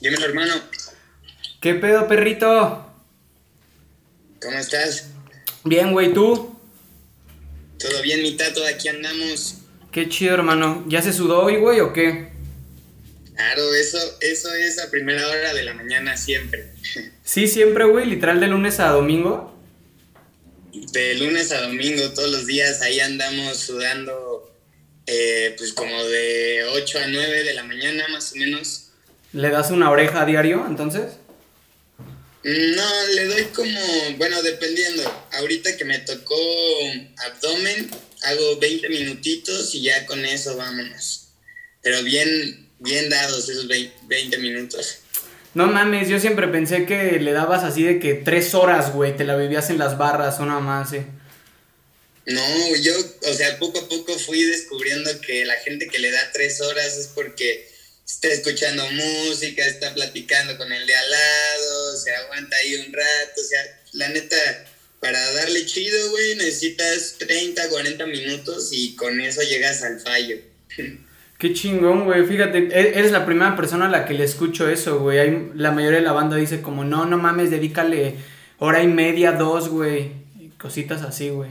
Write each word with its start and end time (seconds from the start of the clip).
Dímelo, 0.00 0.26
hermano. 0.26 0.54
¿Qué 1.60 1.74
pedo, 1.74 2.06
perrito? 2.06 2.86
¿Cómo 4.42 4.58
estás? 4.58 5.08
Bien, 5.64 5.92
güey, 5.92 6.12
¿tú? 6.12 6.54
Todo 7.78 8.02
bien, 8.02 8.22
mi 8.22 8.36
tato, 8.36 8.64
aquí 8.66 8.88
andamos. 8.88 9.58
Qué 9.90 10.08
chido, 10.08 10.34
hermano. 10.34 10.84
¿Ya 10.88 11.00
se 11.00 11.12
sudó 11.12 11.42
hoy, 11.42 11.56
güey, 11.56 11.80
o 11.80 11.92
qué? 11.92 12.28
Claro, 13.34 13.74
eso, 13.74 13.98
eso 14.20 14.54
es 14.54 14.78
a 14.78 14.90
primera 14.90 15.28
hora 15.28 15.54
de 15.54 15.62
la 15.62 15.74
mañana 15.74 16.16
siempre. 16.16 16.72
Sí, 17.24 17.48
siempre, 17.48 17.84
güey, 17.84 18.06
literal 18.06 18.38
de 18.38 18.46
lunes 18.46 18.78
a 18.78 18.90
domingo. 18.90 19.52
De 20.92 21.14
lunes 21.16 21.50
a 21.50 21.60
domingo, 21.62 22.10
todos 22.10 22.30
los 22.30 22.46
días, 22.46 22.82
ahí 22.82 23.00
andamos 23.00 23.58
sudando, 23.58 24.54
eh, 25.06 25.52
pues 25.58 25.72
como 25.72 26.04
de 26.04 26.64
8 26.70 26.98
a 27.00 27.06
9 27.08 27.42
de 27.42 27.54
la 27.54 27.64
mañana, 27.64 28.06
más 28.08 28.32
o 28.32 28.36
menos. 28.36 28.85
¿Le 29.36 29.50
das 29.50 29.70
una 29.70 29.90
oreja 29.90 30.22
a 30.22 30.24
diario, 30.24 30.64
entonces? 30.66 31.18
No, 32.42 33.06
le 33.14 33.26
doy 33.26 33.44
como, 33.54 33.78
bueno, 34.16 34.40
dependiendo. 34.40 35.02
Ahorita 35.32 35.76
que 35.76 35.84
me 35.84 35.98
tocó 35.98 36.34
abdomen, 37.18 37.90
hago 38.22 38.56
20 38.58 38.88
minutitos 38.88 39.74
y 39.74 39.82
ya 39.82 40.06
con 40.06 40.24
eso 40.24 40.56
vámonos. 40.56 41.28
Pero 41.82 42.02
bien, 42.02 42.66
bien 42.78 43.10
dados 43.10 43.46
esos 43.50 43.68
20 43.68 44.38
minutos. 44.38 45.00
No 45.52 45.66
mames, 45.66 46.08
yo 46.08 46.18
siempre 46.18 46.48
pensé 46.48 46.86
que 46.86 47.20
le 47.20 47.32
dabas 47.32 47.62
así 47.62 47.82
de 47.82 48.00
que 48.00 48.14
tres 48.14 48.54
horas, 48.54 48.94
güey, 48.94 49.18
te 49.18 49.24
la 49.24 49.36
vivías 49.36 49.68
en 49.68 49.76
las 49.76 49.98
barras 49.98 50.40
o 50.40 50.46
nada 50.46 50.60
más, 50.60 50.94
eh. 50.94 51.04
No, 52.24 52.76
yo, 52.80 52.94
o 53.28 53.34
sea, 53.34 53.58
poco 53.58 53.80
a 53.80 53.86
poco 53.86 54.18
fui 54.18 54.42
descubriendo 54.44 55.10
que 55.20 55.44
la 55.44 55.56
gente 55.56 55.88
que 55.88 55.98
le 55.98 56.10
da 56.10 56.30
tres 56.32 56.62
horas 56.62 56.96
es 56.96 57.08
porque 57.08 57.75
está 58.06 58.28
escuchando 58.28 58.84
música, 58.90 59.66
está 59.66 59.92
platicando 59.92 60.56
con 60.56 60.72
el 60.72 60.86
de 60.86 60.94
al 60.94 61.10
lado, 61.10 61.96
se 61.96 62.14
aguanta 62.14 62.56
ahí 62.56 62.76
un 62.76 62.92
rato, 62.92 63.40
o 63.40 63.44
sea, 63.44 63.80
la 63.92 64.08
neta, 64.10 64.36
para 65.00 65.32
darle 65.32 65.66
chido, 65.66 66.10
güey, 66.10 66.36
necesitas 66.36 67.16
30, 67.18 67.68
40 67.68 68.06
minutos 68.06 68.68
y 68.72 68.94
con 68.94 69.20
eso 69.20 69.42
llegas 69.42 69.82
al 69.82 70.00
fallo. 70.00 70.36
Qué 71.38 71.52
chingón, 71.52 72.04
güey. 72.04 72.24
Fíjate, 72.24 72.58
e-, 72.58 72.98
eres 72.98 73.12
la 73.12 73.26
primera 73.26 73.56
persona 73.56 73.86
a 73.86 73.90
la 73.90 74.06
que 74.06 74.14
le 74.14 74.24
escucho 74.24 74.68
eso, 74.68 75.00
güey. 75.00 75.18
Hay, 75.18 75.50
la 75.54 75.70
mayoría 75.70 75.98
de 75.98 76.04
la 76.04 76.12
banda 76.12 76.36
dice 76.36 76.62
como, 76.62 76.84
no, 76.84 77.04
no 77.04 77.18
mames, 77.18 77.50
dedícale 77.50 78.14
hora 78.58 78.82
y 78.82 78.86
media, 78.86 79.32
dos, 79.32 79.68
güey. 79.68 80.12
Cositas 80.58 81.02
así, 81.02 81.28
güey. 81.28 81.50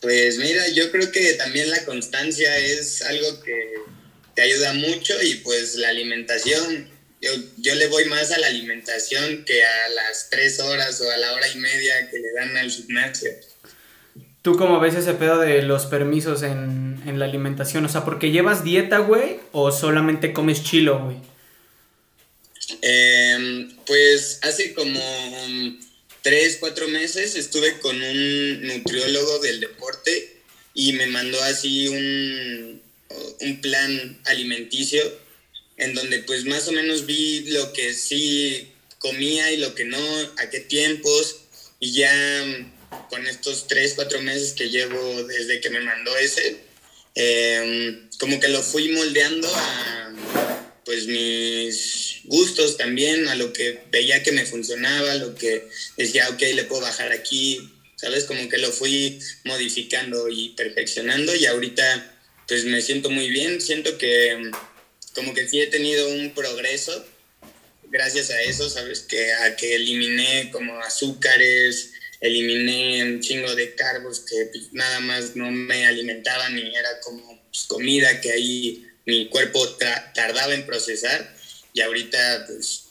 Pues 0.00 0.38
mira, 0.38 0.68
yo 0.68 0.90
creo 0.90 1.10
que 1.10 1.34
también 1.34 1.70
la 1.70 1.84
constancia 1.84 2.56
es 2.58 3.02
algo 3.02 3.42
que 3.42 3.74
te 4.34 4.42
ayuda 4.42 4.72
mucho 4.74 5.14
y 5.22 5.36
pues 5.36 5.76
la 5.76 5.88
alimentación. 5.88 6.88
Yo, 7.20 7.30
yo 7.58 7.74
le 7.76 7.86
voy 7.86 8.04
más 8.06 8.32
a 8.32 8.38
la 8.38 8.48
alimentación 8.48 9.44
que 9.44 9.64
a 9.64 9.88
las 9.90 10.28
tres 10.30 10.58
horas 10.58 11.00
o 11.00 11.10
a 11.10 11.16
la 11.16 11.32
hora 11.34 11.46
y 11.48 11.56
media 11.58 12.10
que 12.10 12.18
le 12.18 12.32
dan 12.32 12.56
al 12.56 12.70
gimnasio. 12.70 13.30
¿Tú 14.42 14.56
cómo 14.56 14.80
ves 14.80 14.96
ese 14.96 15.14
pedo 15.14 15.38
de 15.38 15.62
los 15.62 15.86
permisos 15.86 16.42
en, 16.42 17.00
en 17.06 17.18
la 17.20 17.26
alimentación? 17.26 17.84
O 17.84 17.88
sea, 17.88 18.04
¿porque 18.04 18.32
llevas 18.32 18.64
dieta, 18.64 18.98
güey? 18.98 19.38
¿O 19.52 19.70
solamente 19.70 20.32
comes 20.32 20.64
chilo, 20.64 21.04
güey? 21.04 21.16
Eh, 22.80 23.68
pues 23.86 24.40
hace 24.42 24.74
como 24.74 25.00
tres, 26.22 26.56
cuatro 26.58 26.88
meses 26.88 27.34
estuve 27.34 27.78
con 27.80 28.00
un 28.00 28.66
nutriólogo 28.66 29.38
del 29.40 29.60
deporte 29.60 30.36
y 30.74 30.92
me 30.94 31.06
mandó 31.06 31.42
así 31.42 31.88
un, 31.88 32.80
un 33.40 33.60
plan 33.60 34.20
alimenticio 34.24 35.02
en 35.76 35.94
donde 35.94 36.20
pues 36.20 36.44
más 36.44 36.68
o 36.68 36.72
menos 36.72 37.06
vi 37.06 37.40
lo 37.48 37.72
que 37.72 37.94
sí 37.94 38.68
comía 38.98 39.50
y 39.50 39.56
lo 39.56 39.74
que 39.74 39.84
no, 39.84 39.98
a 40.38 40.48
qué 40.50 40.60
tiempos 40.60 41.36
y 41.80 41.92
ya 41.92 42.68
con 43.10 43.26
estos 43.26 43.66
tres, 43.66 43.94
cuatro 43.94 44.20
meses 44.20 44.52
que 44.52 44.70
llevo 44.70 45.24
desde 45.24 45.60
que 45.60 45.70
me 45.70 45.80
mandó 45.80 46.16
ese, 46.16 46.58
eh, 47.14 48.02
como 48.18 48.38
que 48.38 48.48
lo 48.48 48.62
fui 48.62 48.88
moldeando 48.90 49.48
a 49.54 50.14
pues 50.84 51.06
mis 51.06 52.20
gustos 52.24 52.76
también, 52.76 53.28
a 53.28 53.34
lo 53.34 53.52
que 53.52 53.82
veía 53.90 54.22
que 54.22 54.32
me 54.32 54.46
funcionaba, 54.46 55.14
lo 55.14 55.34
que 55.34 55.68
decía, 55.96 56.28
ok, 56.28 56.40
le 56.54 56.64
puedo 56.64 56.82
bajar 56.82 57.12
aquí, 57.12 57.70
¿sabes? 57.96 58.24
Como 58.24 58.48
que 58.48 58.58
lo 58.58 58.70
fui 58.72 59.18
modificando 59.44 60.28
y 60.28 60.50
perfeccionando 60.50 61.34
y 61.34 61.46
ahorita 61.46 62.11
pues 62.52 62.66
me 62.66 62.82
siento 62.82 63.08
muy 63.08 63.30
bien, 63.30 63.62
siento 63.62 63.96
que 63.96 64.50
como 65.14 65.32
que 65.32 65.48
sí 65.48 65.58
he 65.58 65.68
tenido 65.68 66.06
un 66.10 66.34
progreso 66.34 67.02
gracias 67.84 68.28
a 68.28 68.42
eso, 68.42 68.68
¿sabes? 68.68 69.00
Que 69.00 69.32
a 69.32 69.56
que 69.56 69.74
eliminé 69.74 70.50
como 70.50 70.78
azúcares, 70.80 71.94
eliminé 72.20 73.04
un 73.04 73.20
chingo 73.22 73.54
de 73.54 73.74
carbos 73.74 74.20
que 74.28 74.50
pues, 74.52 74.70
nada 74.72 75.00
más 75.00 75.34
no 75.34 75.50
me 75.50 75.86
alimentaban 75.86 76.58
y 76.58 76.76
era 76.76 77.00
como 77.00 77.42
pues, 77.50 77.64
comida 77.64 78.20
que 78.20 78.32
ahí 78.32 78.86
mi 79.06 79.30
cuerpo 79.30 79.66
tardaba 80.14 80.52
en 80.52 80.66
procesar 80.66 81.34
y 81.72 81.80
ahorita 81.80 82.48
pues 82.48 82.88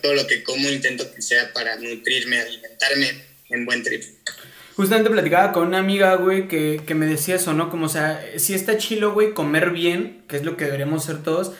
todo 0.00 0.14
lo 0.14 0.26
que 0.26 0.42
como 0.42 0.70
intento 0.70 1.12
que 1.14 1.20
sea 1.20 1.52
para 1.52 1.76
nutrirme, 1.76 2.40
alimentarme 2.40 3.22
en 3.50 3.66
buen 3.66 3.82
trip. 3.82 4.02
Justamente 4.78 5.10
platicaba 5.10 5.50
con 5.50 5.66
una 5.66 5.80
amiga, 5.80 6.14
güey, 6.14 6.46
que, 6.46 6.80
que 6.86 6.94
me 6.94 7.06
decía 7.06 7.34
eso, 7.34 7.52
¿no? 7.52 7.68
Como, 7.68 7.86
o 7.86 7.88
sea, 7.88 8.22
si 8.36 8.54
está 8.54 8.76
chilo, 8.76 9.12
güey, 9.12 9.34
comer 9.34 9.72
bien, 9.72 10.22
que 10.28 10.36
es 10.36 10.44
lo 10.44 10.56
que 10.56 10.66
deberíamos 10.66 11.02
ser 11.02 11.20
todos, 11.20 11.52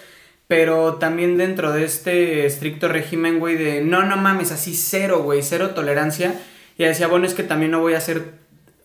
pero 0.47 0.95
también 0.99 1.37
dentro 1.37 1.73
de 1.73 1.85
este 1.85 2.47
estricto 2.47 2.87
régimen, 2.87 3.41
güey, 3.41 3.57
de 3.57 3.81
no, 3.81 4.05
no 4.05 4.17
mames, 4.17 4.53
así 4.53 4.73
cero, 4.73 5.25
güey, 5.25 5.43
cero 5.43 5.71
tolerancia. 5.71 6.41
Y 6.77 6.85
decía, 6.85 7.09
bueno, 7.09 7.27
es 7.27 7.35
que 7.35 7.43
también 7.43 7.73
no 7.73 7.81
voy 7.81 7.95
a 7.95 7.99
hacer 7.99 8.35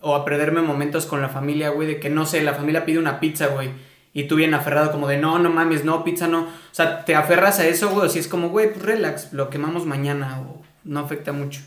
o 0.01 0.15
a 0.15 0.25
perderme 0.25 0.63
momentos 0.63 1.05
con 1.05 1.21
la 1.21 1.29
familia, 1.29 1.69
güey, 1.69 1.87
de 1.87 1.99
que 1.99 2.09
no 2.09 2.25
sé, 2.25 2.41
la 2.41 2.55
familia 2.55 2.85
pide 2.85 2.97
una 2.97 3.19
pizza, 3.19 3.49
güey. 3.49 3.69
Y 4.13 4.23
tú 4.23 4.35
bien 4.35 4.55
aferrado 4.55 4.91
como 4.91 5.07
de, 5.07 5.17
no, 5.17 5.37
no 5.37 5.51
mames, 5.51 5.85
no, 5.85 6.03
pizza 6.03 6.27
no. 6.27 6.45
O 6.45 6.49
sea, 6.71 7.05
te 7.05 7.13
aferras 7.13 7.59
a 7.59 7.67
eso, 7.67 7.91
güey, 7.91 8.07
o 8.07 8.09
si 8.09 8.17
es 8.17 8.27
como, 8.27 8.49
güey, 8.49 8.73
pues 8.73 8.83
relax, 8.83 9.31
lo 9.31 9.51
quemamos 9.51 9.85
mañana, 9.85 10.41
o 10.41 10.63
no 10.85 11.01
afecta 11.01 11.33
mucho. 11.33 11.61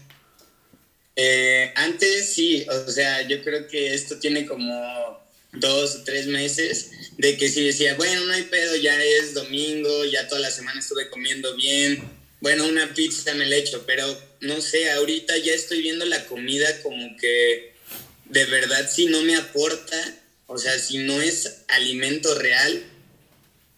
Eh, 1.17 1.73
antes 1.77 2.35
sí, 2.35 2.67
o 2.69 2.91
sea, 2.91 3.27
yo 3.27 3.43
creo 3.43 3.67
que 3.69 3.95
esto 3.95 4.19
tiene 4.19 4.47
como 4.47 5.19
dos 5.55 5.97
o 5.97 6.05
tres 6.05 6.27
meses 6.27 6.91
de 7.17 7.39
que 7.39 7.49
sí 7.49 7.65
decía, 7.65 7.95
bueno, 7.95 8.25
no 8.25 8.35
hay 8.35 8.43
pedo, 8.43 8.77
ya 8.77 9.03
es 9.03 9.33
domingo, 9.33 10.05
ya 10.05 10.29
toda 10.29 10.43
la 10.43 10.51
semana 10.51 10.79
estuve 10.79 11.09
comiendo 11.09 11.57
bien, 11.57 12.03
bueno, 12.41 12.67
una 12.67 12.93
pizza 12.95 13.33
me 13.35 13.47
la 13.47 13.57
echo, 13.57 13.85
pero 13.87 14.07
no 14.41 14.61
sé, 14.61 14.91
ahorita 14.91 15.39
ya 15.39 15.55
estoy 15.55 15.81
viendo 15.81 16.05
la 16.05 16.27
comida 16.27 16.83
como 16.83 17.17
que 17.17 17.73
de 18.27 18.45
verdad 18.45 18.91
si 18.91 19.07
no 19.07 19.23
me 19.23 19.37
aporta, 19.37 19.99
o 20.47 20.59
sea, 20.59 20.79
si 20.79 20.99
no 20.99 21.21
es 21.23 21.63
alimento 21.69 22.35
real, 22.35 22.85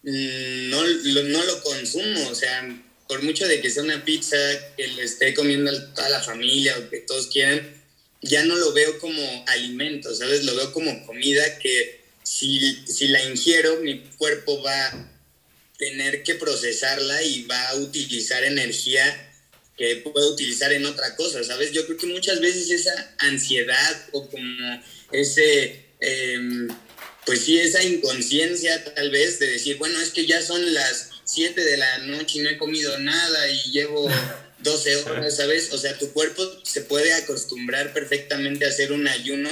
no, 0.03 0.87
no 0.87 1.43
lo 1.43 1.63
consumo, 1.63 2.29
o 2.29 2.35
sea, 2.35 2.67
por 3.09 3.23
mucho 3.23 3.47
de 3.47 3.59
que 3.59 3.71
sea 3.71 3.81
una 3.81 4.05
pizza 4.05 4.37
que 4.77 4.87
le 4.87 5.03
esté 5.03 5.33
comiendo 5.33 5.71
a 5.71 5.93
toda 5.95 6.09
la 6.09 6.21
familia 6.21 6.77
o 6.77 6.91
que 6.91 6.99
todos 6.99 7.25
quieran, 7.25 7.75
ya 8.21 8.45
no 8.45 8.55
lo 8.55 8.71
veo 8.71 8.99
como 8.99 9.43
alimento, 9.47 10.13
¿sabes? 10.13 10.43
Lo 10.43 10.55
veo 10.55 10.71
como 10.71 11.07
comida 11.07 11.57
que 11.57 12.01
si, 12.21 12.83
si 12.85 13.07
la 13.07 13.23
ingiero, 13.23 13.77
mi 13.81 14.01
cuerpo 14.19 14.61
va 14.61 14.85
a 14.89 15.11
tener 15.79 16.21
que 16.21 16.35
procesarla 16.35 17.23
y 17.23 17.45
va 17.45 17.69
a 17.69 17.75
utilizar 17.77 18.43
energía 18.43 19.03
que 19.75 19.95
puedo 19.95 20.31
utilizar 20.33 20.71
en 20.71 20.85
otra 20.85 21.15
cosa, 21.15 21.43
¿sabes? 21.43 21.71
Yo 21.71 21.87
creo 21.87 21.97
que 21.97 22.05
muchas 22.05 22.39
veces 22.39 22.69
esa 22.69 23.15
ansiedad 23.17 24.07
o 24.11 24.29
como 24.29 24.83
ese, 25.11 25.83
eh, 25.99 26.67
pues 27.25 27.41
sí, 27.43 27.57
esa 27.57 27.83
inconsciencia 27.83 28.83
tal 28.93 29.09
vez 29.09 29.39
de 29.39 29.47
decir, 29.47 29.77
bueno, 29.77 29.99
es 29.99 30.11
que 30.11 30.27
ya 30.27 30.43
son 30.43 30.75
las 30.75 31.08
7 31.31 31.61
de 31.63 31.77
la 31.77 31.99
noche 31.99 32.39
y 32.39 32.41
no 32.41 32.49
he 32.49 32.57
comido 32.57 32.97
nada 32.97 33.49
y 33.49 33.71
llevo 33.71 34.09
12 34.59 34.95
horas, 35.03 35.35
¿sabes? 35.37 35.71
O 35.71 35.77
sea, 35.77 35.97
tu 35.97 36.11
cuerpo 36.11 36.43
se 36.63 36.81
puede 36.81 37.13
acostumbrar 37.13 37.93
perfectamente 37.93 38.65
a 38.65 38.69
hacer 38.69 38.91
un 38.91 39.07
ayuno 39.07 39.49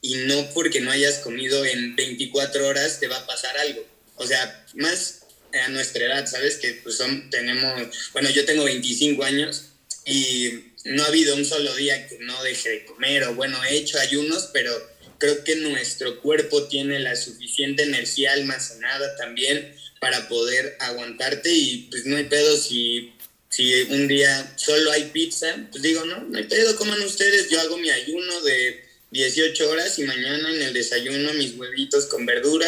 y 0.00 0.14
no 0.26 0.50
porque 0.52 0.80
no 0.80 0.90
hayas 0.90 1.18
comido 1.18 1.64
en 1.64 1.94
24 1.94 2.66
horas 2.66 2.98
te 2.98 3.08
va 3.08 3.18
a 3.18 3.26
pasar 3.26 3.56
algo. 3.56 3.84
O 4.16 4.26
sea, 4.26 4.66
más 4.74 5.20
a 5.52 5.68
nuestra 5.68 6.04
edad, 6.04 6.26
¿sabes? 6.26 6.56
Que 6.56 6.74
pues 6.82 6.96
son, 6.96 7.30
tenemos, 7.30 8.10
bueno, 8.12 8.28
yo 8.30 8.44
tengo 8.44 8.64
25 8.64 9.22
años 9.22 9.66
y 10.04 10.50
no 10.84 11.04
ha 11.04 11.06
habido 11.06 11.36
un 11.36 11.44
solo 11.44 11.74
día 11.76 12.08
que 12.08 12.18
no 12.20 12.42
deje 12.42 12.68
de 12.68 12.84
comer 12.84 13.24
o 13.24 13.34
bueno, 13.34 13.62
he 13.64 13.76
hecho 13.76 13.98
ayunos, 14.00 14.50
pero 14.52 14.72
creo 15.18 15.44
que 15.44 15.54
nuestro 15.56 16.20
cuerpo 16.20 16.64
tiene 16.64 16.98
la 16.98 17.14
suficiente 17.14 17.84
energía 17.84 18.32
almacenada 18.32 19.16
también 19.16 19.72
para 20.02 20.26
poder 20.26 20.76
aguantarte 20.80 21.48
y 21.48 21.86
pues 21.88 22.06
no 22.06 22.16
hay 22.16 22.24
pedo 22.24 22.56
si, 22.56 23.12
si 23.48 23.82
un 23.82 24.08
día 24.08 24.52
solo 24.56 24.90
hay 24.90 25.04
pizza, 25.04 25.46
pues 25.70 25.80
digo, 25.80 26.04
no, 26.04 26.24
no 26.24 26.36
hay 26.36 26.42
pedo, 26.42 26.74
coman 26.74 27.00
ustedes, 27.02 27.48
yo 27.48 27.60
hago 27.60 27.78
mi 27.78 27.88
ayuno 27.88 28.40
de 28.40 28.84
18 29.12 29.70
horas 29.70 29.96
y 30.00 30.02
mañana 30.02 30.50
en 30.50 30.60
el 30.60 30.72
desayuno 30.72 31.32
mis 31.34 31.54
huevitos 31.56 32.06
con 32.06 32.26
verdura, 32.26 32.66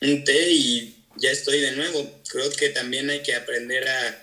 un 0.00 0.24
té 0.24 0.50
y 0.50 0.96
ya 1.18 1.30
estoy 1.30 1.60
de 1.60 1.70
nuevo. 1.70 2.20
Creo 2.28 2.50
que 2.50 2.70
también 2.70 3.10
hay 3.10 3.22
que 3.22 3.36
aprender 3.36 3.88
a, 3.88 4.22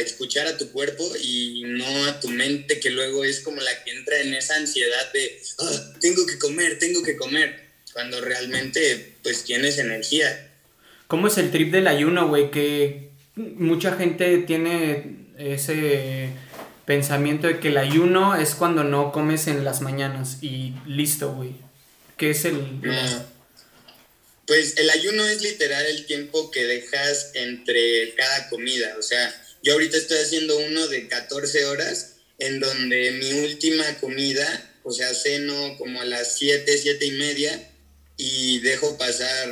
escuchar 0.00 0.46
a 0.48 0.58
tu 0.58 0.72
cuerpo 0.72 1.10
y 1.22 1.62
no 1.64 2.06
a 2.06 2.18
tu 2.20 2.28
mente, 2.28 2.80
que 2.80 2.90
luego 2.90 3.24
es 3.24 3.40
como 3.40 3.60
la 3.62 3.84
que 3.84 3.92
entra 3.92 4.20
en 4.20 4.34
esa 4.34 4.56
ansiedad 4.56 5.12
de, 5.12 5.40
ah, 5.58 5.94
tengo 6.00 6.26
que 6.26 6.36
comer, 6.36 6.80
tengo 6.80 7.02
que 7.02 7.16
comer, 7.16 7.64
cuando 7.92 8.20
realmente 8.20 9.14
pues 9.22 9.44
tienes 9.44 9.78
energía. 9.78 10.47
¿Cómo 11.08 11.26
es 11.26 11.38
el 11.38 11.50
trip 11.50 11.72
del 11.72 11.88
ayuno, 11.88 12.28
güey? 12.28 12.50
Que 12.50 13.10
mucha 13.34 13.96
gente 13.96 14.38
tiene 14.46 15.26
ese 15.38 16.28
pensamiento 16.84 17.46
de 17.46 17.60
que 17.60 17.68
el 17.68 17.78
ayuno 17.78 18.36
es 18.36 18.54
cuando 18.54 18.84
no 18.84 19.10
comes 19.10 19.46
en 19.46 19.64
las 19.64 19.80
mañanas 19.80 20.38
y 20.42 20.74
listo, 20.86 21.32
güey. 21.34 21.54
¿Qué 22.18 22.30
es 22.30 22.44
el...? 22.44 22.82
Pues 24.46 24.76
el 24.76 24.90
ayuno 24.90 25.26
es 25.26 25.42
literal 25.42 25.86
el 25.86 26.04
tiempo 26.04 26.50
que 26.50 26.64
dejas 26.64 27.32
entre 27.34 28.14
cada 28.14 28.48
comida. 28.50 28.94
O 28.98 29.02
sea, 29.02 29.34
yo 29.62 29.74
ahorita 29.74 29.96
estoy 29.96 30.18
haciendo 30.18 30.58
uno 30.58 30.88
de 30.88 31.08
14 31.08 31.64
horas 31.66 32.16
en 32.38 32.60
donde 32.60 33.12
mi 33.12 33.32
última 33.46 33.84
comida, 34.00 34.46
o 34.84 34.92
sea, 34.92 35.14
ceno 35.14 35.76
como 35.78 36.02
a 36.02 36.04
las 36.04 36.36
7, 36.36 36.76
7 36.76 37.06
y 37.06 37.10
media 37.12 37.70
y 38.16 38.60
dejo 38.60 38.98
pasar 38.98 39.48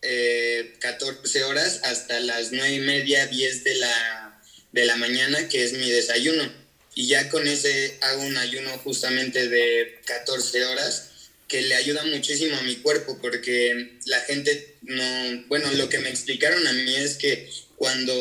14 0.00 1.38
eh, 1.38 1.44
horas 1.44 1.80
hasta 1.84 2.20
las 2.20 2.52
9 2.52 2.74
y 2.74 2.80
media, 2.80 3.26
10 3.26 3.64
de 3.64 3.74
la, 3.76 4.42
de 4.72 4.84
la 4.84 4.96
mañana, 4.96 5.48
que 5.48 5.64
es 5.64 5.72
mi 5.74 5.90
desayuno. 5.90 6.50
Y 6.94 7.06
ya 7.06 7.28
con 7.28 7.46
ese 7.46 7.98
hago 8.00 8.22
un 8.22 8.36
ayuno 8.36 8.70
justamente 8.78 9.48
de 9.48 10.00
14 10.06 10.64
horas 10.64 11.10
que 11.48 11.62
le 11.62 11.74
ayuda 11.74 12.04
muchísimo 12.04 12.56
a 12.56 12.62
mi 12.62 12.76
cuerpo 12.76 13.18
porque 13.20 13.98
la 14.06 14.20
gente 14.20 14.76
no, 14.82 15.44
bueno, 15.48 15.70
lo 15.72 15.88
que 15.88 15.98
me 15.98 16.08
explicaron 16.08 16.66
a 16.66 16.72
mí 16.72 16.94
es 16.94 17.16
que 17.16 17.50
cuando 17.76 18.14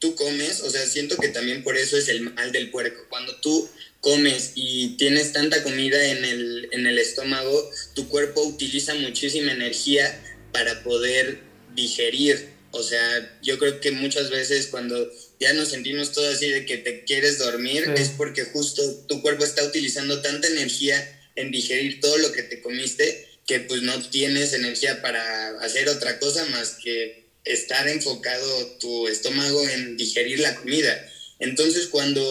tú 0.00 0.14
comes, 0.16 0.60
o 0.60 0.70
sea, 0.70 0.84
siento 0.86 1.16
que 1.16 1.28
también 1.28 1.62
por 1.62 1.76
eso 1.76 1.96
es 1.96 2.08
el 2.08 2.20
mal 2.20 2.52
del 2.52 2.70
puerco, 2.70 3.06
cuando 3.08 3.36
tú 3.36 3.68
comes 4.00 4.52
y 4.54 4.96
tienes 4.96 5.32
tanta 5.32 5.62
comida 5.62 6.04
en 6.04 6.24
el, 6.24 6.68
en 6.72 6.86
el 6.86 6.98
estómago, 6.98 7.70
tu 7.94 8.08
cuerpo 8.08 8.42
utiliza 8.42 8.94
muchísima 8.94 9.52
energía 9.52 10.20
para 10.54 10.84
poder 10.84 11.40
digerir. 11.74 12.48
O 12.70 12.82
sea, 12.82 13.38
yo 13.42 13.58
creo 13.58 13.80
que 13.80 13.90
muchas 13.90 14.30
veces 14.30 14.68
cuando 14.68 15.12
ya 15.40 15.52
nos 15.52 15.68
sentimos 15.68 16.12
todos 16.12 16.36
así 16.36 16.48
de 16.48 16.64
que 16.64 16.78
te 16.78 17.04
quieres 17.04 17.38
dormir, 17.38 17.92
es 17.96 18.10
porque 18.10 18.44
justo 18.44 18.82
tu 19.08 19.20
cuerpo 19.20 19.44
está 19.44 19.64
utilizando 19.64 20.22
tanta 20.22 20.46
energía 20.46 20.96
en 21.34 21.50
digerir 21.50 22.00
todo 22.00 22.16
lo 22.18 22.30
que 22.32 22.44
te 22.44 22.60
comiste, 22.60 23.28
que 23.46 23.60
pues 23.60 23.82
no 23.82 24.00
tienes 24.08 24.52
energía 24.52 25.02
para 25.02 25.58
hacer 25.60 25.88
otra 25.88 26.20
cosa 26.20 26.44
más 26.46 26.78
que 26.82 27.26
estar 27.44 27.88
enfocado 27.88 28.66
tu 28.78 29.08
estómago 29.08 29.68
en 29.68 29.96
digerir 29.96 30.38
la 30.38 30.54
comida. 30.54 31.10
Entonces 31.40 31.88
cuando 31.88 32.22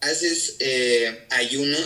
haces 0.00 0.56
eh, 0.58 1.26
ayuno, 1.30 1.78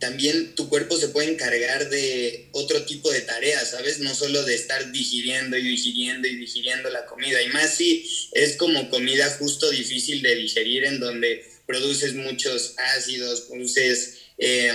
también 0.00 0.54
tu 0.54 0.68
cuerpo 0.68 0.96
se 0.96 1.08
puede 1.08 1.30
encargar 1.30 1.88
de 1.90 2.48
otro 2.52 2.84
tipo 2.84 3.12
de 3.12 3.20
tareas, 3.20 3.70
¿sabes? 3.70 4.00
No 4.00 4.14
solo 4.14 4.42
de 4.44 4.54
estar 4.54 4.90
digiriendo 4.90 5.56
y 5.56 5.62
digiriendo 5.62 6.26
y 6.26 6.36
digiriendo 6.36 6.88
la 6.90 7.04
comida. 7.06 7.40
Y 7.42 7.48
más 7.48 7.74
si 7.76 8.08
es 8.32 8.56
como 8.56 8.88
comida 8.90 9.30
justo 9.38 9.70
difícil 9.70 10.22
de 10.22 10.34
digerir, 10.34 10.84
en 10.84 11.00
donde 11.00 11.44
produces 11.66 12.14
muchos 12.14 12.74
ácidos, 12.96 13.42
produces 13.42 14.14
eh, 14.38 14.72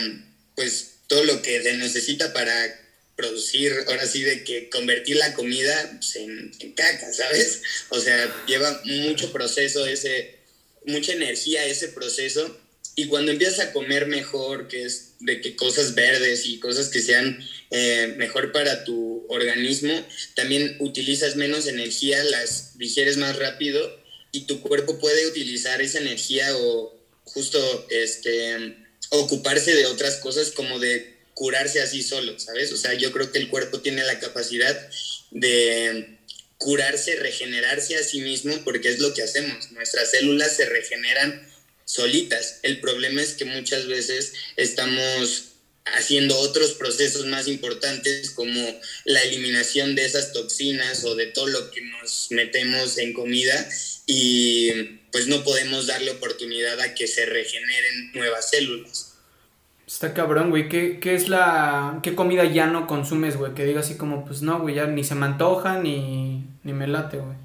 pues 0.55 0.99
todo 1.07 1.23
lo 1.25 1.41
que 1.41 1.61
se 1.61 1.73
necesita 1.73 2.31
para 2.31 2.81
producir, 3.15 3.73
ahora 3.87 4.05
sí, 4.05 4.21
de 4.21 4.43
que 4.43 4.69
convertir 4.69 5.17
la 5.17 5.33
comida 5.33 5.91
pues, 5.97 6.15
en, 6.17 6.51
caca, 6.75 7.11
¿sabes? 7.13 7.61
O 7.89 7.99
sea, 7.99 8.45
lleva 8.47 8.81
mucho 8.85 9.31
proceso 9.31 9.85
ese, 9.85 10.35
mucha 10.85 11.13
energía 11.13 11.65
ese 11.65 11.87
proceso. 11.89 12.59
Y 12.95 13.07
cuando 13.07 13.31
empiezas 13.31 13.59
a 13.59 13.73
comer 13.73 14.07
mejor, 14.07 14.67
que 14.69 14.83
es 14.83 15.15
de 15.19 15.41
que 15.41 15.55
cosas 15.55 15.95
verdes 15.95 16.45
y 16.45 16.59
cosas 16.59 16.87
que 16.87 17.01
sean 17.01 17.39
eh, 17.71 18.13
mejor 18.17 18.53
para 18.53 18.85
tu 18.85 19.25
organismo, 19.27 19.93
también 20.33 20.77
utilizas 20.79 21.35
menos 21.35 21.67
energía, 21.67 22.23
las 22.23 22.77
digieres 22.77 23.17
más 23.17 23.37
rápido 23.37 23.99
y 24.31 24.41
tu 24.41 24.61
cuerpo 24.61 24.97
puede 24.99 25.27
utilizar 25.27 25.81
esa 25.81 25.99
energía 25.99 26.55
o 26.57 26.97
justo 27.25 27.87
este 27.89 28.77
ocuparse 29.09 29.75
de 29.75 29.85
otras 29.85 30.17
cosas 30.17 30.51
como 30.51 30.79
de 30.79 31.15
curarse 31.33 31.81
así 31.81 32.01
solo, 32.01 32.39
¿sabes? 32.39 32.71
O 32.71 32.77
sea, 32.77 32.93
yo 32.93 33.11
creo 33.11 33.31
que 33.31 33.39
el 33.39 33.49
cuerpo 33.49 33.81
tiene 33.81 34.03
la 34.03 34.19
capacidad 34.19 34.89
de 35.31 36.17
curarse, 36.57 37.15
regenerarse 37.17 37.97
a 37.97 38.03
sí 38.03 38.21
mismo, 38.21 38.55
porque 38.63 38.89
es 38.89 38.99
lo 38.99 39.13
que 39.13 39.21
hacemos. 39.21 39.71
Nuestras 39.71 40.11
células 40.11 40.55
se 40.55 40.65
regeneran 40.65 41.45
solitas. 41.85 42.59
El 42.63 42.79
problema 42.79 43.21
es 43.21 43.33
que 43.33 43.45
muchas 43.45 43.87
veces 43.87 44.33
estamos 44.57 45.55
haciendo 45.85 46.37
otros 46.39 46.73
procesos 46.73 47.27
más 47.27 47.47
importantes 47.47 48.31
como 48.31 48.59
la 49.05 49.21
eliminación 49.21 49.95
de 49.95 50.05
esas 50.05 50.33
toxinas 50.33 51.05
o 51.05 51.15
de 51.15 51.27
todo 51.27 51.47
lo 51.47 51.69
que 51.69 51.81
nos 51.81 52.27
metemos 52.31 52.97
en 52.97 53.13
comida 53.13 53.69
y 54.07 54.71
pues 55.11 55.27
no 55.27 55.43
podemos 55.43 55.87
darle 55.87 56.11
oportunidad 56.11 56.79
a 56.81 56.95
que 56.95 57.07
se 57.07 57.25
regeneren 57.25 58.11
nuevas 58.13 58.49
células. 58.49 59.13
Está 59.87 60.15
cabrón, 60.15 60.49
güey. 60.49 60.67
¿Qué, 60.67 60.99
es 61.03 61.29
la. 61.29 61.99
¿Qué 62.01 62.15
comida 62.15 62.43
ya 62.43 62.65
no 62.65 62.87
consumes, 62.87 63.37
güey? 63.37 63.53
Que 63.53 63.65
diga 63.65 63.81
así 63.81 63.95
como, 63.95 64.25
pues 64.25 64.41
no, 64.41 64.59
güey, 64.59 64.75
ya 64.75 64.87
ni 64.87 65.03
se 65.03 65.13
me 65.13 65.27
antoja 65.27 65.79
ni, 65.79 66.43
ni 66.63 66.73
me 66.73 66.87
late, 66.87 67.17
güey. 67.17 67.37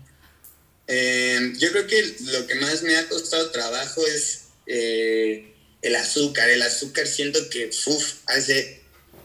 Eh, 0.93 1.53
yo 1.57 1.71
creo 1.71 1.87
que 1.87 2.17
lo 2.33 2.49
que 2.49 2.57
más 2.57 2.83
me 2.83 2.97
ha 2.97 3.09
costado 3.09 3.53
trabajo 3.53 4.05
es 4.09 4.47
eh, 4.67 5.55
el 5.83 5.95
azúcar. 5.95 6.51
El 6.51 6.63
azúcar 6.63 7.07
siento 7.07 7.49
que, 7.49 7.71
uff, 7.87 8.15
hace, 8.27 8.81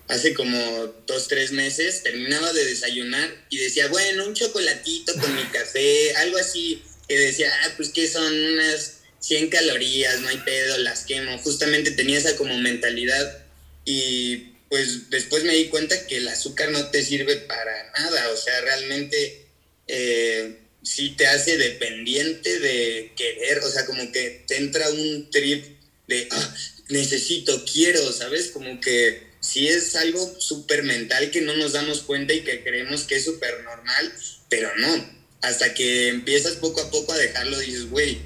hace 0.08 0.36
como 0.36 0.60
dos, 1.08 1.28
tres 1.28 1.52
meses 1.52 2.04
terminaba 2.04 2.54
de 2.54 2.66
desayunar 2.66 3.48
y 3.50 3.58
decía, 3.58 3.88
bueno, 3.88 4.28
un 4.28 4.36
chocolatito 4.36 5.14
con 5.20 5.36
mi 5.36 5.44
café, 5.52 6.16
algo 6.18 6.38
así, 6.38 6.84
que 7.08 7.18
decía, 7.18 7.52
ah, 7.64 7.74
pues 7.76 7.90
que 7.90 8.08
son 8.08 8.32
unas 8.32 8.98
100 9.22 9.50
calorías, 9.50 10.22
no 10.22 10.28
hay 10.28 10.38
pedo, 10.38 10.78
las 10.78 11.06
quemo. 11.06 11.36
Justamente 11.40 11.90
tenía 11.92 12.20
esa 12.20 12.36
como 12.36 12.56
mentalidad 12.60 13.44
y 13.86 14.52
pues 14.70 15.10
después 15.10 15.44
me 15.46 15.56
di 15.56 15.70
cuenta 15.70 16.06
que 16.06 16.18
el 16.18 16.28
azúcar 16.28 16.70
no 16.70 16.92
te 16.92 17.04
sirve 17.04 17.38
para 17.38 17.92
nada, 17.98 18.30
o 18.30 18.38
sea, 18.38 18.62
realmente 18.62 19.46
eh, 19.88 20.60
sí 20.86 21.16
te 21.18 21.28
hace 21.28 21.58
dependiente 21.58 22.60
de 22.60 23.12
querer, 23.18 23.60
o 23.60 23.70
sea, 23.70 23.86
como 23.86 24.12
que 24.12 24.44
te 24.48 24.58
entra 24.58 24.90
un 24.90 25.30
trip 25.32 25.66
de, 26.08 26.28
ah, 26.32 26.56
necesito, 26.90 27.66
quiero, 27.66 28.14
¿sabes? 28.14 28.50
Como 28.50 28.80
que 28.80 29.24
sí 29.40 29.68
es 29.68 29.96
algo 29.96 30.40
súper 30.40 30.84
mental 30.84 31.32
que 31.32 31.42
no 31.42 31.56
nos 31.56 31.74
damos 31.74 32.02
cuenta 32.02 32.34
y 32.34 32.42
que 32.42 32.64
creemos 32.64 33.04
que 33.04 33.16
es 33.16 33.26
súper 33.26 33.64
normal, 33.64 34.14
pero 34.50 34.70
no. 34.78 35.16
Hasta 35.42 35.74
que 35.74 36.08
empiezas 36.08 36.54
poco 36.54 36.82
a 36.82 36.92
poco 36.92 37.14
a 37.14 37.18
dejarlo, 37.18 37.60
dices, 37.60 37.90
güey, 37.90 38.20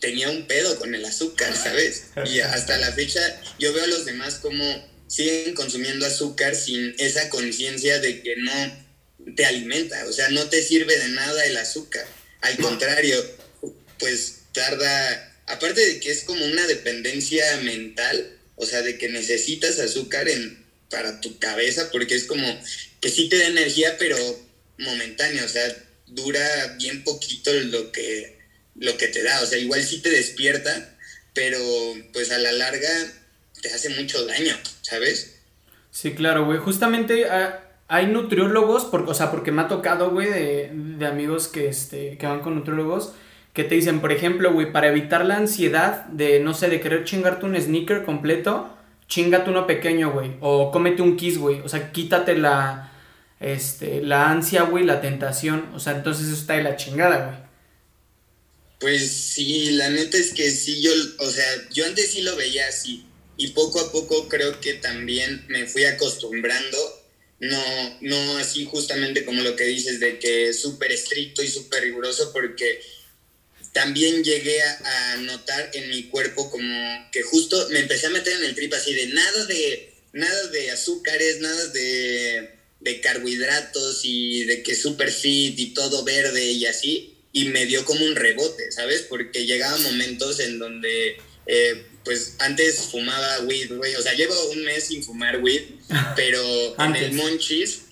tenía 0.00 0.30
un 0.30 0.46
pedo 0.46 0.78
con 0.78 0.94
el 0.94 1.04
azúcar, 1.04 1.56
¿sabes? 1.56 2.04
Y 2.26 2.40
hasta 2.40 2.76
la 2.78 2.92
fecha 2.92 3.20
yo 3.58 3.72
veo 3.72 3.84
a 3.84 3.88
los 3.88 4.04
demás 4.04 4.36
como 4.36 4.64
siguen 5.06 5.54
consumiendo 5.54 6.06
azúcar 6.06 6.54
sin 6.54 6.94
esa 6.98 7.30
conciencia 7.30 8.00
de 8.00 8.22
que 8.22 8.36
no 8.36 8.83
te 9.36 9.46
alimenta, 9.46 10.04
o 10.06 10.12
sea, 10.12 10.28
no 10.30 10.48
te 10.48 10.62
sirve 10.62 10.96
de 10.96 11.08
nada 11.08 11.44
el 11.46 11.56
azúcar. 11.56 12.06
Al 12.40 12.56
contrario, 12.58 13.16
pues 13.98 14.42
tarda, 14.52 15.34
aparte 15.46 15.80
de 15.80 16.00
que 16.00 16.10
es 16.10 16.24
como 16.24 16.44
una 16.44 16.66
dependencia 16.66 17.56
mental, 17.58 18.38
o 18.56 18.66
sea, 18.66 18.82
de 18.82 18.98
que 18.98 19.08
necesitas 19.08 19.78
azúcar 19.78 20.28
en, 20.28 20.64
para 20.90 21.20
tu 21.20 21.38
cabeza, 21.38 21.90
porque 21.90 22.14
es 22.14 22.24
como 22.24 22.46
que 23.00 23.08
sí 23.08 23.28
te 23.28 23.38
da 23.38 23.46
energía, 23.46 23.96
pero 23.98 24.16
momentánea, 24.78 25.44
o 25.44 25.48
sea, 25.48 25.74
dura 26.06 26.76
bien 26.78 27.02
poquito 27.04 27.52
lo 27.52 27.92
que 27.92 28.34
lo 28.76 28.96
que 28.96 29.08
te 29.08 29.22
da. 29.22 29.40
O 29.42 29.46
sea, 29.46 29.58
igual 29.58 29.82
sí 29.84 30.00
te 30.00 30.10
despierta, 30.10 30.96
pero 31.32 31.60
pues 32.12 32.30
a 32.30 32.38
la 32.38 32.52
larga 32.52 32.90
te 33.60 33.70
hace 33.72 33.88
mucho 33.90 34.24
daño, 34.26 34.56
¿sabes? 34.82 35.36
Sí, 35.90 36.12
claro, 36.14 36.44
güey. 36.44 36.58
Justamente 36.58 37.26
ah, 37.26 37.63
hay 37.88 38.06
nutriólogos, 38.06 38.84
por, 38.84 39.08
o 39.08 39.14
sea, 39.14 39.30
porque 39.30 39.52
me 39.52 39.62
ha 39.62 39.68
tocado, 39.68 40.10
güey, 40.10 40.28
de, 40.28 41.06
amigos 41.06 41.48
que, 41.48 41.68
este, 41.68 42.16
que 42.16 42.26
van 42.26 42.40
con 42.40 42.54
nutriólogos, 42.54 43.12
que 43.52 43.64
te 43.64 43.74
dicen, 43.74 44.00
por 44.00 44.12
ejemplo, 44.12 44.52
güey, 44.52 44.72
para 44.72 44.88
evitar 44.88 45.24
la 45.24 45.36
ansiedad 45.36 46.06
de, 46.06 46.40
no 46.40 46.54
sé, 46.54 46.68
de 46.68 46.80
querer 46.80 47.04
chingarte 47.04 47.46
un 47.46 47.60
sneaker 47.60 48.04
completo, 48.04 48.74
chingate 49.06 49.50
uno 49.50 49.66
pequeño, 49.66 50.12
güey, 50.12 50.32
o 50.40 50.70
cómete 50.70 51.02
un 51.02 51.16
kiss, 51.16 51.38
güey, 51.38 51.60
o 51.60 51.68
sea, 51.68 51.92
quítate 51.92 52.36
la, 52.36 52.92
este, 53.38 54.02
la 54.02 54.30
ansia, 54.30 54.62
güey, 54.62 54.84
la 54.84 55.00
tentación, 55.00 55.70
o 55.74 55.78
sea, 55.78 55.94
entonces 55.94 56.26
eso 56.26 56.34
está 56.34 56.54
de 56.54 56.62
la 56.62 56.76
chingada, 56.76 57.26
güey. 57.26 57.44
Pues 58.80 59.10
sí, 59.10 59.70
la 59.72 59.88
neta 59.88 60.18
es 60.18 60.34
que 60.34 60.50
sí, 60.50 60.82
yo, 60.82 60.90
o 61.20 61.30
sea, 61.30 61.46
yo 61.70 61.86
antes 61.86 62.10
sí 62.10 62.22
lo 62.22 62.34
veía 62.36 62.66
así 62.68 63.06
y 63.36 63.48
poco 63.48 63.80
a 63.80 63.92
poco 63.92 64.28
creo 64.28 64.60
que 64.60 64.74
también 64.74 65.44
me 65.48 65.66
fui 65.66 65.84
acostumbrando 65.84 66.76
no, 67.40 67.98
no 68.00 68.38
así 68.38 68.64
justamente 68.64 69.24
como 69.24 69.42
lo 69.42 69.56
que 69.56 69.64
dices 69.64 70.00
de 70.00 70.18
que 70.18 70.48
es 70.48 70.60
súper 70.60 70.92
estricto 70.92 71.42
y 71.42 71.48
súper 71.48 71.82
riguroso 71.82 72.32
porque 72.32 72.80
también 73.74 74.22
llegué 74.22 74.62
a, 74.62 75.16
notar 75.16 75.70
en 75.74 75.90
mi 75.90 76.04
cuerpo 76.04 76.48
como 76.50 77.10
que 77.10 77.22
justo 77.22 77.68
me 77.70 77.80
empecé 77.80 78.06
a 78.06 78.10
meter 78.10 78.34
en 78.34 78.44
el 78.44 78.54
trip 78.54 78.72
así 78.72 78.94
de 78.94 79.08
nada 79.08 79.46
de, 79.46 79.92
nada 80.12 80.46
de 80.48 80.70
azúcares, 80.70 81.40
nada 81.40 81.66
de, 81.68 82.50
carbohidratos 83.02 84.02
y 84.04 84.44
de 84.44 84.62
que 84.62 84.74
súper 84.74 85.10
fit 85.10 85.58
y 85.58 85.74
todo 85.74 86.04
verde 86.04 86.52
y 86.52 86.66
así. 86.66 87.14
Y 87.32 87.46
me 87.46 87.66
dio 87.66 87.84
como 87.84 88.04
un 88.04 88.14
rebote, 88.14 88.70
¿sabes? 88.70 89.02
Porque 89.08 89.44
llegaba 89.44 89.76
momentos 89.78 90.38
en 90.38 90.58
donde 90.58 91.16
eh, 91.46 91.86
pues 92.04 92.36
antes 92.40 92.88
fumaba 92.90 93.40
weed, 93.40 93.76
güey. 93.76 93.94
O 93.96 94.02
sea, 94.02 94.12
llevo 94.12 94.34
un 94.50 94.64
mes 94.64 94.86
sin 94.86 95.02
fumar 95.02 95.42
weed, 95.42 95.62
pero 96.16 96.40
en 96.78 96.96
el 96.96 97.12
Monchis. 97.14 97.82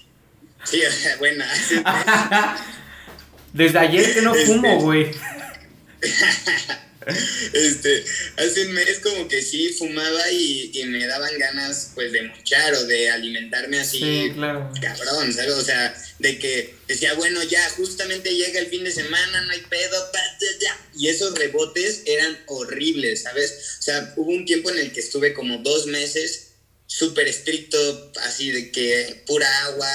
Sí, 0.64 0.80
o 0.84 0.90
sea, 0.90 1.16
bueno. 1.16 1.44
Desde 3.52 3.78
ayer 3.78 4.14
que 4.14 4.22
no 4.22 4.34
fumo, 4.34 4.68
este, 4.68 4.84
güey. 4.84 5.10
Este, 7.52 8.04
hace 8.36 8.66
un 8.66 8.72
mes 8.72 8.98
como 9.00 9.28
que 9.28 9.42
sí 9.42 9.70
fumaba 9.78 10.30
y, 10.30 10.70
me 10.86 11.06
daban 11.06 11.38
ganas 11.38 11.92
pues 11.94 12.12
de 12.12 12.22
mochar 12.22 12.74
o 12.74 12.84
de 12.84 13.08
alimentarme 13.08 13.80
así 13.80 14.32
cabrón, 14.34 15.32
¿sabes? 15.32 15.54
O 15.54 15.62
sea, 15.62 15.94
de 16.18 16.38
que 16.38 16.74
decía, 16.88 17.14
bueno, 17.14 17.42
ya 17.44 17.68
justamente 17.70 18.34
llega 18.34 18.58
el 18.60 18.66
fin 18.66 18.84
de 18.84 18.92
semana, 18.92 19.42
no 19.42 19.52
hay 19.52 19.60
pedo, 19.60 20.10
y 20.96 21.08
esos 21.08 21.38
rebotes 21.38 22.02
eran 22.06 22.38
horribles, 22.46 23.22
¿sabes? 23.22 23.76
O 23.78 23.82
sea, 23.82 24.12
hubo 24.16 24.30
un 24.32 24.44
tiempo 24.44 24.70
en 24.70 24.78
el 24.78 24.92
que 24.92 25.00
estuve 25.00 25.32
como 25.32 25.58
dos 25.58 25.86
meses 25.86 26.52
súper 26.86 27.28
estricto, 27.28 28.12
así 28.22 28.50
de 28.50 28.70
que 28.70 29.22
pura 29.26 29.48
agua, 29.64 29.88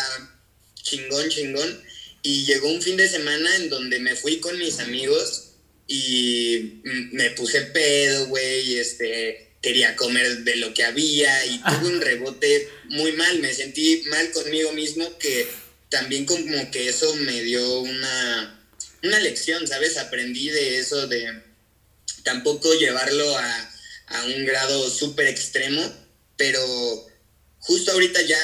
chingón, 0.82 1.30
chingón, 1.30 1.84
y 2.24 2.46
llegó 2.46 2.70
un 2.70 2.82
fin 2.82 2.98
de 2.98 3.08
semana 3.08 3.56
en 3.58 3.70
donde 3.70 4.00
me 4.00 4.16
fui 4.16 4.40
con 4.40 4.58
mis 4.58 4.80
amigos 4.80 5.47
y 5.88 6.82
me 7.12 7.32
puse 7.32 7.62
pedo, 7.62 8.28
güey, 8.28 8.78
este, 8.78 9.48
quería 9.62 9.96
comer 9.96 10.40
de 10.40 10.58
lo 10.58 10.74
que 10.74 10.84
había 10.84 11.46
y 11.46 11.62
ah. 11.64 11.80
tuve 11.80 11.94
un 11.94 12.02
rebote 12.02 12.70
muy 12.90 13.14
mal, 13.14 13.40
me 13.40 13.54
sentí 13.54 14.04
mal 14.10 14.32
conmigo 14.32 14.74
mismo 14.74 15.18
que 15.18 15.48
también 15.90 16.26
como 16.26 16.70
que 16.72 16.90
eso 16.90 17.16
me 17.16 17.42
dio 17.44 17.80
una, 17.80 18.70
una 19.04 19.20
lección, 19.20 19.66
¿sabes? 19.68 19.98
Aprendí 19.98 20.50
de 20.50 20.80
eso, 20.80 21.08
de 21.08 21.42
tampoco 22.24 22.74
llevarlo 22.74 23.38
a, 23.38 23.72
a 24.08 24.26
un 24.26 24.46
grado 24.46 24.90
súper 24.90 25.28
extremo, 25.28 25.82
pero 26.36 27.08
justo 27.60 27.92
ahorita 27.94 28.22
ya 28.22 28.38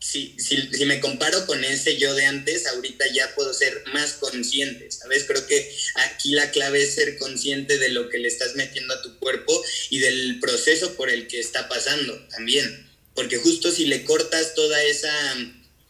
si, 0.00 0.34
si, 0.38 0.84
me 0.86 0.98
comparo 0.98 1.46
con 1.46 1.62
ese 1.62 1.98
yo 1.98 2.14
de 2.14 2.24
antes, 2.24 2.66
ahorita 2.66 3.06
ya 3.12 3.34
puedo 3.34 3.52
ser 3.52 3.84
más 3.92 4.14
consciente, 4.14 4.90
¿sabes? 4.90 5.24
Creo 5.24 5.46
que 5.46 5.70
aquí 5.96 6.32
la 6.32 6.50
clave 6.50 6.82
es 6.82 6.94
ser 6.94 7.18
consciente 7.18 7.78
de 7.78 7.90
lo 7.90 8.08
que 8.08 8.18
le 8.18 8.28
estás 8.28 8.56
metiendo 8.56 8.94
a 8.94 9.02
tu 9.02 9.18
cuerpo 9.18 9.62
y 9.90 9.98
del 9.98 10.40
proceso 10.40 10.94
por 10.94 11.10
el 11.10 11.28
que 11.28 11.38
está 11.38 11.68
pasando 11.68 12.18
también. 12.28 12.88
Porque 13.14 13.36
justo 13.36 13.70
si 13.70 13.86
le 13.86 14.04
cortas 14.04 14.54
toda 14.54 14.82
esa 14.84 15.12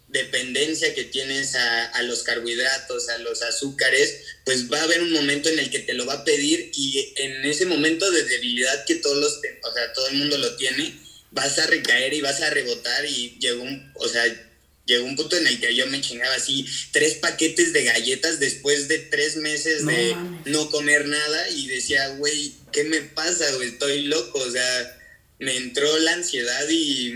dependencia 0.08 0.92
que 0.92 1.04
tienes 1.04 1.54
a, 1.54 2.02
los 2.02 2.24
carbohidratos, 2.24 3.08
a 3.10 3.18
los 3.18 3.42
azúcares, 3.42 4.22
pues 4.44 4.70
va 4.70 4.80
a 4.80 4.84
haber 4.84 5.02
un 5.02 5.12
momento 5.12 5.48
en 5.48 5.60
el 5.60 5.70
que 5.70 5.78
te 5.78 5.94
lo 5.94 6.04
va 6.04 6.14
a 6.14 6.24
pedir 6.24 6.72
y 6.74 7.12
en 7.16 7.44
ese 7.44 7.64
momento 7.64 8.10
de 8.10 8.24
debilidad 8.24 8.84
que 8.86 8.96
todos 8.96 9.18
los, 9.18 9.34
o 9.62 9.72
sea, 9.72 9.92
todo 9.92 10.08
el 10.08 10.16
mundo 10.16 10.36
lo 10.38 10.56
tiene, 10.56 10.98
vas 11.30 11.58
a 11.58 11.66
recaer 11.66 12.12
y 12.14 12.20
vas 12.20 12.40
a 12.40 12.50
rebotar 12.50 13.04
y 13.06 13.36
llegó 13.40 13.62
un, 13.62 13.92
o 13.94 14.08
sea, 14.08 14.24
llegó 14.86 15.04
un 15.04 15.16
punto 15.16 15.36
en 15.36 15.46
el 15.46 15.60
que 15.60 15.74
yo 15.74 15.86
me 15.86 16.00
chingaba 16.00 16.34
así 16.34 16.66
tres 16.92 17.14
paquetes 17.14 17.72
de 17.72 17.84
galletas 17.84 18.40
después 18.40 18.88
de 18.88 18.98
tres 18.98 19.36
meses 19.36 19.86
de 19.86 20.16
no 20.46 20.68
comer 20.70 21.06
nada 21.06 21.48
y 21.50 21.68
decía, 21.68 22.08
güey, 22.16 22.54
¿qué 22.72 22.84
me 22.84 23.00
pasa? 23.00 23.44
Estoy 23.62 24.02
loco, 24.02 24.38
o 24.38 24.50
sea, 24.50 24.98
me 25.38 25.56
entró 25.56 25.96
la 25.98 26.14
ansiedad 26.14 26.68
y 26.68 27.12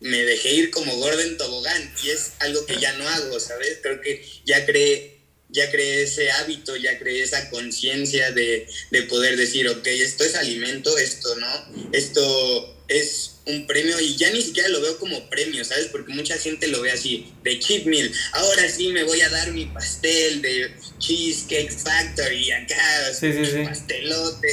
me 0.00 0.22
dejé 0.22 0.52
ir 0.52 0.70
como 0.70 0.96
gordo 0.96 1.20
en 1.20 1.36
tobogán 1.36 1.94
y 2.04 2.10
es 2.10 2.32
algo 2.38 2.64
que 2.66 2.78
ya 2.78 2.92
no 2.94 3.08
hago, 3.08 3.40
¿sabes? 3.40 3.78
Creo 3.82 4.00
que 4.00 4.24
ya 4.44 4.64
creé, 4.64 5.15
ya 5.48 5.70
creé 5.70 6.02
ese 6.02 6.30
hábito, 6.30 6.76
ya 6.76 6.98
creé 6.98 7.22
esa 7.22 7.50
conciencia 7.50 8.32
de, 8.32 8.66
de 8.90 9.02
poder 9.02 9.36
decir, 9.36 9.68
ok, 9.68 9.86
esto 9.86 10.24
es 10.24 10.34
alimento, 10.34 10.96
esto 10.98 11.34
no, 11.36 11.90
esto 11.92 12.76
es 12.88 13.32
un 13.46 13.66
premio 13.66 13.98
y 14.00 14.16
ya 14.16 14.30
ni 14.32 14.42
siquiera 14.42 14.68
lo 14.68 14.80
veo 14.80 14.98
como 14.98 15.28
premio, 15.30 15.64
¿sabes? 15.64 15.86
Porque 15.86 16.12
mucha 16.12 16.36
gente 16.36 16.66
lo 16.66 16.82
ve 16.82 16.90
así, 16.90 17.32
de 17.44 17.58
cheat 17.58 17.84
meal. 17.84 18.10
Ahora 18.32 18.68
sí 18.68 18.88
me 18.88 19.04
voy 19.04 19.20
a 19.20 19.28
dar 19.28 19.52
mi 19.52 19.66
pastel 19.66 20.42
de 20.42 20.72
Cheesecake 20.98 21.72
Factory 21.72 22.50
acá, 22.50 23.14
sí, 23.18 23.32
pastelote 23.64 24.48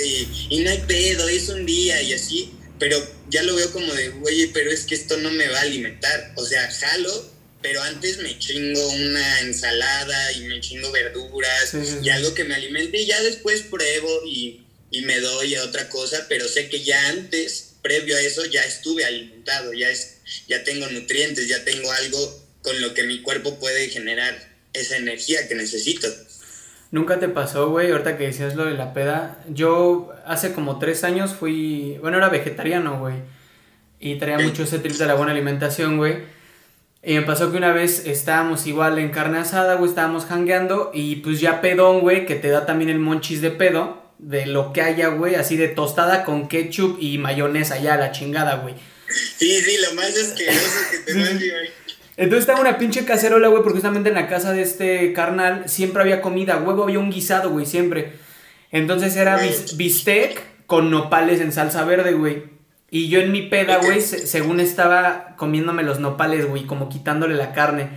y, 0.49 0.59
no 0.59 0.69
hay 0.69 0.83
pedo, 0.87 1.27
es 1.27 1.49
un 1.49 1.65
día 1.65 2.01
y 2.01 2.13
así. 2.13 2.51
Pero 2.79 2.97
ya 3.29 3.43
lo 3.43 3.55
veo 3.55 3.71
como 3.71 3.93
de, 3.93 4.09
oye, 4.23 4.49
pero 4.53 4.69
es 4.69 4.83
que 4.85 4.95
esto 4.95 5.17
no 5.17 5.31
me 5.31 5.47
va 5.47 5.59
a 5.59 5.61
alimentar. 5.61 6.33
O 6.35 6.45
sea, 6.45 6.69
jalo, 6.69 7.32
pero 7.63 7.81
antes 7.81 8.19
me 8.19 8.37
chingo 8.37 8.87
una 8.89 9.39
ensalada 9.39 10.31
y 10.33 10.41
me 10.41 10.59
chingo 10.59 10.91
verduras 10.91 11.73
y 12.03 12.09
algo 12.09 12.35
que 12.35 12.43
me 12.43 12.53
alimente 12.53 12.99
y 12.99 13.05
ya 13.07 13.19
después 13.23 13.61
pruebo 13.61 14.09
y, 14.27 14.65
y 14.91 15.01
me 15.01 15.19
doy 15.19 15.55
a 15.55 15.63
otra 15.63 15.89
cosa, 15.89 16.27
pero 16.29 16.47
sé 16.47 16.69
que 16.69 16.83
ya 16.83 17.07
antes 17.07 17.77
previo 17.81 18.15
a 18.15 18.21
eso 18.21 18.45
ya 18.45 18.63
estuve 18.63 19.05
alimentado, 19.05 19.73
ya, 19.73 19.89
es, 19.89 20.17
ya 20.47 20.63
tengo 20.63 20.87
nutrientes, 20.87 21.47
ya 21.47 21.63
tengo 21.63 21.91
algo 21.91 22.43
con 22.61 22.79
lo 22.81 22.93
que 22.93 23.03
mi 23.03 23.21
cuerpo 23.21 23.57
puede 23.59 23.89
generar 23.89 24.37
esa 24.73 24.97
energía 24.97 25.47
que 25.47 25.55
necesito. 25.55 26.07
¿Nunca 26.91 27.19
te 27.19 27.27
pasó, 27.27 27.69
güey, 27.69 27.91
ahorita 27.91 28.17
que 28.17 28.25
decías 28.25 28.55
lo 28.55 28.65
de 28.65 28.75
la 28.75 28.93
peda? 28.93 29.43
Yo 29.49 30.13
hace 30.25 30.53
como 30.53 30.79
tres 30.79 31.03
años 31.03 31.33
fui, 31.33 31.97
bueno, 32.01 32.17
era 32.17 32.29
vegetariano, 32.29 32.99
güey, 32.99 33.15
y 33.99 34.19
traía 34.19 34.39
mucho 34.39 34.63
ese 34.63 34.79
trip 34.79 34.95
de 34.97 35.07
la 35.07 35.15
buena 35.15 35.31
alimentación, 35.31 35.97
güey. 35.97 36.32
Y 37.05 37.15
me 37.15 37.23
pasó 37.23 37.51
que 37.51 37.57
una 37.57 37.73
vez 37.73 38.05
estábamos 38.05 38.65
igual 38.65 38.97
en 38.97 39.09
carne 39.09 39.39
asada, 39.39 39.75
güey, 39.75 39.89
estábamos 39.89 40.25
hangueando 40.31 40.91
y 40.93 41.17
pues 41.17 41.41
ya 41.41 41.59
pedón, 41.59 41.99
güey, 41.99 42.25
que 42.25 42.35
te 42.35 42.47
da 42.47 42.65
también 42.65 42.89
el 42.89 42.99
monchis 42.99 43.41
de 43.41 43.51
pedo 43.51 44.01
de 44.19 44.45
lo 44.45 44.71
que 44.71 44.81
haya, 44.81 45.09
güey, 45.09 45.35
así 45.35 45.57
de 45.57 45.67
tostada 45.67 46.23
con 46.23 46.47
ketchup 46.47 46.97
y 47.01 47.17
mayonesa, 47.17 47.77
ya 47.79 47.97
la 47.97 48.11
chingada, 48.11 48.55
güey. 48.55 48.75
Sí, 49.37 49.59
sí, 49.61 49.77
lo 49.85 49.95
más 49.95 50.11
asqueroso 50.17 50.79
que 50.91 51.13
te 51.13 51.63
Entonces 52.15 52.41
estaba 52.41 52.61
una 52.61 52.77
pinche 52.77 53.03
cacerola, 53.03 53.49
güey, 53.49 53.63
porque 53.63 53.79
justamente 53.79 54.09
en 54.09 54.15
la 54.15 54.27
casa 54.27 54.53
de 54.53 54.61
este 54.61 55.11
carnal 55.13 55.67
siempre 55.67 56.03
había 56.03 56.21
comida, 56.21 56.57
huevo, 56.57 56.83
había 56.83 56.99
un 56.99 57.11
guisado, 57.11 57.49
güey, 57.49 57.65
siempre. 57.65 58.13
Entonces 58.71 59.15
era 59.17 59.39
bistec 59.75 60.41
con 60.67 60.89
nopales 60.89 61.41
en 61.41 61.51
salsa 61.51 61.83
verde, 61.83 62.13
güey. 62.13 62.52
Y 62.93 63.09
yo 63.09 63.21
en 63.21 63.31
mi 63.31 63.41
peda, 63.41 63.77
güey, 63.77 64.01
según 64.01 64.59
estaba 64.59 65.35
comiéndome 65.35 65.81
los 65.81 65.99
nopales, 65.99 66.45
güey, 66.45 66.67
como 66.67 66.89
quitándole 66.89 67.33
la 67.33 67.51
carne. 67.51 67.89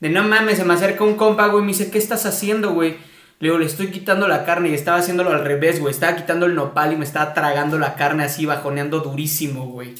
De 0.00 0.08
no 0.08 0.24
mames, 0.24 0.58
se 0.58 0.64
me 0.64 0.74
acerca 0.74 1.04
un 1.04 1.14
compa, 1.14 1.46
güey, 1.46 1.62
me 1.62 1.70
dice, 1.70 1.92
¿qué 1.92 1.98
estás 1.98 2.26
haciendo, 2.26 2.72
güey? 2.72 2.98
Le 3.38 3.46
digo, 3.46 3.58
le 3.58 3.66
estoy 3.66 3.92
quitando 3.92 4.26
la 4.26 4.44
carne 4.44 4.70
y 4.70 4.74
estaba 4.74 4.98
haciéndolo 4.98 5.30
al 5.30 5.44
revés, 5.44 5.78
güey. 5.78 5.94
Estaba 5.94 6.16
quitando 6.16 6.46
el 6.46 6.56
nopal 6.56 6.92
y 6.92 6.96
me 6.96 7.04
estaba 7.04 7.32
tragando 7.32 7.78
la 7.78 7.94
carne 7.94 8.24
así, 8.24 8.44
bajoneando 8.44 8.98
durísimo, 8.98 9.68
güey. 9.68 9.94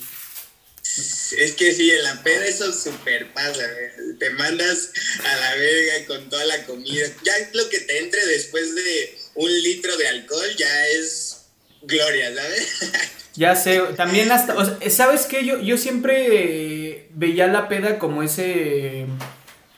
Es 0.83 1.52
que 1.57 1.73
sí, 1.73 1.88
en 1.92 2.02
la 2.02 2.21
peda 2.25 2.45
eso 2.45 2.73
super 2.73 3.33
pasa, 3.33 3.52
güey. 3.52 4.19
Te 4.19 4.30
mandas 4.30 4.90
a 5.26 5.37
la 5.37 5.54
verga 5.54 6.07
con 6.09 6.28
toda 6.28 6.45
la 6.47 6.64
comida. 6.64 7.07
Ya 7.23 7.35
lo 7.52 7.69
que 7.69 7.78
te 7.78 7.99
entre 8.00 8.26
después 8.26 8.75
de 8.75 9.16
un 9.37 9.62
litro 9.62 9.97
de 9.97 10.09
alcohol 10.09 10.57
ya 10.59 10.88
es 10.88 11.47
gloria, 11.83 12.35
¿sabes? 12.35 13.12
Ya 13.34 13.54
sé, 13.54 13.80
también 13.96 14.32
hasta, 14.32 14.54
¿sabes 14.90 15.26
qué? 15.26 15.44
Yo, 15.44 15.60
yo 15.60 15.78
siempre 15.78 17.08
veía 17.14 17.46
la 17.46 17.68
peda 17.68 17.99
como 17.99 18.22
ese 18.22 19.06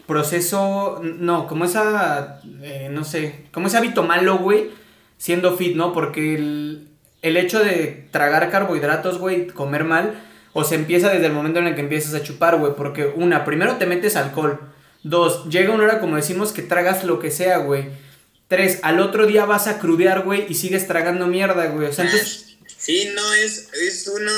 proceso, 0.07 1.01
no, 1.03 1.47
como 1.47 1.65
esa, 1.65 2.41
eh, 2.63 2.89
no 2.91 3.05
sé, 3.05 3.47
como 3.53 3.67
ese 3.67 3.77
hábito 3.77 4.03
malo, 4.03 4.39
güey, 4.39 4.71
siendo 5.19 5.57
fit, 5.57 5.77
¿no? 5.77 5.93
Porque 5.93 6.35
el, 6.35 6.89
el 7.21 7.37
hecho 7.37 7.61
de 7.61 8.09
tragar 8.11 8.51
carbohidratos, 8.51 9.19
güey, 9.19 9.47
comer 9.49 9.85
mal, 9.85 10.15
o 10.53 10.65
se 10.65 10.75
empieza 10.75 11.11
desde 11.11 11.27
el 11.27 11.33
momento 11.33 11.61
en 11.61 11.69
el 11.69 11.75
que 11.75 11.83
empiezas 11.83 12.15
a 12.15 12.23
chupar, 12.23 12.59
güey, 12.59 12.75
porque 12.75 13.13
una, 13.15 13.45
primero 13.45 13.77
te 13.77 13.87
metes 13.87 14.17
alcohol, 14.17 14.61
dos, 15.03 15.49
llega 15.49 15.75
una 15.75 15.85
hora, 15.85 16.01
como 16.01 16.17
decimos, 16.17 16.53
que 16.53 16.63
tragas 16.63 17.05
lo 17.05 17.19
que 17.19 17.31
sea, 17.31 17.59
güey, 17.59 17.87
tres, 18.49 18.81
al 18.83 18.99
otro 19.01 19.27
día 19.27 19.45
vas 19.45 19.67
a 19.67 19.79
crudear, 19.79 20.23
güey, 20.23 20.47
y 20.49 20.55
sigues 20.55 20.87
tragando 20.87 21.27
mierda, 21.27 21.67
güey, 21.67 21.89
o 21.89 21.93
sea, 21.93 22.07
entonces... 22.07 22.52
Sí, 22.85 23.11
no, 23.15 23.35
es, 23.35 23.69
es 23.81 24.09
uno, 24.09 24.33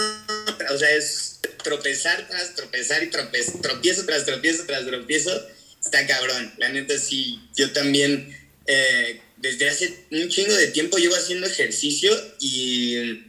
o 0.71 0.79
sea, 0.79 0.91
es 0.91 1.39
tropezar 1.63 2.29
tras 2.29 2.55
tropezar 2.55 3.03
y 3.03 3.09
tropiezo 3.09 3.59
tras 4.05 4.27
tropiezo 4.27 4.67
tras 4.67 4.85
tropiezo 4.85 5.49
está 5.81 6.07
cabrón. 6.07 6.53
La 6.59 6.69
neta, 6.69 6.99
sí, 6.99 7.41
yo 7.57 7.73
también 7.73 8.37
eh, 8.67 9.23
desde 9.39 9.71
hace 9.71 10.05
un 10.11 10.29
chingo 10.29 10.53
de 10.53 10.67
tiempo 10.69 10.99
llevo 10.99 11.17
haciendo 11.17 11.47
ejercicio 11.47 12.13
y 12.39 13.23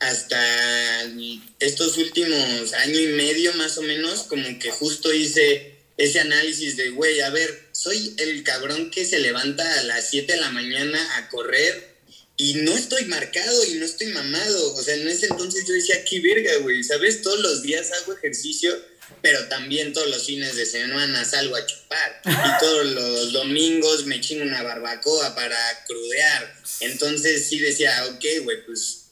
hasta 0.00 1.04
estos 1.60 1.96
últimos 1.98 2.72
año 2.72 2.98
y 2.98 3.06
medio 3.08 3.54
más 3.54 3.78
o 3.78 3.82
menos, 3.82 4.24
como 4.24 4.58
que 4.58 4.72
justo 4.72 5.14
hice 5.14 5.76
ese 5.96 6.18
análisis 6.18 6.76
de, 6.76 6.90
güey, 6.90 7.20
a 7.20 7.30
ver, 7.30 7.68
soy 7.70 8.16
el 8.18 8.42
cabrón 8.42 8.90
que 8.90 9.04
se 9.04 9.20
levanta 9.20 9.78
a 9.78 9.84
las 9.84 10.10
7 10.10 10.32
de 10.32 10.40
la 10.40 10.50
mañana 10.50 11.18
a 11.18 11.28
correr 11.28 11.91
y 12.42 12.54
no 12.54 12.76
estoy 12.76 13.04
marcado 13.04 13.64
y 13.66 13.74
no 13.74 13.84
estoy 13.84 14.08
mamado. 14.08 14.74
O 14.74 14.82
sea, 14.82 14.96
en 14.96 15.06
ese 15.06 15.26
entonces 15.26 15.64
yo 15.64 15.74
decía, 15.74 16.02
qué 16.02 16.18
verga, 16.18 16.56
güey, 16.56 16.82
¿sabes? 16.82 17.22
Todos 17.22 17.38
los 17.38 17.62
días 17.62 17.92
hago 17.92 18.14
ejercicio, 18.14 18.76
pero 19.20 19.46
también 19.46 19.92
todos 19.92 20.10
los 20.10 20.26
fines 20.26 20.56
de 20.56 20.66
semana 20.66 21.24
salgo 21.24 21.54
a 21.54 21.64
chupar. 21.64 22.20
Y 22.24 22.58
todos 22.60 22.86
los 22.86 23.32
domingos 23.32 24.06
me 24.06 24.20
chingo 24.20 24.42
una 24.42 24.64
barbacoa 24.64 25.36
para 25.36 25.56
crudear. 25.86 26.52
Entonces 26.80 27.46
sí 27.48 27.60
decía, 27.60 28.06
ok, 28.06 28.24
güey, 28.42 28.66
pues 28.66 29.04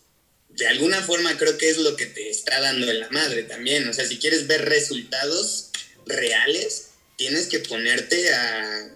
de 0.48 0.66
alguna 0.66 1.00
forma 1.00 1.38
creo 1.38 1.56
que 1.56 1.70
es 1.70 1.78
lo 1.78 1.94
que 1.94 2.06
te 2.06 2.30
está 2.30 2.60
dando 2.60 2.90
en 2.90 2.98
la 2.98 3.10
madre 3.10 3.44
también. 3.44 3.88
O 3.88 3.92
sea, 3.94 4.08
si 4.08 4.18
quieres 4.18 4.48
ver 4.48 4.64
resultados 4.64 5.70
reales, 6.04 6.86
tienes 7.20 7.48
que 7.48 7.58
ponerte 7.58 8.32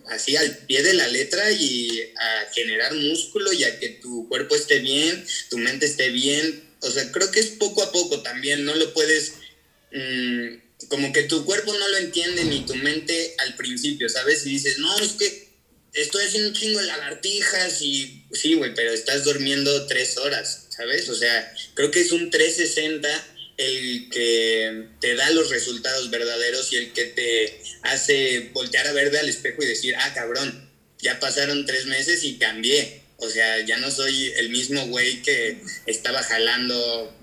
así 0.08 0.34
al 0.34 0.56
pie 0.66 0.82
de 0.82 0.94
la 0.94 1.06
letra 1.08 1.52
y 1.52 2.10
a 2.16 2.52
generar 2.54 2.94
músculo 2.94 3.52
y 3.52 3.64
a 3.64 3.78
que 3.78 3.90
tu 3.90 4.26
cuerpo 4.30 4.56
esté 4.56 4.78
bien, 4.78 5.26
tu 5.50 5.58
mente 5.58 5.84
esté 5.84 6.08
bien. 6.08 6.64
O 6.80 6.90
sea, 6.90 7.12
creo 7.12 7.30
que 7.30 7.40
es 7.40 7.48
poco 7.48 7.82
a 7.82 7.92
poco 7.92 8.22
también, 8.22 8.64
no 8.64 8.74
lo 8.76 8.94
puedes... 8.94 9.34
Mm, 9.92 10.54
como 10.88 11.12
que 11.12 11.24
tu 11.24 11.44
cuerpo 11.44 11.74
no 11.74 11.86
lo 11.86 11.98
entiende 11.98 12.44
ni 12.44 12.64
tu 12.64 12.74
mente 12.76 13.34
al 13.40 13.56
principio, 13.56 14.08
¿sabes? 14.08 14.46
Y 14.46 14.50
dices, 14.52 14.78
no, 14.78 14.98
es 15.00 15.12
que 15.12 15.48
estoy 15.92 16.24
haciendo 16.24 16.48
un 16.48 16.54
chingo 16.54 16.80
de 16.80 16.86
lagartijas 16.86 17.82
y 17.82 18.24
sí, 18.32 18.54
güey, 18.54 18.72
pero 18.74 18.90
estás 18.90 19.24
durmiendo 19.24 19.86
tres 19.86 20.16
horas, 20.16 20.68
¿sabes? 20.70 21.10
O 21.10 21.14
sea, 21.14 21.54
creo 21.74 21.90
que 21.90 22.00
es 22.00 22.10
un 22.10 22.30
360 22.30 23.33
el 23.56 24.08
que 24.10 24.88
te 25.00 25.14
da 25.14 25.30
los 25.30 25.50
resultados 25.50 26.10
verdaderos 26.10 26.72
y 26.72 26.76
el 26.76 26.92
que 26.92 27.04
te 27.04 27.60
hace 27.82 28.50
voltear 28.52 28.86
a 28.86 28.92
verte 28.92 29.18
al 29.18 29.28
espejo 29.28 29.62
y 29.62 29.66
decir, 29.66 29.94
ah, 29.96 30.12
cabrón, 30.14 30.70
ya 30.98 31.20
pasaron 31.20 31.66
tres 31.66 31.86
meses 31.86 32.24
y 32.24 32.38
cambié. 32.38 33.02
O 33.18 33.28
sea, 33.28 33.60
ya 33.60 33.78
no 33.78 33.90
soy 33.90 34.32
el 34.36 34.50
mismo 34.50 34.86
güey 34.88 35.22
que 35.22 35.58
estaba 35.86 36.22
jalando 36.22 37.14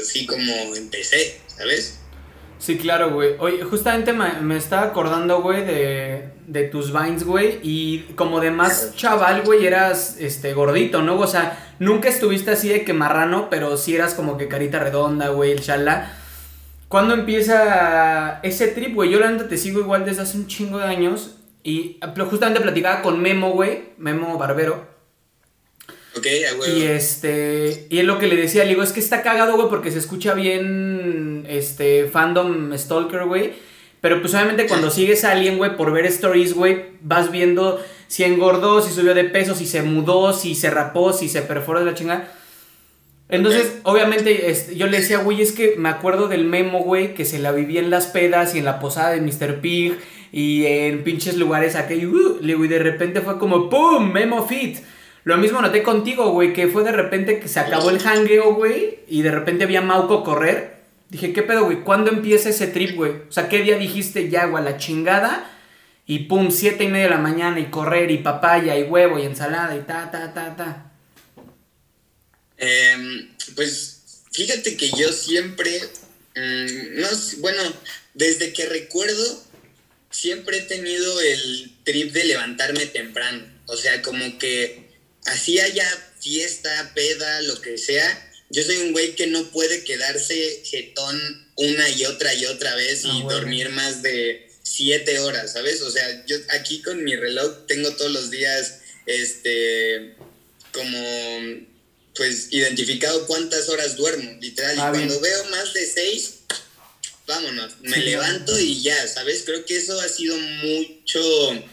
así 0.00 0.26
como 0.26 0.74
empecé, 0.74 1.40
¿sabes? 1.46 1.98
Sí, 2.58 2.76
claro, 2.76 3.14
güey. 3.14 3.36
Oye, 3.38 3.62
justamente 3.62 4.12
me, 4.12 4.56
estaba 4.56 4.88
acordando, 4.88 5.40
güey, 5.40 5.64
de, 5.64 6.28
de 6.46 6.64
tus 6.64 6.92
vines, 6.92 7.24
güey. 7.24 7.58
Y 7.62 8.00
como 8.16 8.40
de 8.40 8.50
más 8.50 8.94
chaval, 8.96 9.42
güey, 9.42 9.64
eras 9.66 10.16
este 10.18 10.52
gordito, 10.52 11.00
¿no? 11.00 11.18
O 11.18 11.26
sea, 11.26 11.69
nunca 11.80 12.08
estuviste 12.08 12.52
así 12.52 12.68
de 12.68 12.84
que 12.84 12.92
marrano, 12.92 13.50
pero 13.50 13.76
sí 13.76 13.96
eras 13.96 14.14
como 14.14 14.38
que 14.38 14.46
carita 14.46 14.78
redonda, 14.78 15.30
güey, 15.30 15.50
el 15.50 15.60
chala. 15.60 16.12
¿Cuándo 16.86 17.14
empieza 17.14 18.38
ese 18.44 18.68
trip, 18.68 18.94
güey? 18.94 19.10
Yo 19.10 19.18
la 19.18 19.30
neta 19.30 19.48
te 19.48 19.56
sigo 19.56 19.80
igual 19.80 20.04
desde 20.04 20.22
hace 20.22 20.36
un 20.36 20.46
chingo 20.46 20.78
de 20.78 20.84
años. 20.84 21.36
Y 21.62 21.98
justamente 22.30 22.60
platicaba 22.60 23.02
con 23.02 23.20
Memo, 23.20 23.50
güey, 23.50 23.90
Memo 23.98 24.38
Barbero. 24.38 24.88
Ok, 26.16 26.26
Y 26.74 26.82
este. 26.82 27.86
Y 27.90 27.98
es 27.98 28.04
lo 28.04 28.18
que 28.18 28.26
le 28.26 28.36
decía, 28.36 28.64
le 28.64 28.70
digo, 28.70 28.82
es 28.82 28.92
que 28.92 29.00
está 29.00 29.22
cagado, 29.22 29.56
güey, 29.56 29.68
porque 29.68 29.90
se 29.90 29.98
escucha 29.98 30.34
bien. 30.34 31.44
Este. 31.48 32.08
Fandom 32.08 32.76
Stalker, 32.76 33.24
güey. 33.24 33.52
Pero 34.00 34.20
pues 34.20 34.34
obviamente 34.34 34.66
cuando 34.66 34.90
sigues 34.90 35.24
a 35.24 35.32
alguien, 35.32 35.58
güey, 35.58 35.76
por 35.76 35.92
ver 35.92 36.06
stories, 36.06 36.54
güey, 36.54 36.86
vas 37.02 37.30
viendo 37.30 37.84
si 38.10 38.24
engordó, 38.24 38.82
si 38.82 38.92
subió 38.92 39.14
de 39.14 39.22
peso, 39.22 39.54
si 39.54 39.66
se 39.66 39.82
mudó, 39.82 40.32
si 40.32 40.56
se 40.56 40.68
rapó, 40.68 41.12
si 41.12 41.28
se 41.28 41.42
perforó 41.42 41.78
de 41.78 41.84
la 41.84 41.94
chingada. 41.94 42.28
Entonces, 43.28 43.78
obviamente, 43.84 44.50
este, 44.50 44.74
yo 44.74 44.88
le 44.88 44.98
decía, 44.98 45.18
güey, 45.18 45.40
es 45.40 45.52
que 45.52 45.76
me 45.78 45.88
acuerdo 45.88 46.26
del 46.26 46.44
memo, 46.44 46.80
güey, 46.80 47.14
que 47.14 47.24
se 47.24 47.38
la 47.38 47.52
vivía 47.52 47.78
en 47.78 47.88
las 47.88 48.08
pedas 48.08 48.56
y 48.56 48.58
en 48.58 48.64
la 48.64 48.80
posada 48.80 49.10
de 49.10 49.20
Mr. 49.20 49.60
Pig 49.60 49.96
y 50.32 50.66
en 50.66 51.04
pinches 51.04 51.36
lugares 51.36 51.76
aquello. 51.76 52.10
Uh, 52.10 52.38
y 52.42 52.66
de 52.66 52.80
repente 52.80 53.20
fue 53.20 53.38
como, 53.38 53.70
¡pum! 53.70 54.12
Memo 54.12 54.44
Fit. 54.44 54.78
Lo 55.22 55.36
mismo 55.36 55.62
noté 55.62 55.84
contigo, 55.84 56.32
güey, 56.32 56.52
que 56.52 56.66
fue 56.66 56.82
de 56.82 56.90
repente 56.90 57.38
que 57.38 57.46
se 57.46 57.60
acabó 57.60 57.90
el 57.90 58.00
hangueo, 58.04 58.54
güey, 58.54 58.98
y 59.06 59.22
de 59.22 59.30
repente 59.30 59.62
había 59.62 59.82
Mauco 59.82 60.24
correr. 60.24 60.80
Dije, 61.10 61.32
¿qué 61.32 61.44
pedo, 61.44 61.66
güey? 61.66 61.84
¿Cuándo 61.84 62.10
empieza 62.10 62.48
ese 62.48 62.66
trip, 62.66 62.96
güey? 62.96 63.12
O 63.28 63.32
sea, 63.32 63.48
¿qué 63.48 63.62
día 63.62 63.78
dijiste 63.78 64.28
ya, 64.28 64.46
güey, 64.46 64.64
la 64.64 64.78
chingada? 64.78 65.48
Y 66.10 66.24
pum, 66.24 66.50
siete 66.50 66.82
y 66.82 66.88
media 66.88 67.04
de 67.04 67.10
la 67.10 67.18
mañana 67.18 67.60
y 67.60 67.70
correr 67.70 68.10
y 68.10 68.18
papaya 68.18 68.76
y 68.76 68.82
huevo 68.82 69.20
y 69.20 69.26
ensalada 69.26 69.76
y 69.76 69.82
ta, 69.82 70.10
ta, 70.10 70.34
ta, 70.34 70.56
ta. 70.56 70.92
Em, 72.58 73.30
pues 73.54 74.00
fíjate 74.32 74.76
que 74.76 74.90
yo 74.90 75.12
siempre, 75.12 75.70
mm, 76.34 77.00
no, 77.00 77.08
bueno, 77.38 77.62
desde 78.14 78.52
que 78.52 78.66
recuerdo, 78.66 79.44
siempre 80.10 80.58
he 80.58 80.62
tenido 80.62 81.20
el 81.20 81.76
trip 81.84 82.12
de 82.12 82.24
levantarme 82.24 82.86
temprano. 82.86 83.46
O 83.66 83.76
sea, 83.76 84.02
como 84.02 84.36
que 84.40 84.90
así 85.26 85.60
haya 85.60 85.86
fiesta, 86.18 86.90
peda, 86.92 87.40
lo 87.42 87.60
que 87.60 87.78
sea, 87.78 88.32
yo 88.50 88.64
soy 88.64 88.78
un 88.78 88.90
güey 88.90 89.14
que 89.14 89.28
no 89.28 89.44
puede 89.52 89.84
quedarse 89.84 90.60
jetón 90.64 91.20
una 91.54 91.88
y 91.88 92.04
otra 92.06 92.34
y 92.34 92.46
otra 92.46 92.74
vez 92.74 93.04
y 93.04 93.10
ah, 93.22 93.26
dormir 93.28 93.68
más 93.68 94.02
de 94.02 94.49
siete 94.70 95.18
horas, 95.18 95.52
¿sabes? 95.52 95.82
O 95.82 95.90
sea, 95.90 96.24
yo 96.26 96.36
aquí 96.50 96.80
con 96.82 97.02
mi 97.02 97.16
reloj 97.16 97.66
tengo 97.66 97.90
todos 97.96 98.10
los 98.12 98.30
días, 98.30 98.80
este, 99.06 100.14
como, 100.72 101.66
pues, 102.14 102.48
identificado 102.50 103.26
cuántas 103.26 103.68
horas 103.68 103.96
duermo, 103.96 104.36
literal. 104.40 104.76
y 104.76 104.80
ah, 104.80 104.90
cuando 104.90 105.20
veo 105.20 105.44
más 105.46 105.72
de 105.72 105.86
seis, 105.86 106.34
vámonos, 107.26 107.80
me 107.80 107.98
levanto 107.98 108.58
y 108.58 108.82
ya, 108.82 109.08
¿sabes? 109.08 109.42
Creo 109.44 109.64
que 109.64 109.76
eso 109.76 110.00
ha 110.00 110.08
sido 110.08 110.36
mucho 110.36 111.64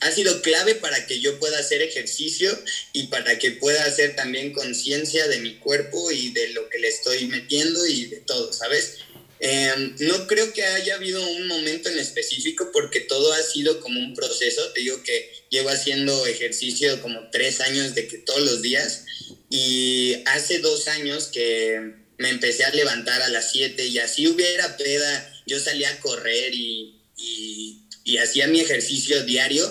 ha 0.00 0.10
sido 0.10 0.40
clave 0.40 0.76
para 0.76 1.06
que 1.06 1.20
yo 1.20 1.38
pueda 1.38 1.58
hacer 1.58 1.82
ejercicio 1.82 2.58
y 2.92 3.08
para 3.08 3.38
que 3.38 3.52
pueda 3.52 3.84
hacer 3.84 4.16
también 4.16 4.52
conciencia 4.52 5.28
de 5.28 5.38
mi 5.38 5.56
cuerpo 5.56 6.10
y 6.10 6.32
de 6.32 6.48
lo 6.48 6.68
que 6.70 6.78
le 6.78 6.88
estoy 6.88 7.26
metiendo 7.26 7.86
y 7.86 8.06
de 8.06 8.16
todo, 8.20 8.52
¿sabes? 8.52 8.98
Em, 9.40 9.96
no 10.00 10.26
creo 10.26 10.52
que 10.52 10.62
haya 10.64 10.96
habido 10.96 11.26
un 11.26 11.46
momento 11.46 11.88
en 11.88 11.98
específico 11.98 12.70
porque 12.72 13.00
todo 13.00 13.32
ha 13.32 13.42
sido 13.42 13.80
como 13.80 13.98
un 14.00 14.14
proceso. 14.14 14.72
Te 14.72 14.80
digo 14.80 15.02
que 15.02 15.32
llevo 15.50 15.70
haciendo 15.70 16.26
ejercicio 16.26 17.00
como 17.02 17.30
tres 17.30 17.60
años 17.60 17.94
de 17.94 18.06
que 18.06 18.18
todos 18.18 18.40
los 18.42 18.62
días 18.62 19.04
y 19.48 20.22
hace 20.26 20.58
dos 20.58 20.88
años 20.88 21.28
que 21.28 21.94
me 22.18 22.28
empecé 22.28 22.64
a 22.64 22.74
levantar 22.74 23.22
a 23.22 23.28
las 23.28 23.50
siete 23.50 23.86
y 23.86 23.98
así 23.98 24.28
hubiera 24.28 24.76
peda, 24.76 25.42
yo 25.46 25.58
salía 25.58 25.90
a 25.90 26.00
correr 26.00 26.54
y, 26.54 27.00
y, 27.16 27.82
y 28.04 28.18
hacía 28.18 28.46
mi 28.46 28.60
ejercicio 28.60 29.22
diario 29.24 29.66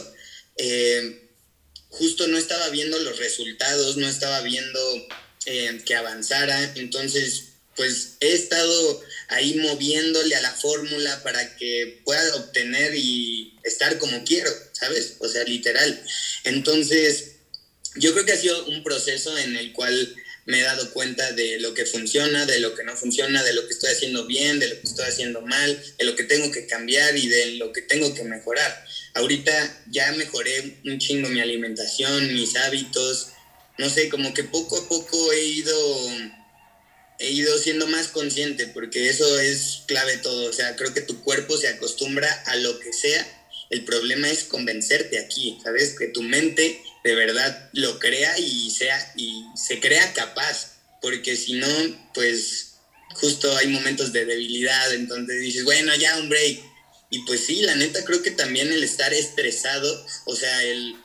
eh, 0.60 1.29
justo 1.88 2.27
no 2.27 2.38
estaba 2.38 2.69
viendo 2.69 2.99
los 2.99 3.17
resultados, 3.17 3.95
no 3.95 4.08
estaba 4.08 4.41
viendo 4.41 4.79
eh, 5.45 5.82
que 5.86 5.95
avanzara, 5.95 6.73
entonces 6.75 7.45
pues 7.77 8.17
he 8.19 8.34
estado 8.34 9.01
ahí 9.29 9.55
moviéndole 9.55 10.35
a 10.35 10.41
la 10.41 10.51
fórmula 10.51 11.23
para 11.23 11.55
que 11.55 12.01
pueda 12.03 12.35
obtener 12.35 12.93
y 12.95 13.57
estar 13.63 13.97
como 13.97 14.23
quiero, 14.23 14.51
¿sabes? 14.73 15.15
O 15.19 15.27
sea, 15.27 15.43
literal. 15.43 16.03
Entonces, 16.43 17.35
yo 17.95 18.13
creo 18.13 18.25
que 18.25 18.33
ha 18.33 18.37
sido 18.37 18.65
un 18.65 18.83
proceso 18.83 19.37
en 19.37 19.55
el 19.55 19.71
cual 19.73 20.15
me 20.45 20.59
he 20.59 20.63
dado 20.63 20.91
cuenta 20.93 21.31
de 21.33 21.59
lo 21.59 21.75
que 21.75 21.85
funciona, 21.85 22.47
de 22.47 22.59
lo 22.59 22.73
que 22.73 22.83
no 22.83 22.97
funciona, 22.97 23.43
de 23.43 23.53
lo 23.53 23.67
que 23.67 23.73
estoy 23.73 23.91
haciendo 23.91 24.25
bien, 24.25 24.59
de 24.59 24.69
lo 24.69 24.81
que 24.81 24.87
estoy 24.87 25.05
haciendo 25.05 25.41
mal, 25.41 25.79
de 25.99 26.05
lo 26.05 26.15
que 26.15 26.23
tengo 26.23 26.51
que 26.51 26.65
cambiar 26.65 27.15
y 27.15 27.27
de 27.27 27.51
lo 27.57 27.71
que 27.71 27.83
tengo 27.83 28.15
que 28.15 28.23
mejorar. 28.23 28.83
Ahorita 29.13 29.83
ya 29.91 30.11
mejoré 30.13 30.79
un 30.85 30.97
chingo 30.97 31.29
mi 31.29 31.39
alimentación, 31.39 32.33
mis 32.33 32.55
hábitos, 32.55 33.27
no 33.77 33.89
sé, 33.89 34.09
como 34.09 34.33
que 34.33 34.43
poco 34.43 34.77
a 34.77 34.89
poco 34.89 35.31
he 35.33 35.45
ido 35.45 36.09
he 37.19 37.32
ido 37.32 37.58
siendo 37.58 37.88
más 37.88 38.08
consciente 38.08 38.67
porque 38.67 39.10
eso 39.10 39.39
es 39.39 39.84
clave 39.86 40.17
todo, 40.17 40.49
o 40.49 40.53
sea, 40.53 40.75
creo 40.75 40.93
que 40.93 41.01
tu 41.01 41.21
cuerpo 41.21 41.58
se 41.58 41.67
acostumbra 41.67 42.32
a 42.47 42.55
lo 42.55 42.79
que 42.79 42.93
sea. 42.93 43.36
El 43.69 43.84
problema 43.84 44.29
es 44.29 44.45
convencerte 44.45 45.19
aquí, 45.19 45.60
¿sabes? 45.63 45.95
Que 45.97 46.08
tu 46.08 46.23
mente 46.23 46.82
de 47.03 47.15
verdad 47.15 47.69
lo 47.73 47.99
crea 47.99 48.38
y 48.39 48.71
sea 48.71 49.13
y 49.15 49.43
se 49.55 49.79
crea 49.79 50.13
capaz, 50.13 50.77
porque 51.01 51.36
si 51.36 51.53
no, 51.53 51.67
pues 52.13 52.73
justo 53.15 53.55
hay 53.58 53.67
momentos 53.67 54.12
de 54.12 54.25
debilidad, 54.25 54.93
entonces 54.93 55.41
dices, 55.41 55.63
bueno, 55.65 55.95
ya 55.95 56.17
un 56.17 56.29
break, 56.29 56.62
y 57.10 57.19
pues 57.25 57.45
sí, 57.45 57.62
la 57.62 57.75
neta 57.75 58.03
creo 58.05 58.21
que 58.21 58.32
también 58.32 58.71
el 58.71 58.84
estar 58.84 59.13
estresado, 59.13 60.05
o 60.25 60.36
sea, 60.36 60.63
el, 60.63 60.95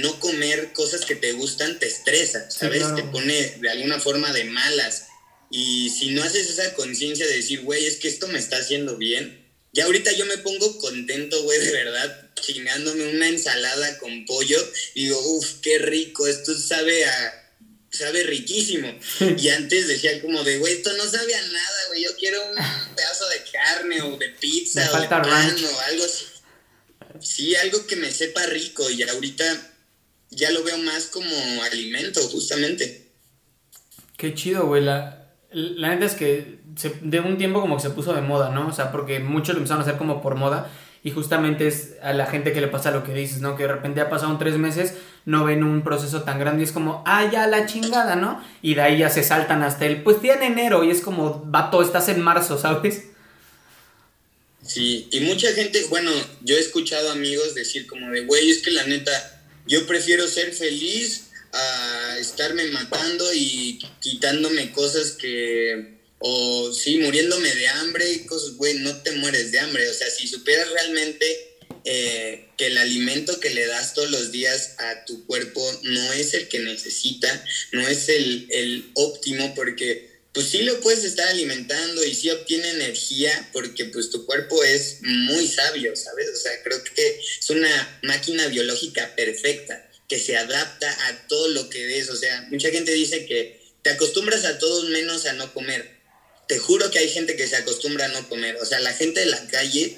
no 0.00 0.18
comer 0.20 0.72
cosas 0.72 1.04
que 1.04 1.16
te 1.16 1.32
gustan 1.32 1.78
te 1.78 1.86
estresa, 1.86 2.50
¿sabes? 2.50 2.82
Te 2.94 3.02
pone 3.04 3.56
de 3.60 3.70
alguna 3.70 3.98
forma 3.98 4.32
de 4.32 4.44
malas. 4.44 5.06
Y 5.50 5.90
si 5.90 6.10
no 6.10 6.22
haces 6.22 6.48
esa 6.48 6.74
conciencia 6.74 7.26
de 7.26 7.36
decir, 7.36 7.62
güey, 7.62 7.86
es 7.86 7.96
que 7.96 8.08
esto 8.08 8.28
me 8.28 8.38
está 8.38 8.56
haciendo 8.58 8.96
bien, 8.96 9.40
ya 9.72 9.84
ahorita 9.84 10.12
yo 10.12 10.26
me 10.26 10.38
pongo 10.38 10.78
contento, 10.78 11.42
güey, 11.44 11.60
de 11.60 11.70
verdad, 11.70 12.30
chingándome 12.40 13.08
una 13.08 13.28
ensalada 13.28 13.98
con 13.98 14.24
pollo. 14.24 14.58
Y 14.94 15.04
digo, 15.04 15.20
uff, 15.36 15.60
qué 15.62 15.78
rico, 15.78 16.26
esto 16.26 16.58
sabe 16.58 17.04
a, 17.04 17.52
sabe 17.90 18.24
riquísimo. 18.24 18.92
Y 19.38 19.48
antes 19.50 19.86
decía 19.86 20.20
como 20.22 20.42
de, 20.42 20.58
güey, 20.58 20.74
esto 20.74 20.92
no 20.94 21.08
sabe 21.08 21.34
a 21.34 21.42
nada, 21.42 21.86
güey, 21.88 22.02
yo 22.02 22.16
quiero 22.16 22.42
un 22.50 22.56
pedazo 22.96 23.28
de 23.28 23.42
carne 23.52 24.02
o 24.02 24.16
de 24.16 24.30
pizza 24.30 24.90
o 24.92 25.00
de 25.00 25.08
pan 25.08 25.24
o 25.64 25.80
algo 25.80 26.04
así. 26.04 26.24
Sí, 27.20 27.54
algo 27.54 27.86
que 27.86 27.96
me 27.96 28.10
sepa 28.10 28.46
rico 28.46 28.88
y 28.90 29.02
ahorita 29.02 29.72
ya 30.30 30.50
lo 30.50 30.64
veo 30.64 30.78
más 30.78 31.06
como 31.06 31.62
alimento, 31.62 32.20
justamente. 32.28 33.08
Qué 34.16 34.34
chido, 34.34 34.66
güey. 34.66 34.82
La, 34.82 35.19
la 35.52 35.88
neta 35.88 36.06
es 36.06 36.14
que 36.14 36.60
de 37.02 37.20
un 37.20 37.38
tiempo 37.38 37.60
como 37.60 37.76
que 37.76 37.82
se 37.82 37.90
puso 37.90 38.12
de 38.12 38.20
moda, 38.20 38.50
¿no? 38.50 38.68
O 38.68 38.72
sea, 38.72 38.92
porque 38.92 39.18
muchos 39.18 39.54
lo 39.54 39.58
empezaron 39.58 39.82
a 39.82 39.86
hacer 39.86 39.98
como 39.98 40.22
por 40.22 40.36
moda 40.36 40.70
y 41.02 41.10
justamente 41.10 41.66
es 41.66 41.94
a 42.02 42.12
la 42.12 42.26
gente 42.26 42.52
que 42.52 42.60
le 42.60 42.68
pasa 42.68 42.90
lo 42.90 43.04
que 43.04 43.14
dices, 43.14 43.40
¿no? 43.40 43.56
Que 43.56 43.64
de 43.64 43.72
repente 43.72 44.00
ha 44.00 44.10
pasado 44.10 44.36
tres 44.38 44.56
meses, 44.56 44.94
no 45.24 45.44
ven 45.44 45.64
un 45.64 45.82
proceso 45.82 46.22
tan 46.22 46.38
grande 46.38 46.62
y 46.62 46.64
es 46.64 46.72
como, 46.72 47.02
ah, 47.06 47.28
ya 47.30 47.46
la 47.46 47.66
chingada, 47.66 48.16
¿no? 48.16 48.42
Y 48.62 48.74
de 48.74 48.82
ahí 48.82 48.98
ya 48.98 49.10
se 49.10 49.22
saltan 49.22 49.62
hasta 49.62 49.86
el, 49.86 50.02
pues 50.02 50.20
tiene 50.20 50.46
enero 50.46 50.84
y 50.84 50.90
es 50.90 51.00
como, 51.00 51.42
vato, 51.46 51.82
estás 51.82 52.08
en 52.08 52.20
marzo, 52.20 52.58
¿sabes? 52.58 53.04
Sí, 54.62 55.08
y 55.10 55.20
mucha 55.20 55.50
gente, 55.52 55.84
bueno, 55.88 56.10
yo 56.42 56.54
he 56.54 56.60
escuchado 56.60 57.10
amigos 57.10 57.54
decir 57.54 57.86
como 57.86 58.10
de, 58.10 58.20
güey, 58.26 58.50
es 58.50 58.62
que 58.62 58.70
la 58.70 58.84
neta, 58.84 59.10
yo 59.66 59.86
prefiero 59.86 60.28
ser 60.28 60.52
feliz 60.52 61.29
a 61.52 62.16
estarme 62.18 62.66
matando 62.66 63.32
y 63.34 63.78
quitándome 64.00 64.72
cosas 64.72 65.12
que 65.12 66.00
o 66.20 66.72
sí, 66.72 66.98
muriéndome 66.98 67.52
de 67.54 67.66
hambre 67.66 68.12
y 68.12 68.26
cosas, 68.26 68.52
güey, 68.56 68.74
no 68.74 68.94
te 69.02 69.12
mueres 69.12 69.52
de 69.52 69.58
hambre. 69.58 69.88
O 69.88 69.94
sea, 69.94 70.10
si 70.10 70.28
supieras 70.28 70.70
realmente 70.70 71.56
eh, 71.84 72.50
que 72.58 72.66
el 72.66 72.76
alimento 72.76 73.40
que 73.40 73.50
le 73.50 73.66
das 73.66 73.94
todos 73.94 74.10
los 74.10 74.30
días 74.30 74.74
a 74.78 75.06
tu 75.06 75.26
cuerpo 75.26 75.80
no 75.82 76.12
es 76.12 76.34
el 76.34 76.48
que 76.48 76.58
necesita, 76.58 77.44
no 77.72 77.88
es 77.88 78.10
el, 78.10 78.48
el 78.50 78.90
óptimo, 78.94 79.54
porque 79.54 80.10
pues 80.34 80.48
sí 80.48 80.62
lo 80.62 80.78
puedes 80.80 81.04
estar 81.04 81.26
alimentando 81.28 82.04
y 82.04 82.14
sí 82.14 82.28
obtiene 82.30 82.68
energía, 82.68 83.48
porque 83.54 83.86
pues 83.86 84.10
tu 84.10 84.26
cuerpo 84.26 84.62
es 84.62 84.98
muy 85.00 85.48
sabio, 85.48 85.96
¿sabes? 85.96 86.28
O 86.28 86.36
sea, 86.36 86.52
creo 86.62 86.84
que 86.84 87.18
es 87.18 87.50
una 87.50 88.00
máquina 88.02 88.46
biológica 88.48 89.16
perfecta 89.16 89.89
que 90.10 90.18
se 90.18 90.36
adapta 90.36 90.90
a 91.06 91.26
todo 91.28 91.48
lo 91.48 91.70
que 91.70 91.86
ves. 91.86 92.10
O 92.10 92.16
sea, 92.16 92.46
mucha 92.50 92.68
gente 92.68 92.92
dice 92.92 93.24
que 93.24 93.58
te 93.80 93.88
acostumbras 93.88 94.44
a 94.44 94.58
todos 94.58 94.90
menos 94.90 95.24
a 95.24 95.32
no 95.32 95.54
comer 95.54 96.00
te 96.50 96.58
juro 96.58 96.90
que 96.90 96.98
hay 96.98 97.08
gente 97.08 97.36
que 97.36 97.46
se 97.46 97.54
acostumbra 97.54 98.06
a 98.06 98.08
no 98.08 98.28
comer. 98.28 98.56
O 98.56 98.66
sea, 98.66 98.80
la 98.80 98.92
gente 98.92 99.20
de 99.20 99.26
la 99.26 99.46
calle 99.46 99.96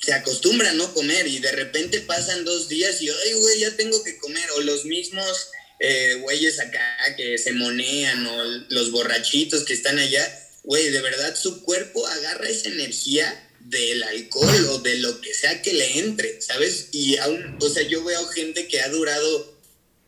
se 0.00 0.12
acostumbra 0.12 0.70
a 0.70 0.74
no 0.74 0.94
comer 0.94 1.26
y 1.26 1.40
de 1.40 1.50
repente 1.50 1.98
pasan 2.02 2.44
dos 2.44 2.68
días 2.68 3.02
y, 3.02 3.08
ay, 3.08 3.32
güey, 3.32 3.58
ya 3.58 3.76
tengo 3.76 4.00
que 4.04 4.16
comer. 4.18 4.48
O 4.52 4.60
los 4.60 4.84
mismos 4.84 5.48
eh, 5.80 6.14
güeyes 6.22 6.60
acá 6.60 6.96
que 7.16 7.36
se 7.38 7.50
monean 7.54 8.24
o 8.24 8.44
los 8.68 8.92
borrachitos 8.92 9.64
que 9.64 9.72
están 9.72 9.98
allá. 9.98 10.24
Güey, 10.62 10.90
de 10.90 11.00
verdad 11.00 11.34
su 11.34 11.64
cuerpo 11.64 12.06
agarra 12.06 12.48
esa 12.48 12.68
energía 12.68 13.49
del 13.60 14.02
alcohol 14.02 14.66
o 14.70 14.78
de 14.78 14.98
lo 14.98 15.20
que 15.20 15.32
sea 15.34 15.62
que 15.62 15.72
le 15.72 15.98
entre, 15.98 16.40
¿sabes? 16.40 16.88
Y 16.92 17.16
aún, 17.18 17.56
o 17.60 17.68
sea, 17.68 17.82
yo 17.82 18.02
veo 18.04 18.26
gente 18.28 18.66
que 18.68 18.80
ha 18.80 18.88
durado 18.88 19.58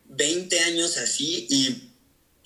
20 0.07 0.61
años 0.61 0.97
así 0.97 1.47
y 1.49 1.88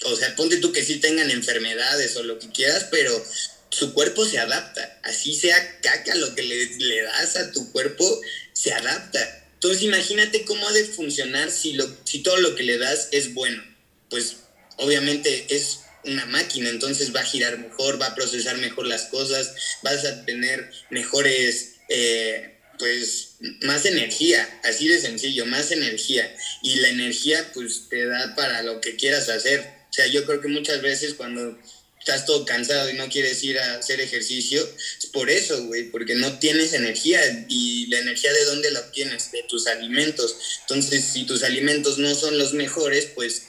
o 0.04 0.14
sea, 0.14 0.34
ponte 0.36 0.58
tú 0.58 0.72
que 0.72 0.84
sí 0.84 0.96
tengan 0.96 1.30
enfermedades 1.30 2.16
o 2.16 2.22
lo 2.22 2.38
que 2.38 2.50
quieras, 2.50 2.86
pero 2.90 3.24
su 3.70 3.92
cuerpo 3.94 4.24
se 4.24 4.38
adapta. 4.38 5.00
Así 5.02 5.34
sea 5.34 5.80
caca 5.80 6.14
lo 6.14 6.34
que 6.34 6.42
le, 6.42 7.02
das 7.02 7.36
a 7.36 7.52
tu 7.52 7.72
cuerpo, 7.72 8.20
se 8.52 8.72
adapta. 8.72 9.44
Entonces 9.54 9.82
imagínate 9.82 10.44
cómo 10.44 10.68
ha 10.68 10.72
de 10.72 10.84
funcionar 10.84 11.50
si, 11.50 11.72
lo, 11.72 11.88
si 12.04 12.20
todo 12.20 12.36
lo 12.38 12.54
que 12.54 12.62
le 12.62 12.78
das 12.78 13.08
es 13.12 13.32
bueno. 13.32 13.62
Pues 14.10 14.36
obviamente 14.76 15.46
es 15.48 15.80
una 16.06 16.26
máquina, 16.26 16.70
entonces 16.70 17.14
va 17.14 17.20
a 17.20 17.24
girar 17.24 17.58
mejor, 17.58 18.00
va 18.00 18.06
a 18.06 18.14
procesar 18.14 18.56
mejor 18.58 18.86
las 18.86 19.04
cosas, 19.04 19.54
vas 19.82 20.04
a 20.04 20.24
tener 20.24 20.70
mejores, 20.90 21.74
eh, 21.88 22.58
pues, 22.78 23.36
más 23.62 23.86
energía, 23.86 24.46
así 24.64 24.88
de 24.88 25.00
sencillo, 25.00 25.46
más 25.46 25.70
energía. 25.70 26.34
Y 26.62 26.76
la 26.76 26.88
energía, 26.88 27.50
pues, 27.54 27.88
te 27.88 28.06
da 28.06 28.34
para 28.34 28.62
lo 28.62 28.80
que 28.80 28.96
quieras 28.96 29.28
hacer 29.28 29.76
o 29.90 29.94
sea, 29.96 30.08
yo 30.08 30.26
creo 30.26 30.42
que 30.42 30.48
muchas 30.48 30.82
veces 30.82 31.14
cuando 31.14 31.58
estás 31.98 32.26
todo 32.26 32.44
cansado 32.44 32.90
y 32.90 32.92
no 32.92 33.08
quieres 33.08 33.42
ir 33.42 33.58
a 33.58 33.78
hacer 33.78 33.98
ejercicio, 33.98 34.62
es 34.98 35.06
por 35.06 35.30
eso, 35.30 35.64
güey, 35.64 35.84
porque 35.84 36.14
no 36.14 36.38
tienes 36.38 36.74
energía 36.74 37.18
y 37.48 37.86
la 37.86 38.00
energía 38.00 38.30
de 38.30 38.44
dónde 38.44 38.70
la 38.72 38.80
obtienes, 38.80 39.32
de 39.32 39.42
tus 39.48 39.66
alimentos. 39.66 40.36
Entonces, 40.60 41.02
si 41.02 41.24
tus 41.24 41.42
alimentos 41.44 41.96
no 41.96 42.14
son 42.14 42.36
los 42.36 42.52
mejores, 42.52 43.06
pues, 43.14 43.44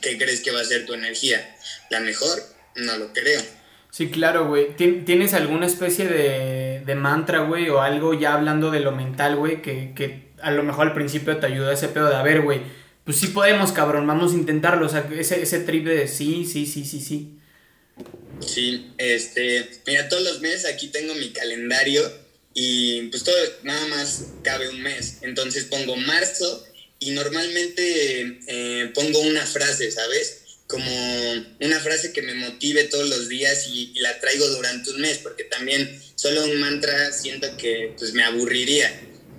¿qué 0.00 0.16
crees 0.16 0.40
que 0.40 0.52
va 0.52 0.62
a 0.62 0.64
ser 0.64 0.86
tu 0.86 0.94
energía? 0.94 1.54
¿La 1.90 2.00
mejor? 2.00 2.40
No 2.76 2.96
lo 2.96 3.12
creo. 3.12 3.42
Sí, 3.90 4.08
claro, 4.08 4.46
güey. 4.46 4.76
¿Tienes 4.76 5.34
alguna 5.34 5.66
especie 5.66 6.06
de, 6.06 6.82
de 6.86 6.94
mantra, 6.94 7.40
güey, 7.40 7.68
o 7.68 7.80
algo 7.80 8.14
ya 8.14 8.34
hablando 8.34 8.70
de 8.70 8.80
lo 8.80 8.92
mental, 8.92 9.36
güey, 9.36 9.60
que, 9.60 9.92
que 9.94 10.30
a 10.40 10.52
lo 10.52 10.62
mejor 10.62 10.88
al 10.88 10.94
principio 10.94 11.36
te 11.38 11.46
ayuda 11.46 11.72
ese 11.72 11.88
pedo 11.88 12.08
de, 12.08 12.16
a 12.16 12.22
ver, 12.22 12.42
güey, 12.42 12.60
pues 13.04 13.18
sí 13.18 13.28
podemos, 13.28 13.72
cabrón, 13.72 14.06
vamos 14.06 14.32
a 14.32 14.36
intentarlo. 14.36 14.86
O 14.86 14.88
sea, 14.88 15.08
ese, 15.12 15.42
ese 15.42 15.60
trip 15.60 15.84
de 15.84 16.06
sí, 16.06 16.44
sí, 16.44 16.66
sí, 16.66 16.84
sí, 16.84 17.00
sí. 17.00 17.36
Sí, 18.46 18.92
este, 18.96 19.68
mira, 19.86 20.08
todos 20.08 20.22
los 20.22 20.40
meses 20.40 20.64
aquí 20.72 20.88
tengo 20.88 21.14
mi 21.14 21.30
calendario 21.30 22.02
y 22.54 23.02
pues 23.08 23.24
todo, 23.24 23.36
nada 23.64 23.86
más 23.88 24.26
cabe 24.42 24.68
un 24.68 24.80
mes. 24.82 25.18
Entonces 25.22 25.64
pongo 25.64 25.96
marzo 25.96 26.64
y 26.98 27.10
normalmente 27.10 28.38
eh, 28.46 28.92
pongo 28.94 29.20
una 29.20 29.44
frase, 29.44 29.90
¿sabes? 29.90 30.39
Como 30.70 30.90
una 31.60 31.80
frase 31.80 32.12
que 32.12 32.22
me 32.22 32.34
motive 32.34 32.84
todos 32.84 33.08
los 33.08 33.28
días 33.28 33.66
y, 33.66 33.92
la 33.98 34.20
traigo 34.20 34.46
durante 34.48 34.90
un 34.90 35.00
mes, 35.00 35.18
porque 35.18 35.44
también 35.44 36.00
solo 36.14 36.44
un 36.44 36.60
mantra 36.60 37.12
siento 37.12 37.56
que 37.56 37.92
pues 37.98 38.12
me 38.14 38.22
aburriría. 38.22 38.88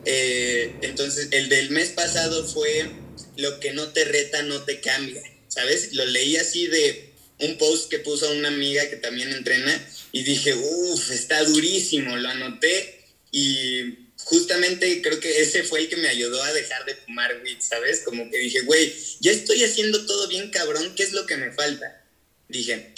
Eh, 0.06 0.76
entonces, 0.82 1.30
el 1.32 1.48
del 1.48 1.70
mes 1.70 1.90
pasado 1.90 2.46
fue 2.46 2.92
lo 3.38 3.60
que 3.60 3.72
no 3.72 3.88
te 3.90 4.04
reta 4.04 4.44
no 4.44 4.64
te 4.64 4.82
cambia, 4.82 5.22
¿sabes? 5.48 5.94
Lo 5.94 6.06
leí 6.06 6.36
así 6.36 6.68
de 6.68 7.12
un 7.40 7.58
post 7.58 7.90
que 7.90 8.00
puso 8.00 8.32
una 8.32 8.50
amiga 8.50 8.90
que 8.90 8.98
también 8.98 9.32
entrena 9.32 9.74
y 10.12 10.24
dije, 10.24 10.54
uff, 10.54 11.12
está 11.12 11.44
durísimo, 11.44 12.16
lo 12.18 12.30
anoté 12.30 13.00
y 13.32 14.01
justamente 14.24 15.02
creo 15.02 15.20
que 15.20 15.42
ese 15.42 15.64
fue 15.64 15.82
el 15.82 15.90
que 15.90 15.98
me 15.98 16.08
ayudó 16.08 16.42
a 16.44 16.54
dejar 16.54 16.86
de 16.86 16.96
fumar 16.96 17.42
weed, 17.44 17.60
¿sabes? 17.60 18.02
Como 18.02 18.30
que 18.30 18.38
dije, 18.38 18.62
güey, 18.62 18.94
ya 19.20 19.32
estoy 19.32 19.64
haciendo 19.64 20.06
todo 20.06 20.28
bien 20.28 20.50
cabrón, 20.50 20.94
¿qué 20.96 21.04
es 21.04 21.14
lo 21.14 21.26
que 21.26 21.38
me 21.38 21.52
falta? 21.52 22.06
Dije, 22.48 22.94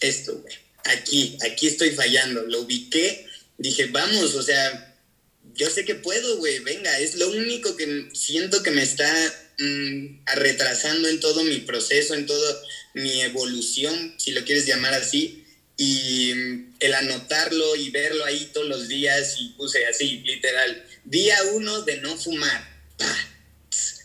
esto, 0.00 0.38
güey, 0.38 0.54
aquí, 0.84 1.36
aquí 1.42 1.66
estoy 1.66 1.90
fallando, 1.90 2.42
lo 2.42 2.60
ubiqué, 2.60 3.26
dije, 3.58 3.86
vamos, 3.86 4.34
o 4.34 4.42
sea, 4.42 4.96
yo 5.54 5.68
sé 5.70 5.84
que 5.84 5.94
puedo, 5.94 6.38
güey, 6.38 6.60
venga, 6.60 6.98
es 7.00 7.16
lo 7.16 7.28
único 7.30 7.76
que 7.76 8.08
siento 8.14 8.62
que 8.62 8.70
me 8.70 8.82
está 8.82 9.12
mm, 9.58 10.24
retrasando 10.36 11.08
en 11.08 11.20
todo 11.20 11.42
mi 11.44 11.58
proceso, 11.58 12.14
en 12.14 12.26
toda 12.26 12.62
mi 12.94 13.22
evolución, 13.22 14.14
si 14.18 14.30
lo 14.32 14.44
quieres 14.44 14.66
llamar 14.66 14.94
así, 14.94 15.44
y 15.78 16.32
el 16.80 16.94
anotarlo 16.94 17.76
y 17.76 17.88
verlo 17.90 18.22
ahí 18.26 18.50
todos 18.52 18.66
los 18.66 18.88
días 18.88 19.36
y 19.40 19.50
puse 19.50 19.86
así, 19.86 20.18
literal, 20.18 20.84
día 21.04 21.38
uno 21.54 21.80
de 21.82 21.96
no 22.02 22.14
fumar, 22.18 22.68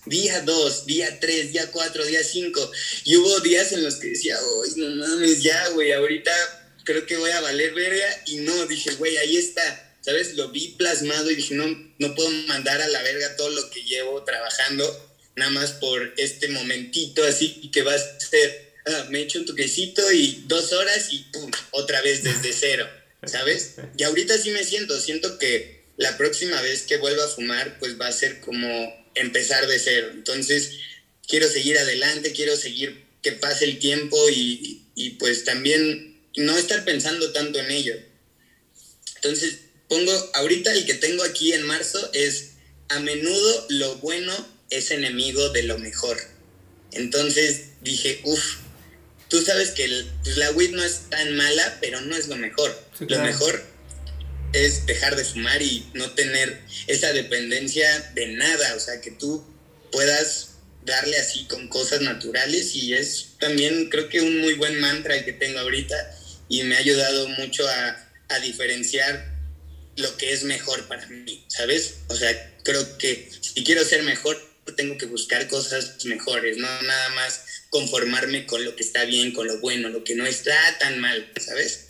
día 0.06 0.40
dos, 0.42 0.86
día 0.86 1.20
tres, 1.20 1.52
día 1.52 1.70
cuatro, 1.72 2.06
día 2.06 2.24
cinco, 2.24 2.72
y 3.04 3.18
hubo 3.18 3.42
días 3.42 3.74
en 3.74 3.84
los 3.84 3.96
que 3.96 4.08
decía, 4.08 4.38
uy, 4.62 4.70
no 4.78 4.96
mames, 4.96 5.44
ya, 5.44 5.68
güey, 5.70 5.92
ahorita 5.92 6.32
creo 6.86 7.06
que 7.06 7.18
voy 7.18 7.32
a 7.32 7.42
valer 7.42 7.74
verga, 7.74 8.24
y 8.28 8.38
no, 8.38 8.66
dije, 8.68 8.94
güey, 8.96 9.18
ahí 9.18 9.36
está 9.36 9.90
¿sabes? 10.04 10.36
Lo 10.36 10.50
vi 10.50 10.70
plasmado 10.78 11.32
y 11.32 11.36
dije, 11.36 11.56
no, 11.56 11.66
no 11.98 12.16
puedo 12.16 12.30
mandar 12.48 12.82
a 12.82 12.88
la 12.88 13.02
verga 13.04 13.36
todo 13.38 13.50
lo 13.50 13.70
que 13.70 13.84
llevo 13.84 14.24
trabajando, 14.24 15.18
nada 15.36 15.52
más 15.52 15.72
por 15.72 16.14
este 16.18 16.50
momentito 16.50 17.24
así 17.24 17.70
que 17.72 17.82
va 17.82 17.94
a 17.94 18.20
ser, 18.20 18.73
ah, 18.86 19.08
me 19.10 19.22
echo 19.22 19.40
un 19.40 19.46
toquecito 19.46 20.12
y 20.12 20.44
dos 20.48 20.74
horas 20.74 21.08
y 21.12 21.20
pum, 21.32 21.52
otra 21.72 22.02
vez 22.02 22.24
desde 22.24 22.54
cero, 22.60 22.88
¿sabes? 23.26 23.76
Y 23.98 24.04
ahorita 24.04 24.38
sí 24.38 24.52
me 24.52 24.64
siento, 24.64 25.00
siento 25.00 25.38
que 25.38 25.84
la 25.98 26.18
próxima 26.18 26.62
vez 26.62 26.84
que 26.84 26.98
vuelva 26.98 27.26
a 27.26 27.30
fumar, 27.30 27.78
pues 27.80 28.00
va 28.00 28.08
a 28.08 28.12
ser 28.12 28.40
como 28.40 28.94
empezar 29.16 29.68
de 29.68 29.80
cero. 29.80 30.10
Entonces, 30.14 30.72
quiero 31.28 31.48
seguir 31.48 31.78
adelante, 31.78 32.32
quiero 32.32 32.56
seguir 32.56 33.04
que 33.22 33.34
pase 33.34 33.66
el 33.66 33.80
tiempo 33.80 34.18
y, 34.30 34.86
y 34.96 35.12
pues 35.12 35.44
también 35.44 36.22
no 36.36 36.58
estar 36.58 36.84
pensando 36.84 37.32
tanto 37.32 37.60
en 37.60 37.72
ello. 37.72 37.96
Entonces, 39.16 39.60
Pongo, 39.94 40.12
ahorita 40.34 40.74
el 40.74 40.86
que 40.86 40.96
tengo 40.96 41.24
aquí 41.24 41.54
en 41.54 41.68
marzo 41.68 42.10
es, 42.14 42.54
a 42.90 43.00
menudo 43.00 43.66
lo 43.70 43.98
bueno 43.98 44.34
es 44.72 44.90
enemigo 44.90 45.50
de 45.50 45.62
lo 45.64 45.78
mejor. 45.78 46.18
Entonces 46.92 47.66
dije, 47.82 48.22
uff, 48.24 48.58
tú 49.34 49.42
sabes 49.42 49.72
que 49.72 49.90
pues, 50.24 50.38
la 50.38 50.52
weed 50.52 50.76
no 50.76 50.84
es 50.84 51.10
tan 51.10 51.36
mala, 51.36 51.80
pero 51.82 52.00
no 52.02 52.16
es 52.16 52.28
lo 52.28 52.36
mejor. 52.36 52.80
Lo 53.00 53.18
mejor 53.24 53.66
es 54.54 54.86
dejar 54.86 55.16
de 55.16 55.26
fumar 55.26 55.60
y 55.60 55.90
no 55.96 56.12
tener 56.12 56.62
esa 56.86 57.12
dependencia 57.14 58.12
de 58.14 58.28
nada, 58.28 58.76
o 58.76 58.80
sea, 58.80 59.02
que 59.02 59.10
tú 59.10 59.44
puedas 59.92 60.50
darle 60.86 61.18
así 61.18 61.46
con 61.46 61.68
cosas 61.68 62.02
naturales 62.02 62.76
y 62.76 62.94
es 62.94 63.30
también 63.40 63.90
creo 63.90 64.08
que 64.08 64.22
un 64.22 64.40
muy 64.40 64.54
buen 64.54 64.80
mantra 64.80 65.26
que 65.26 65.34
tengo 65.34 65.58
ahorita 65.58 65.96
y 66.48 66.62
me 66.62 66.76
ha 66.76 66.80
ayudado 66.80 67.28
mucho 67.30 67.68
a, 67.68 68.08
a 68.30 68.40
diferenciar 68.40 69.34
lo 69.96 70.16
que 70.18 70.32
es 70.32 70.44
mejor 70.44 70.88
para 70.88 71.08
mí, 71.08 71.44
¿sabes? 71.48 71.96
O 72.10 72.16
sea, 72.16 72.54
creo 72.64 73.00
que 73.00 73.32
si 73.42 73.64
quiero 73.64 73.84
ser 73.84 74.04
mejor, 74.04 74.40
tengo 74.78 74.96
que 74.98 75.08
buscar 75.08 75.48
cosas 75.48 76.06
mejores, 76.06 76.58
no 76.58 76.68
nada 76.84 77.10
más 77.10 77.44
conformarme 77.74 78.46
con 78.46 78.64
lo 78.64 78.76
que 78.76 78.84
está 78.84 79.04
bien, 79.04 79.34
con 79.34 79.48
lo 79.48 79.60
bueno, 79.60 79.90
lo 79.90 80.04
que 80.04 80.16
no 80.16 80.26
está 80.26 80.54
tan 80.80 81.00
mal, 81.00 81.28
¿sabes? 81.38 81.90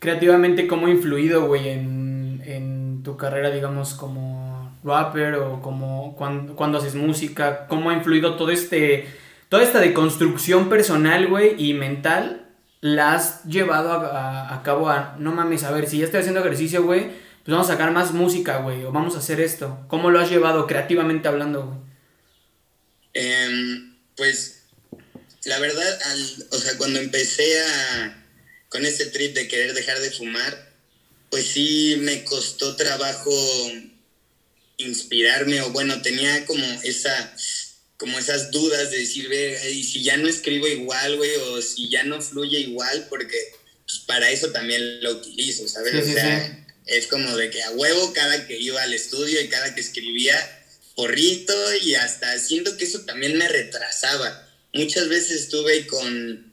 Creativamente, 0.00 0.66
¿cómo 0.66 0.88
ha 0.88 0.90
influido, 0.90 1.46
güey, 1.46 1.68
en, 1.68 2.42
en 2.44 3.02
tu 3.04 3.16
carrera, 3.16 3.52
digamos, 3.52 3.94
como 3.94 4.76
rapper 4.82 5.36
o 5.36 5.62
como 5.62 6.16
cuando, 6.16 6.56
cuando 6.56 6.78
haces 6.78 6.96
música? 6.96 7.68
¿Cómo 7.68 7.90
ha 7.90 7.94
influido 7.94 8.34
todo 8.34 8.50
este, 8.50 9.06
toda 9.48 9.62
esta 9.62 9.78
deconstrucción 9.78 10.68
personal, 10.68 11.28
güey, 11.28 11.54
y 11.56 11.74
mental? 11.74 12.48
¿La 12.80 13.14
has 13.14 13.44
llevado 13.44 13.92
a, 13.92 14.52
a 14.52 14.62
cabo 14.64 14.90
a, 14.90 15.14
no 15.20 15.30
mames, 15.30 15.62
a 15.62 15.70
ver, 15.70 15.86
si 15.86 15.98
ya 15.98 16.06
estoy 16.06 16.20
haciendo 16.20 16.40
ejercicio, 16.40 16.82
güey, 16.82 17.04
pues 17.44 17.52
vamos 17.52 17.70
a 17.70 17.74
sacar 17.74 17.92
más 17.92 18.12
música, 18.12 18.58
güey, 18.58 18.82
o 18.84 18.90
vamos 18.90 19.14
a 19.14 19.20
hacer 19.20 19.40
esto. 19.40 19.78
¿Cómo 19.86 20.10
lo 20.10 20.18
has 20.18 20.28
llevado 20.28 20.66
creativamente 20.66 21.28
hablando, 21.28 21.66
güey? 21.66 21.78
Em, 23.14 23.94
pues, 24.16 24.53
la 25.46 25.58
verdad, 25.58 26.00
o 26.50 26.58
sea, 26.58 26.76
cuando 26.76 27.00
empecé 27.00 27.60
a, 27.60 28.26
con 28.68 28.84
este 28.86 29.06
trip 29.06 29.34
de 29.34 29.48
querer 29.48 29.74
dejar 29.74 30.00
de 30.00 30.10
fumar, 30.10 30.72
pues 31.30 31.46
sí 31.46 31.96
me 32.00 32.24
costó 32.24 32.76
trabajo 32.76 33.32
inspirarme, 34.76 35.60
o 35.62 35.70
bueno, 35.70 36.02
tenía 36.02 36.46
como 36.46 36.64
esa 36.82 37.34
como 37.96 38.18
esas 38.18 38.50
dudas 38.50 38.90
de 38.90 38.98
decir, 38.98 39.28
ve, 39.28 39.58
y 39.70 39.84
si 39.84 40.02
ya 40.02 40.16
no 40.16 40.28
escribo 40.28 40.66
igual, 40.66 41.16
güey, 41.16 41.34
o 41.36 41.62
si 41.62 41.88
ya 41.88 42.02
no 42.02 42.20
fluye 42.20 42.58
igual, 42.58 43.06
porque 43.08 43.36
pues, 43.86 44.00
para 44.00 44.30
eso 44.30 44.50
también 44.50 45.02
lo 45.02 45.12
utilizo, 45.12 45.66
¿sabes? 45.68 45.94
o 45.94 46.12
sea, 46.12 46.66
es 46.86 47.06
como 47.06 47.36
de 47.36 47.50
que 47.50 47.62
a 47.62 47.70
huevo 47.70 48.12
cada 48.12 48.46
que 48.46 48.58
iba 48.58 48.82
al 48.82 48.92
estudio 48.92 49.40
y 49.40 49.48
cada 49.48 49.74
que 49.74 49.80
escribía, 49.80 50.36
porrito 50.96 51.54
y 51.76 51.94
hasta 51.94 52.38
siento 52.38 52.76
que 52.76 52.84
eso 52.84 53.00
también 53.00 53.38
me 53.38 53.48
retrasaba. 53.48 54.43
Muchas 54.74 55.08
veces 55.08 55.42
estuve 55.42 55.86
con, 55.86 56.52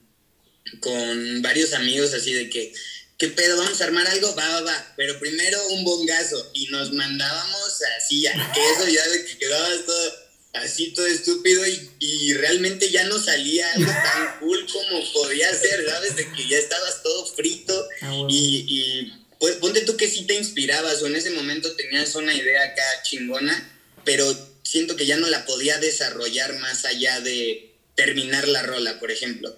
con 0.79 1.41
varios 1.41 1.73
amigos 1.73 2.13
así 2.13 2.33
de 2.33 2.49
que, 2.49 2.73
¿qué 3.17 3.27
pedo? 3.29 3.57
¿Vamos 3.57 3.81
a 3.81 3.85
armar 3.85 4.07
algo? 4.07 4.35
Va, 4.35 4.47
va, 4.47 4.61
va. 4.61 4.93
Pero 4.95 5.19
primero 5.19 5.67
un 5.69 5.83
bongazo 5.83 6.51
y 6.53 6.67
nos 6.67 6.93
mandábamos 6.93 7.79
así 7.97 8.27
a 8.27 8.33
queso 8.53 8.87
ya 8.87 9.07
de 9.09 9.25
que 9.25 9.37
quedabas 9.37 9.85
todo 9.85 10.21
así 10.53 10.91
todo 10.91 11.07
estúpido 11.07 11.65
y, 11.65 11.89
y, 11.99 12.33
realmente 12.33 12.91
ya 12.91 13.05
no 13.05 13.17
salía 13.17 13.71
algo 13.73 13.91
tan 13.91 14.37
cool 14.39 14.67
como 14.71 15.13
podía 15.13 15.49
ser, 15.53 15.85
¿sabes? 15.87 16.15
De 16.15 16.29
que 16.31 16.47
ya 16.47 16.57
estabas 16.57 17.01
todo 17.03 17.25
frito 17.25 17.87
ah, 18.01 18.25
y, 18.27 18.65
y 18.67 19.13
pues 19.39 19.55
ponte 19.55 19.81
tú 19.81 19.95
que 19.97 20.09
sí 20.09 20.25
te 20.25 20.35
inspirabas 20.35 21.01
o 21.01 21.07
en 21.07 21.15
ese 21.15 21.31
momento 21.31 21.73
tenías 21.75 22.13
una 22.15 22.33
idea 22.35 22.63
acá 22.63 22.83
chingona, 23.03 23.79
pero 24.03 24.25
siento 24.63 24.95
que 24.95 25.05
ya 25.05 25.17
no 25.17 25.27
la 25.27 25.45
podía 25.45 25.77
desarrollar 25.79 26.59
más 26.59 26.85
allá 26.85 27.21
de 27.21 27.70
terminar 28.05 28.47
la 28.47 28.63
rola, 28.63 28.99
por 28.99 29.11
ejemplo. 29.11 29.55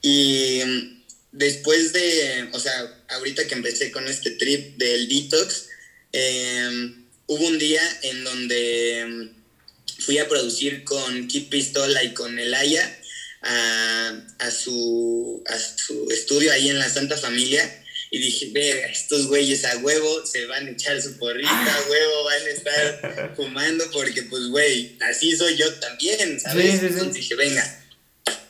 Y 0.00 0.60
mm, 0.64 1.04
después 1.32 1.92
de, 1.92 2.48
o 2.52 2.58
sea, 2.58 3.04
ahorita 3.08 3.46
que 3.46 3.54
empecé 3.54 3.90
con 3.92 4.08
este 4.08 4.30
trip 4.32 4.76
del 4.78 5.08
detox, 5.08 5.68
em, 6.12 7.06
hubo 7.26 7.46
un 7.46 7.58
día 7.58 7.82
en 8.02 8.24
donde 8.24 9.06
mm, 9.06 10.02
fui 10.02 10.18
a 10.18 10.28
producir 10.28 10.84
con 10.84 11.28
Kid 11.28 11.48
Pistola 11.48 12.02
y 12.02 12.14
con 12.14 12.38
Elaya 12.38 12.98
a, 13.42 14.24
a, 14.38 14.50
su, 14.50 15.42
a 15.46 15.58
su 15.58 16.10
estudio 16.10 16.52
ahí 16.52 16.70
en 16.70 16.78
la 16.78 16.88
Santa 16.88 17.16
Familia 17.16 17.78
y 18.10 18.18
dije, 18.18 18.50
ve, 18.52 18.84
estos 18.90 19.26
güeyes 19.26 19.64
a 19.64 19.78
huevo 19.78 20.26
se 20.26 20.44
van 20.44 20.66
a 20.66 20.70
echar 20.70 21.00
su 21.00 21.16
porrita, 21.16 21.50
a 21.50 21.90
huevo 21.90 22.24
van 22.24 22.42
a 22.42 22.50
estar 22.50 23.32
fumando, 23.36 23.90
porque 23.90 24.22
pues, 24.24 24.48
güey, 24.48 24.98
así 25.00 25.34
soy 25.34 25.56
yo 25.56 25.72
también, 25.76 26.38
¿sabes? 26.38 26.82
Entonces 26.82 27.14
dije, 27.14 27.34
venga, 27.36 27.81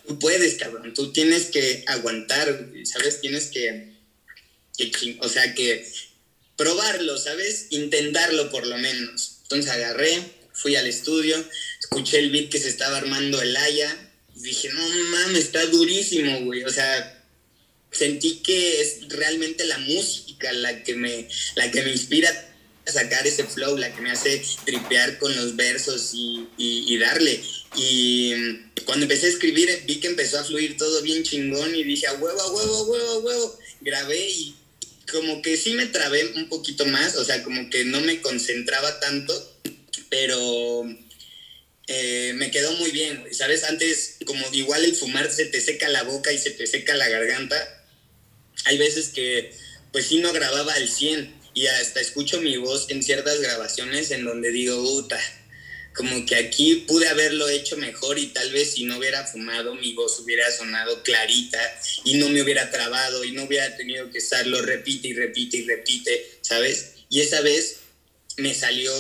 tú 0.07 0.19
puedes, 0.19 0.55
cabrón, 0.57 0.95
tú 0.95 1.13
tienes 1.13 1.47
que 1.47 1.85
aguantar, 1.87 2.71
¿sabes? 2.85 3.21
Tienes 3.21 3.49
que, 3.49 3.93
o 5.21 5.29
sea, 5.29 5.55
que 5.55 5.87
probarlo, 6.57 7.19
¿sabes? 7.19 7.67
Intentarlo 7.71 8.51
por 8.51 8.67
lo 8.67 8.79
menos. 8.79 9.39
Entonces 9.43 9.71
agarré, 9.71 10.23
fui 10.53 10.77
al 10.77 10.87
estudio, 10.87 11.37
escuché 11.81 12.19
el 12.19 12.31
beat 12.31 12.51
que 12.51 12.59
se 12.59 12.69
estaba 12.69 12.99
armando 12.99 13.41
el 13.41 13.57
Aya, 13.57 14.13
dije, 14.35 14.69
no 14.71 14.83
mames, 14.83 15.45
está 15.45 15.65
durísimo, 15.67 16.43
güey, 16.43 16.65
o 16.65 16.71
sea 16.71 17.19
sentí 17.93 18.37
que 18.37 18.81
es 18.81 19.09
realmente 19.09 19.65
la 19.65 19.79
música 19.79 20.51
la 20.53 20.83
que 20.83 20.95
me, 20.95 21.29
la 21.55 21.71
que 21.71 21.83
me 21.83 21.93
inspira 21.93 22.52
sacar 22.87 23.27
ese 23.27 23.45
flow, 23.45 23.77
la 23.77 23.95
que 23.95 24.01
me 24.01 24.11
hace 24.11 24.43
tripear 24.65 25.19
con 25.19 25.35
los 25.37 25.57
versos 25.57 26.11
y, 26.15 26.49
y, 26.57 26.97
darle. 26.99 27.41
Y 27.77 28.35
cuando 28.85 29.05
empecé 29.05 29.27
a 29.27 29.31
escribir 29.31 29.83
vi 29.87 30.01
que 30.01 30.09
empezó 30.09 30.39
a 30.39 30.45
fluir 30.45 30.77
todo 30.77 31.03
bien 31.03 31.23
chingón 31.23 31.75
y 31.75 31.85
dije, 31.85 32.07
a 32.07 32.15
huevo, 32.15 32.41
a 32.41 32.53
huevo, 32.53 32.77
a 32.77 32.83
huevo, 32.83 33.11
a 33.11 33.19
huevo. 33.19 33.59
Grabé 33.81 34.29
y 34.31 34.55
como 35.11 35.43
que 35.43 35.57
sí 35.57 35.75
me 35.75 35.87
trabé 35.87 36.27
un 36.35 36.49
poquito 36.49 36.85
más, 36.87 37.17
o 37.17 37.25
sea, 37.25 37.43
como 37.43 37.69
que 37.71 37.85
no 37.85 38.01
me 38.01 38.21
concentraba 38.21 38.99
tanto, 38.99 39.61
pero 40.09 40.85
eh, 41.87 42.33
me 42.35 42.51
quedó 42.51 42.73
muy 42.73 42.91
bien, 42.91 43.25
¿sabes? 43.33 43.65
Antes, 43.65 44.17
como 44.25 44.45
igual 44.53 44.85
el 44.85 44.97
fumar 44.97 45.31
se 45.31 45.47
te 45.47 45.61
seca 45.61 45.89
la 45.89 46.03
boca 46.05 46.33
y 46.33 46.39
se 46.39 46.51
te 46.51 46.67
seca 46.67 46.95
la 46.95 47.09
garganta, 47.09 47.87
hay 48.65 48.79
veces 48.79 49.09
que 49.09 49.53
pues 49.93 50.07
sí 50.07 50.21
no 50.21 50.33
grababa 50.33 50.73
al 50.73 50.89
100 50.89 51.42
y 51.55 51.67
hasta 51.67 52.01
escucho 52.01 52.41
mi 52.41 52.57
voz 52.57 52.91
en 52.91 53.03
ciertas 53.03 53.41
grabaciones 53.41 54.11
en 54.11 54.25
donde 54.25 54.51
digo, 54.51 54.83
puta, 54.83 55.21
como 55.95 56.25
que 56.25 56.37
aquí 56.37 56.85
pude 56.89 57.09
haberlo 57.09 57.49
hecho 57.49 57.77
mejor 57.77 58.19
y 58.19 58.29
tal 58.29 58.51
vez 58.51 58.73
si 58.73 58.85
no 58.85 58.99
hubiera 58.99 59.27
fumado 59.27 59.75
mi 59.75 59.93
voz 59.93 60.19
hubiera 60.21 60.51
sonado 60.51 61.03
clarita 61.03 61.61
y 62.05 62.15
no 62.15 62.29
me 62.31 62.43
hubiera 62.43 62.71
trabado 62.71 63.25
y 63.25 63.33
no 63.33 63.45
hubiera 63.45 63.77
tenido 63.77 64.11
que 64.11 64.19
estarlo 64.19 64.63
repite 64.63 65.09
y 65.09 65.13
repite 65.13 65.59
y 65.59 65.67
repite, 65.67 66.39
¿sabes? 66.41 66.95
Y 67.11 67.21
esa 67.21 67.43
vez 67.43 67.77
me 68.39 68.55
salió 68.55 68.93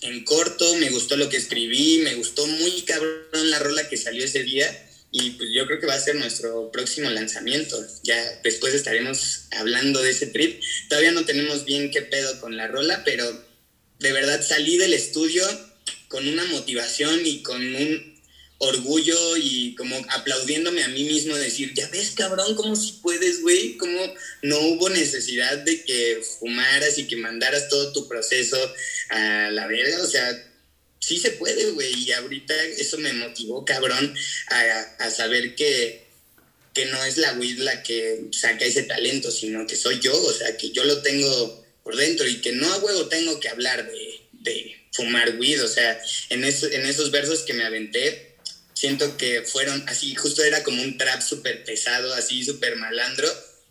en 0.00 0.24
corto, 0.24 0.76
me 0.76 0.90
gustó 0.90 1.16
lo 1.16 1.28
que 1.28 1.36
escribí, 1.36 1.98
me 1.98 2.14
gustó 2.14 2.46
muy 2.46 2.82
cabrón 2.82 3.50
la 3.50 3.58
rola 3.58 3.88
que 3.88 3.96
salió 3.96 4.24
ese 4.24 4.42
día 4.42 4.87
y 5.10 5.30
pues 5.32 5.50
yo 5.54 5.66
creo 5.66 5.80
que 5.80 5.86
va 5.86 5.94
a 5.94 6.00
ser 6.00 6.16
nuestro 6.16 6.70
próximo 6.70 7.08
lanzamiento. 7.10 7.82
Ya 8.02 8.40
después 8.42 8.74
estaremos 8.74 9.46
hablando 9.52 10.02
de 10.02 10.10
ese 10.10 10.26
trip. 10.26 10.60
Todavía 10.88 11.12
no 11.12 11.24
tenemos 11.24 11.64
bien 11.64 11.90
qué 11.90 12.02
pedo 12.02 12.40
con 12.40 12.56
la 12.56 12.68
rola, 12.68 13.02
pero 13.04 13.24
de 13.98 14.12
verdad 14.12 14.44
salí 14.46 14.76
del 14.76 14.92
estudio 14.92 15.44
con 16.08 16.26
una 16.28 16.44
motivación 16.44 17.20
y 17.24 17.42
con 17.42 17.74
un 17.74 18.18
orgullo 18.58 19.36
y 19.36 19.74
como 19.76 19.96
aplaudiéndome 20.10 20.82
a 20.82 20.88
mí 20.88 21.04
mismo, 21.04 21.36
decir, 21.36 21.72
ya 21.74 21.88
ves 21.88 22.10
cabrón, 22.10 22.56
cómo 22.56 22.74
si 22.74 22.92
puedes, 23.00 23.40
güey, 23.42 23.76
cómo 23.76 24.00
no 24.42 24.58
hubo 24.60 24.88
necesidad 24.88 25.58
de 25.58 25.84
que 25.84 26.20
fumaras 26.40 26.98
y 26.98 27.06
que 27.06 27.16
mandaras 27.16 27.68
todo 27.68 27.92
tu 27.92 28.08
proceso 28.08 28.58
a 29.10 29.50
la 29.52 29.66
verga, 29.68 30.02
o 30.02 30.06
sea, 30.06 30.47
sí 31.08 31.18
se 31.18 31.30
puede, 31.32 31.70
güey. 31.70 32.04
Y 32.04 32.12
ahorita 32.12 32.54
eso 32.76 32.98
me 32.98 33.12
motivó, 33.14 33.64
cabrón, 33.64 34.14
a, 34.98 35.10
saber 35.10 35.54
que, 35.54 36.06
que 36.74 36.84
no 36.86 37.02
es 37.04 37.16
la 37.16 37.32
weed 37.34 37.58
la 37.60 37.82
que 37.82 38.26
saca 38.32 38.66
ese 38.66 38.82
talento, 38.82 39.30
sino 39.30 39.66
que 39.66 39.76
soy 39.76 40.00
yo, 40.00 40.14
o 40.14 40.32
sea, 40.32 40.56
que 40.58 40.70
yo 40.70 40.84
lo 40.84 41.00
tengo 41.00 41.64
por 41.82 41.96
dentro 41.96 42.28
y 42.28 42.40
que 42.42 42.52
no 42.52 42.70
a 42.70 42.78
huevo 42.78 43.08
tengo 43.08 43.40
que 43.40 43.48
hablar 43.48 43.90
de, 43.90 44.20
de 44.32 44.76
fumar 44.92 45.38
weed, 45.38 45.64
o 45.64 45.68
sea, 45.68 45.98
en, 46.28 46.44
en 46.44 46.86
esos 46.86 47.10
versos 47.10 47.40
que 47.40 47.54
me 47.54 47.64
aventé, 47.64 48.36
siento 48.74 49.16
que 49.16 49.42
fueron 49.42 49.82
así, 49.88 50.14
justo 50.14 50.44
era 50.44 50.62
como 50.62 50.82
un 50.82 50.98
trap 50.98 51.22
súper 51.22 51.64
pesado, 51.64 52.12
así 52.12 52.44
súper 52.44 52.76
malandro, 52.76 53.28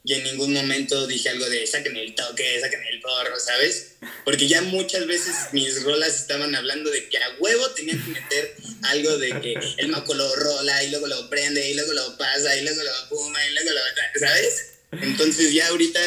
y 0.07 0.13
en 0.13 0.23
ningún 0.23 0.53
momento 0.53 1.05
dije 1.05 1.27
algo 1.27 1.49
de 1.49 1.67
sáquenme 1.67 2.01
el 2.01 2.15
toque, 2.15 2.61
sáquenme 2.61 2.87
el 2.91 3.01
porro, 3.01 3.37
¿sabes? 3.41 3.97
Porque 4.23 4.47
ya 4.47 4.61
muchas 4.61 5.05
veces 5.05 5.35
mis 5.51 5.83
rolas 5.83 6.15
estaban 6.15 6.55
hablando 6.55 6.89
de 6.89 7.09
que 7.09 7.17
a 7.17 7.35
huevo 7.39 7.69
tenían 7.71 8.01
que 8.01 8.11
meter 8.11 8.55
algo 8.83 9.17
de 9.17 9.41
que 9.41 9.59
el 9.75 9.89
maco 9.89 10.13
lo 10.13 10.33
rola 10.33 10.81
y 10.81 10.91
luego 10.91 11.07
lo 11.07 11.29
prende 11.29 11.69
y 11.69 11.73
luego 11.73 11.91
lo 11.91 12.17
pasa 12.17 12.55
y 12.55 12.61
luego 12.61 12.81
lo 12.83 12.93
fuma 13.09 13.45
y 13.47 13.53
luego 13.53 13.71
lo... 13.71 13.81
¿sabes? 14.17 14.75
Entonces 14.93 15.51
ya 15.51 15.67
ahorita 15.67 15.99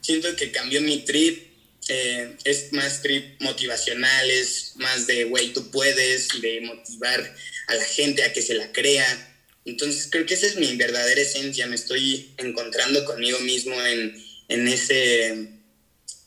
siento 0.00 0.34
que 0.36 0.50
cambió 0.50 0.80
mi 0.80 1.04
trip, 1.04 1.46
eh, 1.88 2.36
es 2.44 2.72
más 2.72 3.02
trip 3.02 3.42
motivacional, 3.42 4.30
es 4.30 4.72
más 4.76 5.06
de, 5.06 5.24
güey, 5.24 5.52
tú 5.52 5.70
puedes, 5.70 6.28
de 6.40 6.62
motivar 6.62 7.36
a 7.66 7.74
la 7.74 7.84
gente 7.84 8.22
a 8.24 8.32
que 8.32 8.40
se 8.40 8.54
la 8.54 8.72
crea 8.72 9.33
entonces 9.64 10.08
creo 10.10 10.26
que 10.26 10.34
esa 10.34 10.46
es 10.46 10.56
mi 10.56 10.76
verdadera 10.76 11.20
esencia, 11.20 11.66
me 11.66 11.74
estoy 11.74 12.34
encontrando 12.36 13.04
conmigo 13.04 13.38
mismo 13.40 13.74
en, 13.82 14.14
en 14.48 14.68
ese, 14.68 15.60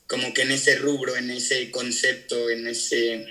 como 0.07 0.33
que 0.33 0.43
en 0.43 0.51
ese 0.51 0.75
rubro, 0.77 1.15
en 1.15 1.29
ese 1.29 1.69
concepto, 1.71 2.49
en 2.49 2.67
ese, 2.67 3.25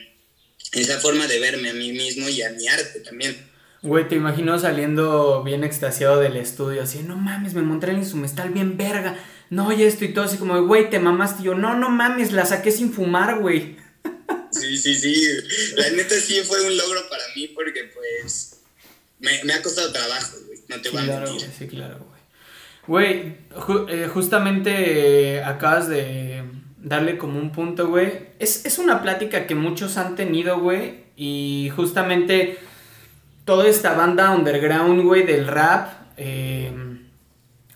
esa 0.72 1.00
forma 1.00 1.26
de 1.26 1.40
verme 1.40 1.70
a 1.70 1.74
mí 1.74 1.92
mismo 1.92 2.28
y 2.28 2.42
a 2.42 2.50
mi 2.50 2.68
arte 2.68 3.00
también. 3.00 3.36
Güey, 3.82 4.08
te 4.08 4.16
imagino 4.16 4.58
saliendo 4.58 5.42
bien 5.44 5.62
extasiado 5.62 6.20
del 6.20 6.36
estudio, 6.36 6.82
así, 6.82 7.00
no 7.00 7.16
mames, 7.16 7.54
me 7.54 7.62
monté 7.62 7.90
en 7.90 8.06
su 8.06 8.16
mestal 8.16 8.50
bien 8.50 8.76
verga. 8.76 9.18
No, 9.48 9.72
y 9.72 9.84
esto 9.84 10.04
y 10.04 10.12
todo, 10.12 10.24
así 10.24 10.38
como, 10.38 10.60
güey, 10.66 10.90
te 10.90 10.98
mamaste. 10.98 11.42
Y 11.42 11.46
yo, 11.46 11.54
no, 11.54 11.76
no 11.78 11.88
mames, 11.88 12.32
la 12.32 12.46
saqué 12.46 12.72
sin 12.72 12.92
fumar, 12.92 13.38
güey. 13.38 13.76
Sí, 14.50 14.76
sí, 14.76 14.94
sí. 14.94 15.22
La 15.76 15.90
neta 15.90 16.18
sí 16.18 16.40
fue 16.42 16.60
un 16.62 16.76
logro 16.76 17.08
para 17.08 17.22
mí 17.36 17.48
porque, 17.48 17.84
pues, 17.94 18.55
me, 19.18 19.52
ha 19.52 19.62
costado 19.62 19.92
trabajo, 19.92 20.36
güey. 20.46 20.60
No 20.68 20.80
te 20.80 20.90
voy 20.90 21.10
a 21.10 21.20
mentir. 21.20 21.50
sí, 21.56 21.66
claro, 21.66 21.98
güey. 21.98 22.16
Güey, 22.86 23.36
eh, 23.88 24.08
justamente 24.12 25.42
acabas 25.42 25.88
de 25.88 26.44
darle 26.78 27.18
como 27.18 27.38
un 27.38 27.50
punto, 27.50 27.88
güey. 27.88 28.28
Es, 28.38 28.64
es 28.64 28.78
una 28.78 29.02
plática 29.02 29.46
que 29.46 29.54
muchos 29.54 29.96
han 29.96 30.14
tenido, 30.14 30.60
güey. 30.60 31.06
Y 31.16 31.72
justamente 31.74 32.58
toda 33.44 33.66
esta 33.68 33.94
banda 33.94 34.30
underground, 34.30 35.02
güey, 35.02 35.24
del 35.24 35.46
rap. 35.46 35.88
Eh, 36.16 36.72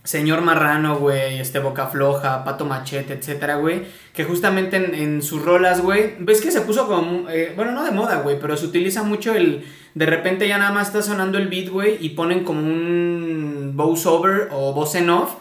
Señor 0.03 0.41
Marrano, 0.41 0.97
güey, 0.99 1.41
este 1.41 1.59
Boca 1.59 1.87
Floja, 1.89 2.43
Pato 2.43 2.65
Machete, 2.65 3.13
etcétera, 3.13 3.57
güey. 3.57 3.83
Que 4.15 4.25
justamente 4.25 4.77
en, 4.77 5.23
sus 5.23 5.43
rolas, 5.43 5.83
güey, 5.83 6.15
ves 6.19 6.41
que 6.41 6.51
se 6.51 6.63
puso 6.63 6.87
como, 6.87 7.29
eh, 7.29 7.53
bueno, 7.55 7.73
no 7.73 7.85
de 7.85 7.91
moda, 7.91 8.17
güey, 8.17 8.39
pero 8.41 8.57
se 8.57 8.67
utiliza 8.67 9.03
mucho 9.03 9.35
el, 9.35 9.65
de 9.95 10.07
repente 10.07 10.49
ya 10.49 10.59
nada 10.59 10.73
más 10.73 10.89
está 10.89 11.03
sonando 11.03 11.37
el 11.39 11.49
beat, 11.49 11.69
güey, 11.69 11.99
y 12.01 12.11
ponen 12.11 12.45
como 12.45 12.61
un 12.61 13.73
voice 13.75 14.09
over 14.09 14.49
o 14.53 14.73
voz 14.73 14.95
en 14.95 15.11
off 15.11 15.35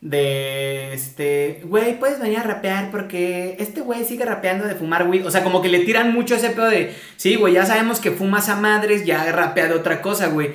de, 0.00 0.92
este, 0.92 1.62
güey, 1.64 1.98
puedes 1.98 2.20
venir 2.20 2.38
a 2.38 2.42
rapear 2.42 2.90
porque 2.90 3.56
este 3.58 3.80
güey 3.80 4.04
sigue 4.04 4.24
rapeando 4.24 4.66
de 4.66 4.74
fumar 4.74 5.06
güey. 5.06 5.22
O 5.22 5.30
sea, 5.30 5.42
como 5.42 5.62
que 5.62 5.68
le 5.68 5.80
tiran 5.80 6.12
mucho 6.12 6.36
ese 6.36 6.50
pedo 6.50 6.66
de, 6.68 6.94
sí, 7.16 7.34
güey, 7.34 7.54
ya 7.54 7.66
sabemos 7.66 7.98
que 7.98 8.12
fumas 8.12 8.48
a 8.48 8.56
madres, 8.56 9.04
ya 9.04 9.32
rapea 9.32 9.68
de 9.68 9.74
otra 9.74 10.02
cosa, 10.02 10.28
güey. 10.28 10.54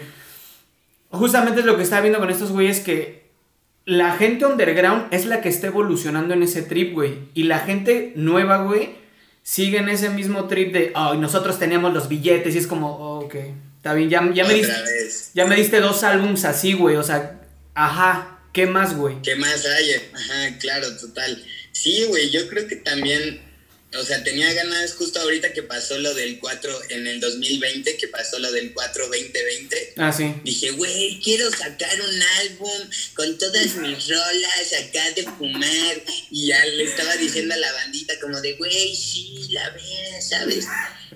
Justamente 1.09 1.59
es 1.59 1.65
lo 1.65 1.75
que 1.75 1.83
estaba 1.83 2.01
viendo 2.01 2.19
con 2.19 2.29
estos 2.29 2.51
güeyes 2.51 2.79
que 2.79 3.20
la 3.91 4.15
gente 4.15 4.45
underground 4.45 5.13
es 5.13 5.25
la 5.25 5.41
que 5.41 5.49
está 5.49 5.67
evolucionando 5.67 6.33
en 6.33 6.43
ese 6.43 6.61
trip, 6.61 6.93
güey. 6.93 7.27
Y 7.33 7.43
la 7.43 7.59
gente 7.59 8.13
nueva, 8.15 8.63
güey, 8.63 8.95
sigue 9.43 9.79
en 9.79 9.89
ese 9.89 10.09
mismo 10.09 10.47
trip 10.47 10.71
de, 10.71 10.93
ay, 10.95 11.17
nosotros 11.17 11.59
teníamos 11.59 11.93
los 11.93 12.07
billetes 12.07 12.55
y 12.55 12.59
es 12.59 12.67
como, 12.67 12.95
oh, 12.95 13.25
ok, 13.25 13.35
está 13.75 13.93
bien, 13.93 14.09
ya, 14.09 14.31
ya 14.33 14.45
me, 14.45 14.53
diste, 14.53 14.73
ya 15.33 15.45
me 15.45 15.57
diste 15.57 15.81
dos 15.81 16.05
álbums 16.05 16.45
así, 16.45 16.71
güey. 16.71 16.95
O 16.95 17.03
sea, 17.03 17.41
ajá, 17.73 18.39
¿qué 18.53 18.65
más, 18.65 18.95
güey? 18.95 19.21
¿Qué 19.23 19.35
más 19.35 19.65
hay? 19.65 19.91
Ajá, 20.13 20.57
claro, 20.57 20.87
total. 20.95 21.43
Sí, 21.73 22.05
güey, 22.07 22.29
yo 22.29 22.47
creo 22.47 22.69
que 22.69 22.77
también 22.77 23.41
o 23.93 24.05
sea, 24.05 24.23
tenía 24.23 24.51
ganas 24.53 24.93
justo 24.93 25.19
ahorita 25.19 25.51
que 25.51 25.63
pasó 25.63 25.97
lo 25.99 26.13
del 26.13 26.39
4 26.39 26.81
en 26.89 27.07
el 27.07 27.19
2020, 27.19 27.97
que 27.97 28.07
pasó 28.07 28.39
lo 28.39 28.49
del 28.51 28.73
4 28.73 29.07
2020. 29.07 29.93
Ah, 29.97 30.13
sí. 30.13 30.33
Dije, 30.45 30.71
güey, 30.71 31.19
quiero 31.21 31.51
sacar 31.51 31.99
un 31.99 32.21
álbum 32.39 32.89
con 33.15 33.37
todas 33.37 33.75
mis 33.75 34.07
rolas 34.07 34.73
acá 34.79 35.11
de 35.11 35.23
fumar. 35.23 36.01
Y 36.29 36.47
ya 36.47 36.65
le 36.65 36.85
estaba 36.85 37.17
diciendo 37.17 37.53
a 37.53 37.57
la 37.57 37.71
bandita 37.73 38.17
como 38.21 38.39
de, 38.39 38.53
güey, 38.53 38.95
sí, 38.95 39.47
la 39.49 39.69
ves, 39.71 40.29
¿sabes? 40.29 40.67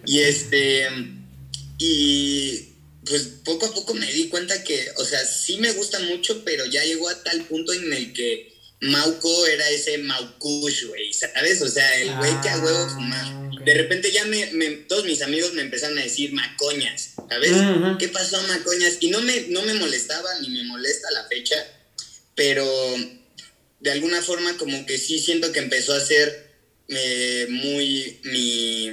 Y 0.05 0.19
este, 0.19 0.87
y 1.77 2.69
pues 3.05 3.21
poco 3.45 3.67
a 3.67 3.73
poco 3.73 3.93
me 3.93 4.11
di 4.11 4.27
cuenta 4.27 4.63
que, 4.63 4.91
o 4.97 5.05
sea, 5.05 5.23
sí 5.25 5.57
me 5.57 5.71
gusta 5.71 5.99
mucho, 5.99 6.43
pero 6.43 6.65
ya 6.65 6.83
llegó 6.83 7.07
a 7.07 7.23
tal 7.23 7.41
punto 7.43 7.71
en 7.71 7.93
el 7.93 8.11
que 8.11 8.54
Mauco 8.81 9.47
era 9.47 9.69
ese 9.69 9.97
Maukush, 9.97 10.85
güey, 10.85 11.13
¿sabes? 11.13 11.61
O 11.61 11.67
sea, 11.67 12.01
el 12.01 12.15
güey 12.15 12.41
que 12.41 12.49
a 12.49 12.59
huevo 12.59 12.77
ah, 12.77 12.93
fumaba. 12.93 13.51
De 13.63 13.73
repente 13.73 14.11
ya 14.11 14.25
me, 14.25 14.45
todos 14.87 15.05
mis 15.05 15.21
amigos 15.21 15.53
me 15.53 15.61
empezaron 15.61 15.97
a 15.97 16.03
decir 16.03 16.33
Macoñas, 16.33 17.13
¿sabes? 17.29 17.51
¿Qué 17.97 18.09
pasó, 18.09 18.41
Macoñas? 18.43 18.97
Y 18.99 19.09
no 19.09 19.21
me, 19.21 19.47
no 19.47 19.63
me 19.63 19.73
molestaba 19.75 20.39
ni 20.41 20.49
me 20.49 20.63
molesta 20.65 21.09
la 21.11 21.25
fecha, 21.27 21.55
pero 22.35 22.65
de 23.79 23.91
alguna 23.91 24.21
forma 24.21 24.57
como 24.57 24.85
que 24.85 24.97
sí 24.97 25.19
siento 25.19 25.51
que 25.51 25.59
empezó 25.59 25.93
a 25.93 25.99
ser 25.99 26.53
eh, 26.89 27.47
muy 27.49 28.19
mi, 28.23 28.91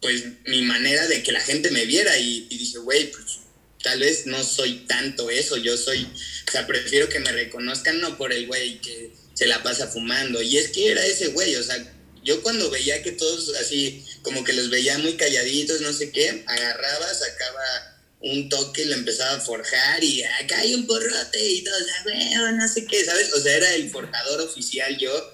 pues 0.00 0.24
mi 0.46 0.62
manera 0.62 1.06
de 1.06 1.22
que 1.22 1.32
la 1.32 1.40
gente 1.40 1.70
me 1.70 1.84
viera 1.84 2.18
y, 2.18 2.46
y 2.50 2.58
dije, 2.58 2.78
güey, 2.78 3.10
pues 3.12 3.45
tal 3.86 4.00
vez 4.00 4.26
no 4.26 4.42
soy 4.42 4.84
tanto 4.88 5.30
eso, 5.30 5.56
yo 5.56 5.76
soy, 5.76 6.02
o 6.48 6.50
sea, 6.50 6.66
prefiero 6.66 7.08
que 7.08 7.20
me 7.20 7.30
reconozcan 7.30 8.00
no 8.00 8.18
por 8.18 8.32
el 8.32 8.48
güey 8.48 8.80
que 8.80 9.12
se 9.32 9.46
la 9.46 9.62
pasa 9.62 9.86
fumando. 9.86 10.42
Y 10.42 10.58
es 10.58 10.70
que 10.70 10.90
era 10.90 11.06
ese 11.06 11.28
güey, 11.28 11.54
o 11.54 11.62
sea, 11.62 11.76
yo 12.24 12.42
cuando 12.42 12.68
veía 12.68 13.00
que 13.04 13.12
todos 13.12 13.54
así, 13.60 14.04
como 14.22 14.42
que 14.42 14.54
los 14.54 14.70
veía 14.70 14.98
muy 14.98 15.12
calladitos, 15.12 15.82
no 15.82 15.92
sé 15.92 16.10
qué, 16.10 16.42
agarraba, 16.48 17.14
sacaba 17.14 17.96
un 18.22 18.48
toque 18.48 18.82
y 18.82 18.86
lo 18.86 18.94
empezaba 18.94 19.36
a 19.36 19.40
forjar 19.40 20.02
y 20.02 20.24
acá 20.24 20.58
hay 20.58 20.74
un 20.74 20.88
porrote 20.88 21.48
y 21.48 21.62
todo, 21.62 21.76
o 21.76 21.84
sea, 21.84 22.02
güey, 22.02 22.56
no 22.56 22.66
sé 22.66 22.86
qué, 22.86 23.04
¿sabes? 23.04 23.32
O 23.34 23.40
sea, 23.40 23.56
era 23.56 23.72
el 23.76 23.88
forjador 23.88 24.40
oficial 24.40 24.98
yo. 24.98 25.32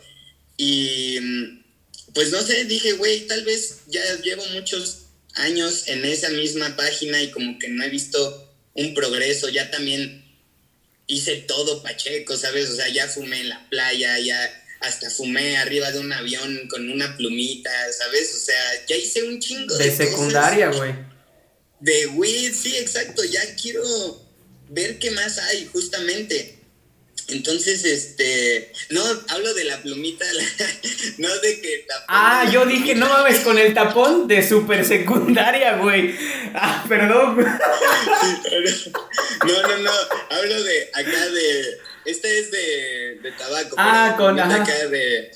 Y 0.58 1.18
pues 2.12 2.30
no 2.30 2.42
sé, 2.42 2.66
dije, 2.66 2.92
güey, 2.92 3.26
tal 3.26 3.44
vez 3.44 3.78
ya 3.86 4.02
llevo 4.20 4.44
muchos 4.48 4.98
años 5.36 5.84
en 5.86 6.04
esa 6.04 6.28
misma 6.28 6.76
página 6.76 7.22
y 7.22 7.30
como 7.30 7.58
que 7.58 7.68
no 7.68 7.84
he 7.84 7.88
visto 7.88 8.41
un 8.74 8.94
progreso, 8.94 9.48
ya 9.48 9.70
también 9.70 10.24
hice 11.06 11.36
todo 11.36 11.82
Pacheco, 11.82 12.36
¿sabes? 12.36 12.70
O 12.70 12.76
sea, 12.76 12.88
ya 12.88 13.08
fumé 13.08 13.40
en 13.40 13.48
la 13.48 13.68
playa, 13.68 14.18
ya 14.18 14.62
hasta 14.80 15.10
fumé 15.10 15.56
arriba 15.58 15.92
de 15.92 16.00
un 16.00 16.12
avión 16.12 16.68
con 16.68 16.90
una 16.90 17.16
plumita, 17.16 17.70
¿sabes? 17.92 18.34
O 18.34 18.38
sea, 18.38 18.86
ya 18.86 18.96
hice 18.96 19.22
un 19.22 19.38
chingo 19.38 19.76
de... 19.76 19.84
De 19.84 19.96
secundaria, 19.96 20.70
güey. 20.70 20.94
De 21.80 22.06
weed, 22.06 22.52
sí, 22.52 22.76
exacto, 22.76 23.24
ya 23.24 23.42
quiero 23.56 23.82
ver 24.68 24.98
qué 24.98 25.10
más 25.10 25.38
hay, 25.38 25.66
justamente. 25.66 26.61
Entonces, 27.28 27.84
este, 27.84 28.72
no, 28.90 29.02
hablo 29.28 29.54
de 29.54 29.64
la 29.64 29.80
plumita, 29.80 30.24
no 31.18 31.28
de 31.38 31.60
que 31.60 31.86
Ah, 32.08 32.48
yo 32.52 32.66
dije, 32.66 32.94
no 32.94 33.08
mames, 33.08 33.40
con 33.40 33.58
el 33.58 33.72
tapón 33.74 34.28
de 34.28 34.46
super 34.46 34.84
secundaria, 34.84 35.76
güey. 35.76 36.14
Ah, 36.54 36.84
perdón. 36.88 37.36
no, 39.46 39.62
no, 39.62 39.78
no, 39.78 39.90
hablo 40.30 40.62
de 40.62 40.90
acá 40.92 41.30
de, 41.30 41.78
este 42.04 42.38
es 42.38 42.50
de, 42.50 43.20
de 43.22 43.32
tabaco. 43.32 43.76
Ah, 43.78 44.14
con, 44.18 44.38
ajá. 44.38 44.62
acá 44.62 44.88
de, 44.88 45.30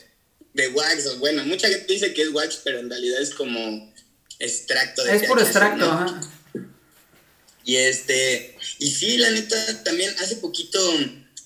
de 0.54 0.68
wax, 0.68 1.18
bueno, 1.18 1.44
mucha 1.44 1.68
gente 1.68 1.92
dice 1.92 2.12
que 2.12 2.22
es 2.22 2.32
wax, 2.32 2.60
pero 2.64 2.80
en 2.80 2.90
realidad 2.90 3.20
es 3.20 3.34
como 3.34 3.92
extracto 4.38 5.04
de 5.04 5.16
Es 5.16 5.24
por 5.24 5.40
extracto, 5.40 5.84
ajá. 5.84 6.20
Y 7.66 7.76
este, 7.76 8.56
y 8.78 8.90
sí, 8.90 9.18
la 9.18 9.30
neta, 9.30 9.82
también 9.82 10.14
hace 10.20 10.36
poquito 10.36 10.78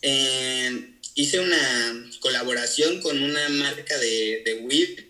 eh, 0.03 0.95
hice 1.15 1.41
una 1.41 2.11
colaboración 2.21 3.01
con 3.01 3.23
una 3.23 3.49
marca 3.49 3.99
de, 3.99 4.43
de 4.45 4.55
weed 4.63 5.01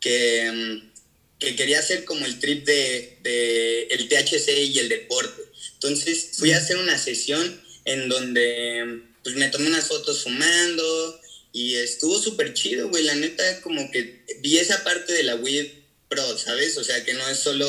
que, 0.00 0.50
mm, 0.52 0.92
que, 1.38 1.56
quería 1.56 1.78
hacer 1.78 2.04
como 2.04 2.26
el 2.26 2.38
trip 2.38 2.64
de, 2.64 3.18
de, 3.22 3.82
el 3.90 4.08
THC 4.08 4.48
y 4.58 4.78
el 4.78 4.88
deporte. 4.88 5.42
Entonces 5.74 6.30
fui 6.34 6.52
a 6.52 6.58
hacer 6.58 6.76
una 6.76 6.98
sesión 6.98 7.60
en 7.84 8.08
donde 8.08 9.02
pues 9.22 9.36
me 9.36 9.48
tomé 9.48 9.68
unas 9.68 9.86
fotos 9.86 10.22
fumando 10.22 11.20
y 11.52 11.74
estuvo 11.76 12.20
súper 12.20 12.54
chido, 12.54 12.88
güey. 12.88 13.04
La 13.04 13.14
neta, 13.14 13.60
como 13.60 13.90
que 13.90 14.24
vi 14.40 14.58
esa 14.58 14.82
parte 14.84 15.12
de 15.12 15.22
la 15.22 15.36
weed 15.36 15.66
pro, 16.08 16.38
¿sabes? 16.38 16.76
O 16.78 16.84
sea, 16.84 17.04
que 17.04 17.14
no 17.14 17.28
es 17.28 17.38
solo 17.38 17.66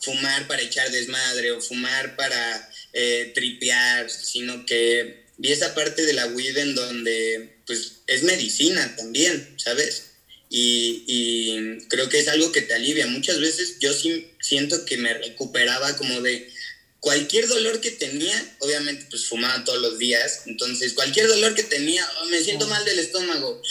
fumar 0.00 0.46
para 0.46 0.62
echar 0.62 0.90
desmadre 0.90 1.52
o 1.52 1.60
fumar 1.60 2.16
para 2.16 2.70
eh, 2.92 3.30
tripear, 3.34 4.10
sino 4.10 4.64
que 4.64 5.19
vi 5.40 5.52
esa 5.52 5.74
parte 5.74 6.04
de 6.04 6.12
la 6.12 6.26
weed 6.26 6.56
en 6.58 6.74
donde 6.74 7.56
pues 7.66 8.02
es 8.06 8.22
medicina 8.24 8.94
también, 8.96 9.54
¿sabes? 9.56 10.10
Y, 10.50 11.78
creo 11.88 12.08
que 12.08 12.18
es 12.18 12.28
algo 12.28 12.52
que 12.52 12.62
te 12.62 12.74
alivia. 12.74 13.06
Muchas 13.06 13.40
veces 13.40 13.76
yo 13.80 13.92
sí 13.92 14.28
siento 14.40 14.84
que 14.84 14.98
me 14.98 15.14
recuperaba 15.14 15.96
como 15.96 16.20
de 16.20 16.52
cualquier 16.98 17.48
dolor 17.48 17.80
que 17.80 17.90
tenía, 17.90 18.56
obviamente 18.58 19.06
pues 19.08 19.26
fumaba 19.26 19.64
todos 19.64 19.80
los 19.80 19.98
días, 19.98 20.42
entonces 20.46 20.92
cualquier 20.92 21.28
dolor 21.28 21.54
que 21.54 21.62
tenía, 21.62 22.06
oh, 22.20 22.26
me 22.26 22.42
siento 22.42 22.68
mal 22.68 22.84
del 22.84 22.98
estómago 22.98 23.62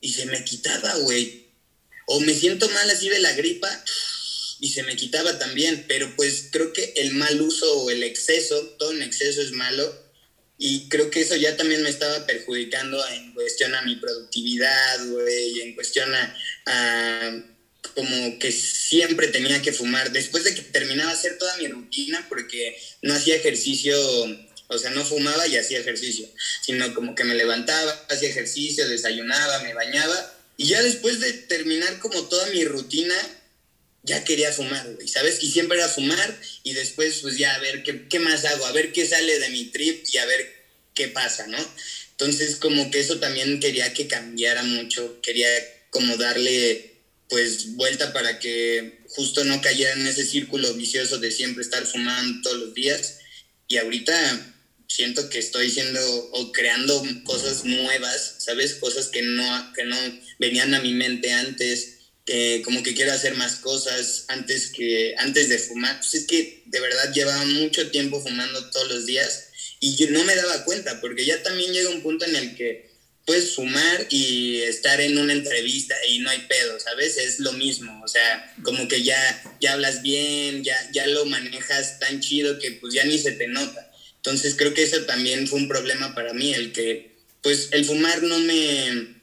y 0.00 0.12
se 0.12 0.24
me 0.26 0.42
quitaba, 0.44 0.94
güey. 0.96 1.44
O 2.06 2.20
me 2.20 2.34
siento 2.34 2.68
mal 2.70 2.88
así 2.88 3.08
de 3.08 3.18
la 3.18 3.32
gripa 3.32 3.84
y 4.60 4.70
se 4.70 4.82
me 4.84 4.96
quitaba 4.96 5.38
también, 5.38 5.84
pero 5.88 6.14
pues 6.16 6.44
creo 6.50 6.72
que 6.72 6.94
el 6.96 7.12
mal 7.14 7.40
uso 7.42 7.80
o 7.80 7.90
el 7.90 8.02
exceso, 8.02 8.58
todo 8.78 8.92
en 8.92 9.02
exceso 9.02 9.42
es 9.42 9.52
malo, 9.52 10.03
y 10.56 10.88
creo 10.88 11.10
que 11.10 11.20
eso 11.20 11.34
ya 11.36 11.56
también 11.56 11.82
me 11.82 11.90
estaba 11.90 12.26
perjudicando 12.26 13.04
en 13.08 13.32
cuestión 13.32 13.74
a 13.74 13.82
mi 13.82 13.96
productividad, 13.96 15.06
güey, 15.08 15.60
en 15.60 15.74
cuestión 15.74 16.12
a, 16.14 17.44
como 17.94 18.38
que 18.38 18.52
siempre 18.52 19.28
tenía 19.28 19.60
que 19.62 19.72
fumar. 19.72 20.12
Después 20.12 20.44
de 20.44 20.54
que 20.54 20.62
terminaba 20.62 21.10
hacer 21.10 21.38
toda 21.38 21.56
mi 21.56 21.66
rutina, 21.66 22.24
porque 22.28 22.80
no 23.02 23.14
hacía 23.14 23.36
ejercicio, 23.36 23.96
o 24.68 24.78
sea, 24.78 24.90
no 24.90 25.04
fumaba 25.04 25.46
y 25.46 25.56
hacía 25.56 25.80
ejercicio, 25.80 26.28
sino 26.62 26.94
como 26.94 27.14
que 27.14 27.24
me 27.24 27.34
levantaba, 27.34 27.92
hacía 28.08 28.28
ejercicio, 28.28 28.88
desayunaba, 28.88 29.62
me 29.64 29.74
bañaba, 29.74 30.34
y 30.56 30.68
ya 30.68 30.82
después 30.82 31.20
de 31.20 31.32
terminar 31.32 31.98
como 31.98 32.28
toda 32.28 32.46
mi 32.50 32.64
rutina, 32.64 33.14
ya 34.04 34.22
quería 34.24 34.52
fumar, 34.52 34.94
güey, 34.94 35.08
¿sabes? 35.08 35.42
Y 35.42 35.50
siempre 35.50 35.78
era 35.78 35.88
fumar 35.88 36.40
y 36.62 36.74
después 36.74 37.18
pues 37.22 37.36
ya 37.36 37.54
a 37.54 37.58
ver 37.58 37.82
qué, 37.82 38.06
qué 38.08 38.18
más 38.18 38.44
hago, 38.44 38.66
a 38.66 38.72
ver 38.72 38.92
qué 38.92 39.06
sale 39.06 39.38
de 39.38 39.48
mi 39.48 39.66
trip 39.66 40.04
y 40.12 40.18
a 40.18 40.26
ver 40.26 40.64
qué 40.94 41.08
pasa, 41.08 41.46
¿no? 41.46 41.58
Entonces 42.12 42.56
como 42.56 42.90
que 42.90 43.00
eso 43.00 43.18
también 43.18 43.60
quería 43.60 43.92
que 43.92 44.06
cambiara 44.06 44.62
mucho, 44.62 45.20
quería 45.22 45.48
como 45.90 46.16
darle 46.16 46.94
pues 47.28 47.74
vuelta 47.74 48.12
para 48.12 48.38
que 48.38 49.00
justo 49.08 49.44
no 49.44 49.60
cayera 49.60 49.92
en 49.94 50.06
ese 50.06 50.24
círculo 50.24 50.72
vicioso 50.74 51.18
de 51.18 51.30
siempre 51.30 51.62
estar 51.62 51.84
fumando 51.86 52.42
todos 52.42 52.58
los 52.58 52.74
días. 52.74 53.18
Y 53.66 53.78
ahorita 53.78 54.54
siento 54.88 55.28
que 55.30 55.38
estoy 55.38 55.70
siendo 55.70 56.00
o 56.32 56.52
creando 56.52 57.02
cosas 57.24 57.64
nuevas, 57.64 58.36
¿sabes? 58.38 58.74
Cosas 58.74 59.08
que 59.08 59.22
no, 59.22 59.72
que 59.72 59.84
no 59.84 59.96
venían 60.38 60.74
a 60.74 60.80
mi 60.80 60.92
mente 60.92 61.32
antes, 61.32 61.93
que 62.24 62.62
como 62.64 62.82
que 62.82 62.94
quiero 62.94 63.12
hacer 63.12 63.34
más 63.34 63.56
cosas 63.56 64.24
antes, 64.28 64.70
que, 64.70 65.14
antes 65.18 65.48
de 65.48 65.58
fumar. 65.58 65.98
Pues 65.98 66.14
es 66.14 66.26
que 66.26 66.62
de 66.66 66.80
verdad 66.80 67.12
llevaba 67.12 67.44
mucho 67.44 67.90
tiempo 67.90 68.20
fumando 68.20 68.70
todos 68.70 68.88
los 68.88 69.06
días 69.06 69.48
y 69.80 69.96
yo 69.96 70.10
no 70.10 70.24
me 70.24 70.34
daba 70.34 70.64
cuenta, 70.64 71.00
porque 71.00 71.26
ya 71.26 71.42
también 71.42 71.72
llega 71.72 71.90
un 71.90 72.02
punto 72.02 72.24
en 72.24 72.36
el 72.36 72.56
que 72.56 72.90
puedes 73.26 73.54
fumar 73.54 74.06
y 74.10 74.60
estar 74.60 75.00
en 75.00 75.18
una 75.18 75.32
entrevista 75.32 75.94
y 76.08 76.18
no 76.18 76.30
hay 76.30 76.40
pedo, 76.40 76.78
¿sabes? 76.80 77.16
Es 77.16 77.38
lo 77.40 77.52
mismo, 77.52 78.02
o 78.02 78.08
sea, 78.08 78.54
como 78.62 78.86
que 78.88 79.02
ya, 79.02 79.42
ya 79.60 79.72
hablas 79.72 80.02
bien, 80.02 80.62
ya, 80.62 80.76
ya 80.92 81.06
lo 81.06 81.24
manejas 81.26 81.98
tan 81.98 82.20
chido 82.20 82.58
que 82.58 82.72
pues 82.72 82.94
ya 82.94 83.04
ni 83.04 83.18
se 83.18 83.32
te 83.32 83.46
nota. 83.46 83.90
Entonces 84.16 84.54
creo 84.56 84.72
que 84.72 84.82
eso 84.82 85.04
también 85.04 85.46
fue 85.46 85.58
un 85.58 85.68
problema 85.68 86.14
para 86.14 86.32
mí, 86.32 86.54
el 86.54 86.72
que 86.72 87.14
pues 87.42 87.68
el 87.72 87.84
fumar 87.84 88.22
no 88.22 88.38
me, 88.38 89.20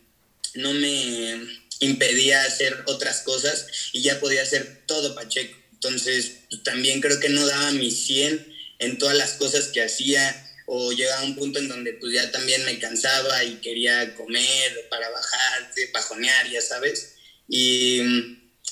no 0.56 0.74
me 0.74 1.61
impedía 1.82 2.44
hacer 2.44 2.84
otras 2.86 3.22
cosas 3.22 3.68
y 3.92 4.02
ya 4.02 4.20
podía 4.20 4.44
hacer 4.44 4.84
todo 4.86 5.14
Pacheco. 5.14 5.58
Entonces 5.74 6.44
también 6.64 7.02
creo 7.02 7.20
que 7.20 7.30
no 7.30 7.46
daba 7.46 7.72
mi 7.72 7.92
100 7.92 8.54
en 8.80 8.98
todas 8.98 9.18
las 9.18 9.34
cosas 9.34 9.68
que 9.68 9.84
hacía 9.84 10.48
o 10.68 10.94
llegaba 10.94 11.22
a 11.22 11.26
un 11.26 11.36
punto 11.36 11.60
en 11.60 11.68
donde 11.68 11.94
pues 11.94 12.14
ya 12.14 12.32
también 12.32 12.64
me 12.66 12.80
cansaba 12.80 13.44
y 13.44 13.56
quería 13.56 14.16
comer 14.16 14.88
para 14.90 15.10
bajar, 15.10 15.72
pajonear, 15.92 16.50
ya 16.50 16.62
sabes. 16.62 17.16
Y 17.50 18.00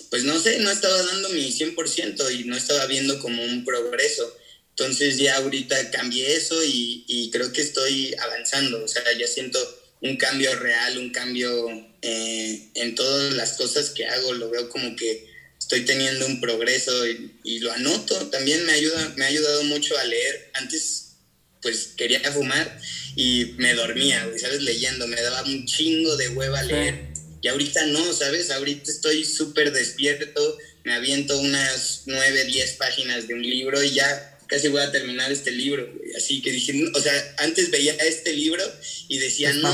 pues 0.10 0.24
no 0.24 0.39
sé, 0.39 0.60
no 0.60 0.72
estaba 0.72 1.01
dando 1.03 1.30
mi 1.30 1.51
100% 1.51 2.39
y 2.39 2.43
no 2.45 2.55
estaba 2.55 2.86
viendo 2.86 3.20
como 3.20 3.43
un 3.43 3.66
progreso. 3.66 4.38
Entonces 4.70 5.18
ya 5.18 5.38
ahorita 5.38 5.91
cambié 5.91 6.36
eso 6.36 6.64
y, 6.64 7.03
y 7.07 7.32
creo 7.32 7.51
que 7.51 7.62
estoy 7.62 8.16
avanzando, 8.20 8.84
o 8.84 8.88
sea, 8.88 9.03
ya 9.18 9.28
siento 9.28 9.60
un 10.01 10.16
cambio 10.16 10.55
real, 10.55 10.97
un 10.97 11.10
cambio 11.10 11.89
eh, 12.02 12.70
en 12.76 12.95
todas 12.95 13.34
las 13.34 13.54
cosas 13.54 13.89
que 13.89 14.06
hago, 14.06 14.34
lo 14.34 14.50
veo 14.50 14.70
como 14.70 14.95
que 14.95 15.28
estoy 15.58 15.86
teniendo 15.86 16.26
un 16.26 16.39
progreso 16.41 17.08
y, 17.08 17.32
y, 17.43 17.60
lo 17.60 17.72
anoto, 17.72 18.30
también 18.30 18.66
me 18.66 18.74
ayuda, 18.74 19.14
me 19.18 19.26
ha 19.26 19.28
ayudado 19.28 19.64
mucho 19.64 19.97
a 19.97 20.04
leer. 20.04 20.50
Antes 20.54 21.10
pues 21.62 21.89
quería 21.97 22.22
fumar 22.32 22.80
y 23.16 23.54
me 23.58 23.74
dormía, 23.74 24.26
güey, 24.26 24.39
¿sabes? 24.39 24.62
Leyendo, 24.62 25.08
me 25.08 25.22
daba 25.22 25.43
un 25.43 25.66
chingo 25.66 26.16
de 26.16 26.30
hueva 26.30 26.64
leer. 26.64 27.10
Y 27.41 27.47
ahorita 27.47 27.86
no, 27.88 28.14
¿sabes? 28.14 28.50
Ahorita 28.52 28.91
estoy 28.91 29.24
súper 29.26 29.72
despierto, 29.72 30.58
me 30.84 30.93
aviento 30.93 31.39
unas 31.39 32.04
nueve, 32.06 32.45
diez 32.45 32.74
páginas 32.74 33.28
de 33.28 33.34
un 33.34 33.41
libro 33.41 33.82
y 33.84 33.91
ya 33.91 34.29
casi 34.50 34.68
voy 34.68 34.82
a 34.82 34.91
terminar 34.91 35.32
este 35.32 35.52
libro, 35.52 35.88
güey. 35.95 36.14
Así 36.16 36.41
que 36.41 36.52
dije, 36.52 36.74
o 36.93 37.00
sea, 37.00 37.36
antes 37.38 37.72
veía 37.72 37.93
este 37.93 38.34
libro 38.34 38.64
y 39.08 39.20
decía, 39.20 39.54
no, 39.54 39.72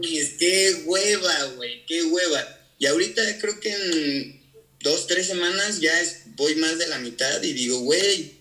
qué 0.00 0.82
hueva, 0.86 1.44
güey, 1.56 1.84
qué 1.84 2.04
hueva. 2.04 2.58
Y 2.78 2.86
ahorita 2.86 3.38
creo 3.40 3.58
que 3.60 3.72
en 3.72 4.40
dos, 4.80 5.08
tres 5.08 5.26
semanas 5.26 5.80
ya 5.80 5.92
voy 6.36 6.54
más 6.54 6.78
de 6.78 6.86
la 6.86 6.98
mitad 6.98 7.42
y 7.42 7.52
digo, 7.52 7.80
güey, 7.80 8.36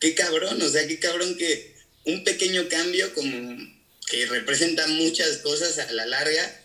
qué 0.00 0.14
cabrón, 0.14 0.60
o 0.60 0.68
sea, 0.68 0.86
qué 0.86 0.98
cabrón 0.98 1.36
que 1.36 1.76
un 2.04 2.24
pequeño 2.24 2.68
cambio 2.68 3.14
como 3.14 3.56
que 4.06 4.26
representa 4.26 4.86
muchas 4.88 5.38
cosas 5.38 5.78
a 5.78 5.92
la 5.92 6.06
larga, 6.06 6.60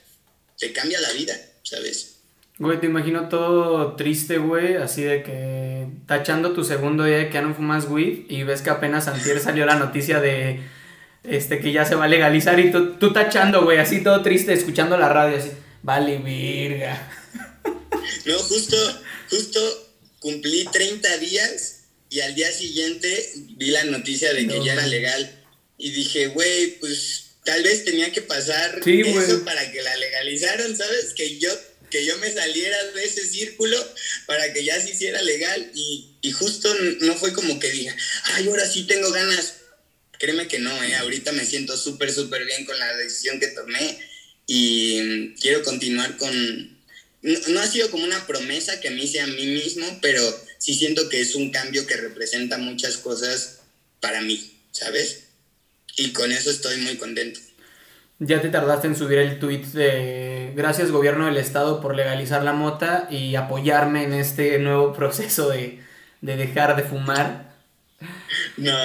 te 0.57 0.73
cambia 0.73 0.99
la 1.01 1.11
vida, 1.11 1.39
¿sabes? 1.63 2.12
Güey, 2.64 2.80
te 2.80 2.86
imagino 2.86 3.28
todo 3.28 3.97
triste, 3.97 4.38
güey, 4.38 4.78
así 4.78 5.01
de 5.01 5.22
que 5.22 5.86
tachando 6.07 6.53
tu 6.53 6.64
segundo 6.64 7.03
día 7.03 7.18
de 7.18 7.28
que 7.28 7.34
ya 7.34 7.41
no 7.41 7.53
fumas 7.53 7.89
weed 7.89 8.20
y 8.30 8.43
ves 8.43 8.61
que 8.61 8.70
apenas 8.70 9.09
antier 9.09 9.41
salió 9.41 9.66
la 9.66 9.76
noticia 9.76 10.22
de 10.22 10.61
este 11.26 11.59
que 11.59 11.74
ya 11.74 11.84
se 11.84 11.95
va 11.95 12.05
a 12.05 12.07
legalizar 12.07 12.57
y 12.61 12.72
tú, 12.72 12.93
tú 12.93 13.11
tachando, 13.11 13.66
güey, 13.66 13.80
así 13.80 14.01
todo 14.01 14.22
triste, 14.22 14.53
escuchando 14.53 14.97
la 14.97 15.09
radio, 15.09 15.38
así, 15.39 15.49
vale, 15.82 16.20
virga. 16.20 17.11
No, 18.26 18.39
justo, 18.39 18.78
justo 19.30 19.59
cumplí 20.20 20.66
30 20.72 21.18
días 21.18 21.82
y 22.09 22.22
al 22.22 22.34
día 22.34 22.49
siguiente 22.49 23.30
vi 23.57 23.72
la 23.72 23.84
noticia 23.84 24.34
de 24.34 24.47
que 24.47 24.64
ya 24.64 24.72
era 24.72 24.88
legal 24.88 25.43
y 25.78 25.91
dije, 25.91 26.28
güey, 26.28 26.80
pues 26.80 27.36
tal 27.43 27.61
vez 27.61 27.84
tenía 27.84 28.09
que 28.14 28.22
pasar 28.22 28.80
eso 28.86 29.43
para 29.43 29.70
que 29.70 29.82
la 29.82 29.97
legalizaran, 29.97 30.78
¿sabes? 30.78 31.14
Que 31.14 31.38
yo 31.39 31.49
que 31.93 32.03
yo 32.03 32.17
me 32.17 32.33
saliera 32.33 32.83
de 32.85 33.05
ese 33.05 33.23
círculo 33.23 33.77
para 34.25 34.51
que 34.51 34.63
ya 34.63 34.81
se 34.81 34.89
hiciera 34.89 35.21
legal 35.21 35.71
y, 35.75 36.07
y 36.23 36.31
justo 36.31 36.73
no 37.01 37.15
fue 37.15 37.33
como 37.33 37.59
que 37.59 37.69
diga, 37.69 37.95
ay, 38.23 38.47
ahora 38.47 38.67
sí 38.67 38.85
tengo 38.87 39.11
ganas. 39.11 39.57
Créeme 40.17 40.47
que 40.47 40.57
no, 40.57 40.71
¿eh? 40.83 40.95
ahorita 40.95 41.31
me 41.33 41.45
siento 41.45 41.77
súper, 41.77 42.11
súper 42.11 42.45
bien 42.45 42.65
con 42.65 42.79
la 42.79 42.97
decisión 42.97 43.39
que 43.39 43.49
tomé 43.49 43.99
y 44.47 45.35
quiero 45.35 45.61
continuar 45.61 46.17
con... 46.17 46.81
No, 47.21 47.39
no, 47.49 47.59
ha 47.59 47.67
sido 47.67 47.91
como 47.91 48.05
una 48.05 48.25
promesa 48.25 48.79
que 48.81 48.89
me 48.89 49.03
hice 49.03 49.19
a 49.19 49.27
mí 49.27 49.45
mismo, 49.45 49.99
pero 50.01 50.23
sí 50.57 50.73
siento 50.73 51.09
que 51.09 51.21
es 51.21 51.35
un 51.35 51.51
cambio 51.51 51.85
que 51.85 51.95
representa 51.95 52.57
muchas 52.57 52.97
cosas 52.97 53.59
para 53.99 54.21
mí, 54.21 54.51
¿sabes? 54.71 55.25
Y 55.95 56.09
con 56.09 56.31
eso 56.31 56.49
estoy 56.49 56.77
muy 56.77 56.97
contento. 56.97 57.39
Ya 58.20 58.41
te 58.41 58.49
tardaste 58.49 58.88
en 58.88 58.95
subir 58.95 59.18
el 59.18 59.39
tweet 59.39 59.66
de 59.74 60.53
gracias 60.55 60.91
gobierno 60.91 61.26
del 61.26 61.38
estado 61.38 61.82
por 61.82 61.95
legalizar 61.95 62.43
la 62.43 62.53
mota 62.53 63.07
y 63.09 63.36
apoyarme 63.36 64.03
en 64.03 64.14
este 64.14 64.59
nuevo 64.59 64.93
proceso 64.93 65.49
de, 65.49 65.80
dejar 66.22 66.76
de 66.76 66.84
fumar. 66.84 67.53
No, 68.57 68.78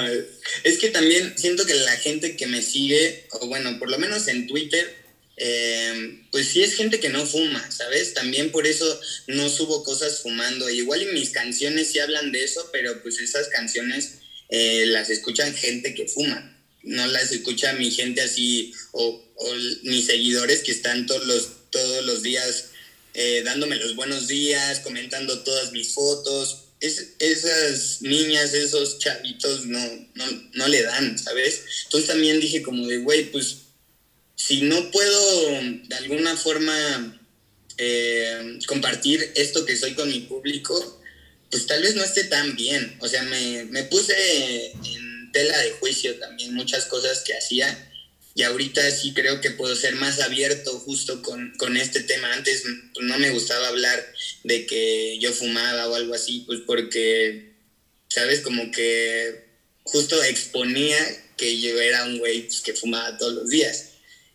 es 0.65 0.79
que 0.79 0.89
también 0.89 1.37
siento 1.37 1.67
que 1.67 1.75
la 1.75 1.97
gente 1.97 2.37
que 2.37 2.47
me 2.47 2.63
sigue, 2.63 3.27
o 3.33 3.47
bueno, 3.49 3.79
por 3.79 3.91
lo 3.91 3.99
menos 3.99 4.29
en 4.29 4.47
Twitter, 4.47 4.97
eh, 5.37 6.23
pues 6.33 6.49
sí 6.49 6.63
es 6.63 6.75
gente 6.75 6.99
que 6.99 7.11
no 7.11 7.27
fuma, 7.27 7.71
¿sabes? 7.71 8.15
También 8.15 8.51
por 8.51 8.67
eso 8.67 9.01
no 9.27 9.49
subo 9.51 9.85
cosas 9.85 10.21
fumando. 10.23 10.71
Igual 10.71 11.03
y 11.03 11.07
mis 11.07 11.31
canciones 11.31 11.93
sí 11.93 11.99
hablan 11.99 12.33
de 12.33 12.45
eso, 12.45 12.71
pero 12.73 13.03
pues 13.03 13.21
esas 13.21 13.49
canciones 13.49 14.21
eh, 14.49 14.85
las 14.87 15.11
escuchan 15.11 15.55
gente 15.55 15.95
que 15.95 16.09
fuma 16.09 16.58
no 16.89 17.07
las 17.07 17.31
escucha 17.33 17.73
mi 17.75 17.91
gente 17.91 18.21
así 18.21 18.73
o, 18.93 19.25
mis 19.85 20.07
seguidores 20.07 20.63
que 20.63 20.73
están 20.73 21.07
todos 21.07 21.25
los, 21.27 21.49
todos 21.71 22.05
los 22.05 22.23
días 22.23 22.71
eh, 23.21 23.43
dándome 23.45 23.77
los 23.77 23.97
buenos 23.97 24.29
días, 24.29 24.81
comentando 24.81 25.41
todas 25.41 25.73
mis 25.73 25.93
fotos. 25.93 26.67
Es, 26.81 27.15
esas 27.19 28.03
niñas, 28.03 28.55
esos 28.55 28.99
chavitos 28.99 29.67
no, 29.67 29.81
no, 30.55 30.69
le 30.69 30.83
dan, 30.83 31.19
¿sabes? 31.19 31.63
Entonces 31.85 32.09
también 32.09 32.39
dije 32.39 32.63
como 32.63 32.87
de, 32.87 32.99
güey, 32.99 33.33
pues 33.33 33.57
si 34.37 34.63
no 34.63 34.91
puedo 34.93 35.51
de 35.89 35.97
alguna 35.97 36.37
forma 36.37 37.21
eh, 37.77 38.59
compartir 38.69 39.33
esto 39.35 39.67
que 39.67 39.77
soy 39.77 39.95
con 39.95 40.09
mi 40.09 40.21
público, 40.21 41.03
pues 41.51 41.67
tal 41.67 41.83
vez 41.83 41.97
no 41.97 42.05
esté 42.05 42.25
tan 42.25 42.55
bien. 42.55 42.97
O 43.01 43.09
sea, 43.09 43.23
me, 43.25 43.65
me 43.65 43.83
puse 43.85 44.71
en 44.71 45.08
tela 45.33 45.59
de 45.59 45.73
juicio 45.73 46.19
también 46.19 46.55
muchas 46.55 46.87
cosas 46.87 47.23
que 47.23 47.35
hacía 47.35 47.89
y 48.39 48.45
ahorita 48.45 48.89
sí 48.93 49.15
creo 49.15 49.41
que 49.41 49.51
puedo 49.51 49.75
ser 49.75 49.97
más 49.97 50.21
abierto 50.21 50.79
justo 50.79 51.23
con, 51.23 51.53
con 51.59 51.77
este 51.77 52.05
tema. 52.05 52.33
Antes 52.33 52.63
pues, 52.95 53.05
no 53.05 53.19
me 53.19 53.31
gustaba 53.31 53.67
hablar 53.67 54.01
de 54.45 54.65
que 54.65 55.19
yo 55.19 55.33
fumaba 55.33 55.89
o 55.89 55.97
algo 55.97 56.15
así, 56.15 56.45
pues 56.47 56.61
porque, 56.65 57.55
¿sabes? 58.07 58.39
Como 58.43 58.71
que 58.71 59.45
justo 59.83 60.23
exponía 60.23 60.97
que 61.37 61.61
yo 61.61 61.81
era 61.81 62.05
un 62.05 62.19
güey 62.19 62.43
pues, 62.43 62.61
que 62.61 62.75
fumaba 62.75 63.19
todos 63.19 63.35
los 63.35 63.49
días. 63.49 63.95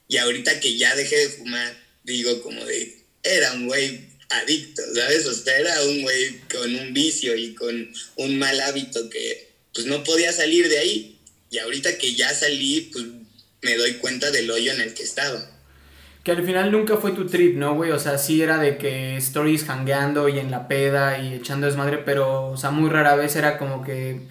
Y 0.10 0.18
ahorita 0.18 0.60
que 0.60 0.76
ya 0.76 0.94
dejé 0.98 1.16
de 1.16 1.30
fumar, 1.30 1.74
digo 2.04 2.42
como 2.42 2.66
de, 2.66 3.06
era 3.24 3.54
un 3.54 3.68
güey 3.68 4.10
adicto, 4.28 4.82
¿sabes? 4.94 5.26
O 5.28 5.34
sea, 5.34 5.58
era 5.58 5.82
un 5.84 6.02
güey 6.02 6.42
con 6.52 6.76
un 6.76 6.94
vicio 6.94 7.38
y 7.38 7.56
con 7.56 7.94
un 8.18 8.38
mal 8.38 8.60
hábito 8.60 9.10
que 9.10 9.43
pues 9.74 9.88
no 9.88 10.04
podía 10.04 10.32
salir 10.32 10.70
de 10.70 10.80
ahí. 10.80 11.20
Y 11.50 11.60
ahorita 11.60 11.98
que 11.98 12.14
ya 12.14 12.34
salí, 12.34 12.90
pues 12.92 13.06
me 13.62 13.78
doy 13.78 13.94
cuenta 13.94 14.32
del 14.32 14.50
hoyo 14.50 14.72
en 14.72 14.82
el 14.82 14.94
que 14.94 15.04
estaba. 15.04 15.50
Que 16.24 16.32
al 16.32 16.46
final 16.46 16.72
nunca 16.72 16.98
fue 16.98 17.12
tu 17.12 17.28
trip, 17.28 17.56
¿no, 17.56 17.76
güey? 17.76 17.92
O 17.92 18.00
sea, 18.00 18.18
sí 18.18 18.42
era 18.42 18.58
de 18.58 18.78
que 18.78 19.18
stories 19.18 19.68
hangueando 19.70 20.30
y 20.30 20.40
en 20.40 20.52
la 20.52 20.68
peda 20.68 21.20
y 21.20 21.34
echando 21.34 21.68
desmadre, 21.68 22.00
pero, 22.00 22.52
o 22.52 22.58
sea, 22.58 22.72
muy 22.72 22.90
rara 22.90 23.16
vez 23.16 23.36
era 23.36 23.58
como 23.58 23.84
que 23.84 24.22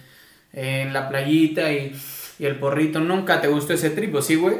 en 0.53 0.93
la 0.93 1.09
playita 1.09 1.71
y, 1.71 1.93
el 2.39 2.59
porrito. 2.59 2.99
¿Nunca 2.99 3.39
te 3.39 3.47
gustó 3.47 3.73
ese 3.73 3.91
trip, 3.91 4.13
o 4.15 4.21
sí, 4.21 4.35
güey? 4.35 4.57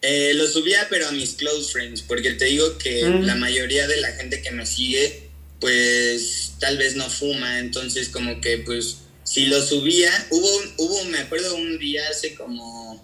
Eh, 0.00 0.32
lo 0.34 0.46
subía, 0.46 0.86
pero 0.88 1.08
a 1.08 1.12
mis 1.12 1.34
close 1.34 1.70
friends, 1.70 2.00
porque 2.02 2.32
te 2.32 2.46
digo 2.46 2.78
que 2.78 3.04
mm. 3.04 3.22
la 3.24 3.34
mayoría 3.34 3.86
de 3.86 4.00
la 4.00 4.12
gente 4.12 4.40
que 4.40 4.50
me 4.52 4.64
sigue 4.64 5.30
pues 5.60 6.54
tal 6.58 6.78
vez 6.78 6.96
no 6.96 7.08
fuma, 7.08 7.60
entonces 7.60 8.08
como 8.08 8.40
que 8.40 8.58
pues 8.58 8.98
si 9.30 9.46
lo 9.46 9.64
subía, 9.64 10.10
hubo, 10.30 10.62
hubo 10.78 11.04
me 11.04 11.18
acuerdo 11.18 11.54
un 11.54 11.78
día 11.78 12.02
hace 12.08 12.34
como 12.34 13.00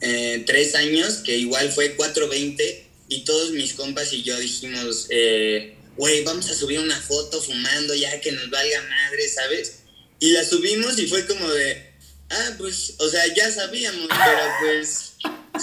eh, 0.00 0.42
tres 0.46 0.74
años 0.74 1.16
que 1.16 1.36
igual 1.36 1.70
fue 1.70 1.96
420 1.96 2.86
y 3.10 3.24
todos 3.24 3.50
mis 3.50 3.74
compas 3.74 4.10
y 4.14 4.22
yo 4.22 4.38
dijimos, 4.38 5.06
eh, 5.10 5.76
güey, 5.98 6.24
vamos 6.24 6.48
a 6.48 6.54
subir 6.54 6.80
una 6.80 6.98
foto 6.98 7.42
fumando 7.42 7.94
ya 7.94 8.18
que 8.22 8.32
nos 8.32 8.48
valga 8.48 8.80
madre, 8.88 9.28
¿sabes? 9.28 9.80
Y 10.18 10.30
la 10.30 10.46
subimos 10.46 10.98
y 10.98 11.08
fue 11.08 11.26
como 11.26 11.46
de, 11.52 11.92
ah, 12.30 12.54
pues, 12.56 12.94
o 12.96 13.10
sea, 13.10 13.26
ya 13.34 13.52
sabíamos, 13.52 14.08
pero 14.08 14.48
pues, 14.60 15.12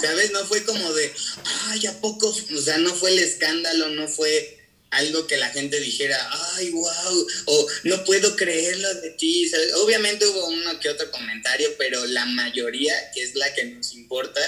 ¿sabes? 0.00 0.30
No 0.30 0.46
fue 0.46 0.62
como 0.62 0.92
de, 0.92 1.12
ay, 1.70 1.86
¿a 1.88 2.00
poco? 2.00 2.28
O 2.28 2.62
sea, 2.62 2.78
no 2.78 2.94
fue 2.94 3.10
el 3.10 3.18
escándalo, 3.18 3.88
no 3.88 4.06
fue 4.06 4.53
algo 4.94 5.26
que 5.26 5.36
la 5.36 5.50
gente 5.50 5.80
dijera, 5.80 6.18
ay, 6.54 6.70
wow, 6.70 7.26
o 7.46 7.66
no 7.84 8.04
puedo 8.04 8.36
creerlo 8.36 8.92
de 8.94 9.10
ti. 9.10 9.50
Obviamente 9.76 10.26
hubo 10.26 10.48
uno 10.48 10.80
que 10.80 10.88
otro 10.88 11.10
comentario, 11.10 11.70
pero 11.78 12.04
la 12.06 12.26
mayoría, 12.26 12.94
que 13.12 13.22
es 13.22 13.34
la 13.34 13.52
que 13.54 13.64
nos 13.64 13.94
importa, 13.94 14.40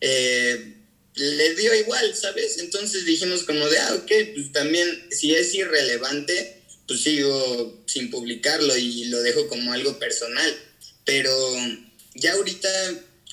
eh, 0.00 0.74
le 1.14 1.54
dio 1.54 1.74
igual, 1.74 2.14
¿sabes? 2.14 2.58
Entonces 2.58 3.04
dijimos 3.04 3.42
como 3.42 3.68
de, 3.68 3.78
ah, 3.78 3.94
ok, 3.94 4.12
pues 4.34 4.52
también 4.52 5.08
si 5.10 5.34
es 5.34 5.54
irrelevante, 5.54 6.62
pues 6.86 7.02
sigo 7.02 7.82
sin 7.86 8.10
publicarlo 8.10 8.76
y 8.76 9.06
lo 9.06 9.20
dejo 9.22 9.48
como 9.48 9.72
algo 9.72 9.98
personal. 9.98 10.56
Pero 11.04 11.32
ya 12.14 12.34
ahorita 12.34 12.68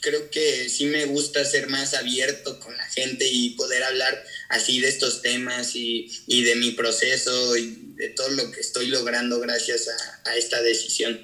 creo 0.02 0.30
que 0.30 0.70
sí 0.70 0.86
me 0.86 1.06
gusta 1.06 1.44
ser 1.46 1.68
más 1.68 1.94
abierto 1.94 2.60
con 2.60 2.76
la 2.78 2.88
gente 2.90 3.28
y 3.28 3.52
poder 3.52 3.84
hablar 3.84 4.24
así 4.50 4.80
de 4.80 4.88
estos 4.88 5.22
temas 5.22 5.76
y, 5.76 6.10
de 6.28 6.56
mi 6.56 6.72
proceso 6.72 7.56
y 7.58 7.94
de 7.96 8.10
todo 8.10 8.30
lo 8.30 8.52
que 8.52 8.60
estoy 8.60 8.88
logrando 8.88 9.40
gracias 9.40 9.90
a, 10.26 10.36
esta 10.36 10.62
decisión. 10.62 11.20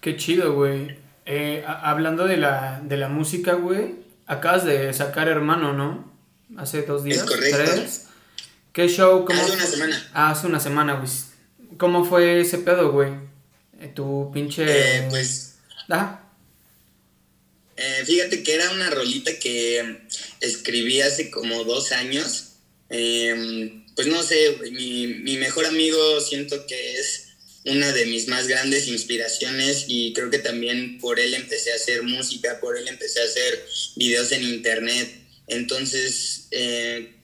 Qué 0.00 0.16
chido, 0.16 0.54
güey. 0.54 0.96
Eh, 1.26 1.64
hablando 1.66 2.26
de 2.26 2.36
la, 2.36 2.82
de 2.84 2.96
la 2.96 3.08
música, 3.08 3.54
güey, 3.54 3.94
acabas 4.26 4.64
de 4.64 4.92
sacar 4.92 5.28
Hermano, 5.28 5.72
¿no? 5.72 6.12
Hace 6.56 6.82
dos 6.82 7.04
días. 7.04 7.18
Es 7.18 7.24
correcto. 7.24 7.58
¿Tres? 7.64 8.06
¿Qué 8.72 8.88
show? 8.88 9.24
Hace 9.30 9.52
una 9.52 9.66
semana. 9.66 10.10
Ah, 10.12 10.30
hace 10.30 10.46
una 10.46 10.60
semana, 10.60 10.94
güey. 10.94 11.10
¿Cómo 11.78 12.04
fue 12.04 12.40
ese 12.40 12.58
pedo, 12.58 12.92
güey? 12.92 13.12
Eh, 13.80 13.92
tu 13.94 14.30
pinche... 14.32 14.64
Eh, 14.66 15.06
pues... 15.10 15.58
¿Ah? 15.88 16.23
Eh, 17.76 18.02
fíjate 18.06 18.42
que 18.42 18.54
era 18.54 18.70
una 18.70 18.90
rolita 18.90 19.38
que 19.38 19.98
escribí 20.40 21.00
hace 21.00 21.30
como 21.30 21.64
dos 21.64 21.92
años. 21.92 22.52
Em, 22.90 23.84
pues 23.94 24.06
no 24.06 24.22
sé, 24.22 24.56
mi, 24.72 25.06
mi 25.06 25.36
mejor 25.36 25.66
amigo 25.66 26.20
siento 26.20 26.66
que 26.66 26.98
es 26.98 27.24
una 27.64 27.92
de 27.92 28.06
mis 28.06 28.28
más 28.28 28.46
grandes 28.46 28.88
inspiraciones 28.88 29.86
y 29.88 30.12
creo 30.12 30.30
que 30.30 30.38
también 30.38 30.98
por 30.98 31.18
él 31.18 31.34
empecé 31.34 31.72
a 31.72 31.76
hacer 31.76 32.02
música, 32.02 32.60
por 32.60 32.76
él 32.76 32.86
empecé 32.88 33.20
a 33.20 33.24
hacer 33.24 33.66
videos 33.96 34.32
en 34.32 34.42
internet. 34.42 35.08
Entonces, 35.46 36.48
eh, 36.50 37.14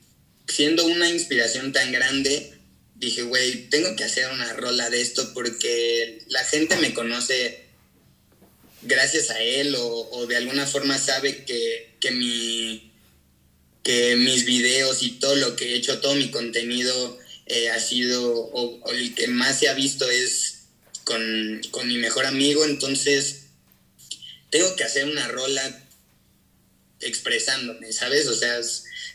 siendo 0.48 0.86
una 0.86 1.10
inspiración 1.10 1.72
tan 1.72 1.92
grande, 1.92 2.54
dije, 2.94 3.22
güey, 3.22 3.68
tengo 3.68 3.94
que 3.96 4.04
hacer 4.04 4.30
una 4.32 4.52
rola 4.54 4.88
de 4.88 5.00
esto 5.00 5.32
porque 5.34 6.22
la 6.28 6.44
gente 6.44 6.76
me 6.76 6.94
conoce 6.94 7.59
gracias 8.82 9.30
a 9.30 9.40
él 9.40 9.74
o, 9.78 10.26
de 10.26 10.36
alguna 10.36 10.66
forma 10.66 10.98
sabe 10.98 11.44
que, 11.44 11.94
que, 12.00 12.10
mi, 12.10 12.92
que 13.82 14.16
mis 14.16 14.44
videos 14.44 15.02
y 15.02 15.12
todo 15.12 15.36
lo 15.36 15.56
que 15.56 15.72
he 15.72 15.76
hecho, 15.76 16.00
todo 16.00 16.14
mi 16.14 16.30
contenido 16.30 17.18
eh, 17.46 17.70
ha 17.70 17.80
sido, 17.80 18.32
o, 18.32 18.90
el 18.92 19.14
que 19.14 19.26
más 19.28 19.58
se 19.58 19.68
ha 19.68 19.74
visto 19.74 20.08
es 20.08 20.60
con, 21.04 21.60
mi 21.86 21.98
mejor 21.98 22.26
amigo, 22.26 22.64
entonces 22.64 23.46
tengo 24.50 24.76
que 24.76 24.84
hacer 24.84 25.04
una 25.06 25.26
rola 25.28 25.86
expresándome, 27.00 27.92
¿sabes? 27.92 28.26
O 28.28 28.36
sea, 28.36 28.60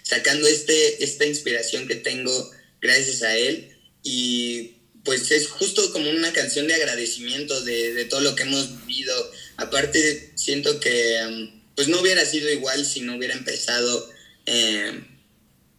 sacando 0.04 0.48
este, 0.48 1.04
esta 1.04 1.26
inspiración 1.26 1.88
que 1.88 1.96
tengo 1.96 2.52
gracias 2.82 3.22
a 3.22 3.38
él 3.38 3.76
y 4.04 4.76
pues 5.06 5.32
es 5.32 5.48
justo 5.48 5.94
como 5.94 6.10
una 6.10 6.34
canción 6.34 6.68
de 6.68 6.74
agradecimiento 6.74 7.62
de, 7.62 8.06
todo 8.06 8.22
lo 8.22 8.36
que 8.36 8.44
hemos 8.44 8.86
vivido. 8.86 9.32
Aparte, 9.58 10.32
siento 10.36 10.80
que 10.80 11.20
um, 11.28 11.62
pues 11.76 11.88
no 11.88 12.02
hubiera 12.02 12.26
sido 12.26 12.52
igual 12.52 12.86
si 12.86 13.02
no 13.02 13.16
hubiera 13.16 13.34
empezado 13.34 14.10
eh, 14.46 15.04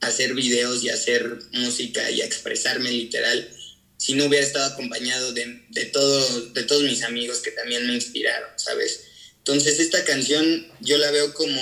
hacer 0.00 0.34
videos 0.34 0.82
y 0.82 0.90
hacer 0.90 1.38
música 1.52 2.10
y 2.10 2.20
expresarme 2.22 2.90
literal 2.90 3.50
si 3.96 4.14
no 4.14 4.26
hubiera 4.26 4.44
estado 4.44 4.66
acompañado 4.66 5.32
de, 5.32 5.62
de, 5.70 5.84
de 5.84 6.62
todos 6.64 6.82
mis 6.82 7.02
amigos 7.02 7.38
que 7.38 7.50
también 7.50 7.86
me 7.86 7.94
inspiraron, 7.94 8.50
¿sabes? 8.56 9.00
Entonces 9.38 9.80
esta 9.80 10.04
canción 10.04 10.66
yo 10.80 10.98
la 10.98 11.10
veo 11.10 11.32
como, 11.32 11.60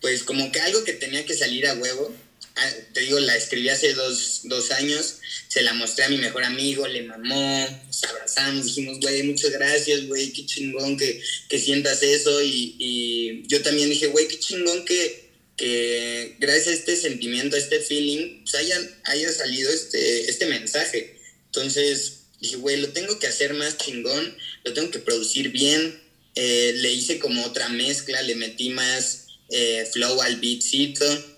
pues 0.00 0.22
como 0.22 0.50
que 0.52 0.60
algo 0.60 0.84
que 0.84 0.92
tenía 0.94 1.26
que 1.26 1.34
salir 1.34 1.66
a 1.66 1.74
huevo. 1.74 2.14
Ah, 2.56 2.70
te 2.92 3.00
digo, 3.00 3.18
la 3.18 3.36
escribí 3.36 3.68
hace 3.68 3.94
dos, 3.94 4.42
dos, 4.44 4.70
años, 4.70 5.16
se 5.48 5.62
la 5.62 5.74
mostré 5.74 6.04
a 6.04 6.08
mi 6.08 6.18
mejor 6.18 6.44
amigo, 6.44 6.86
le 6.86 7.02
mamó, 7.02 7.82
nos 7.84 8.04
abrazamos, 8.04 8.66
dijimos, 8.66 9.00
güey, 9.00 9.24
muchas 9.24 9.50
gracias, 9.50 10.06
güey, 10.06 10.32
qué 10.32 10.46
chingón 10.46 10.96
que, 10.96 11.20
que 11.48 11.58
sientas 11.58 12.04
eso. 12.04 12.42
Y, 12.42 12.76
y 12.78 13.42
yo 13.48 13.60
también 13.62 13.90
dije, 13.90 14.06
güey, 14.06 14.28
qué 14.28 14.38
chingón 14.38 14.84
que, 14.84 15.30
que 15.56 16.36
gracias 16.38 16.68
a 16.68 16.78
este 16.78 16.96
sentimiento, 16.96 17.56
a 17.56 17.58
este 17.58 17.80
feeling, 17.80 18.42
pues 18.44 18.54
haya, 18.54 18.80
haya 19.04 19.32
salido 19.32 19.72
este, 19.72 20.30
este 20.30 20.46
mensaje. 20.46 21.18
Entonces 21.46 22.20
dije, 22.40 22.56
güey, 22.56 22.76
lo 22.76 22.90
tengo 22.90 23.18
que 23.18 23.26
hacer 23.26 23.54
más 23.54 23.78
chingón, 23.78 24.36
lo 24.62 24.72
tengo 24.74 24.92
que 24.92 25.00
producir 25.00 25.50
bien. 25.50 26.00
Eh, 26.36 26.74
le 26.76 26.92
hice 26.92 27.18
como 27.18 27.44
otra 27.44 27.68
mezcla, 27.68 28.22
le 28.22 28.36
metí 28.36 28.70
más 28.70 29.26
eh, 29.50 29.88
flow 29.92 30.22
al 30.22 30.36
beatcito 30.36 31.33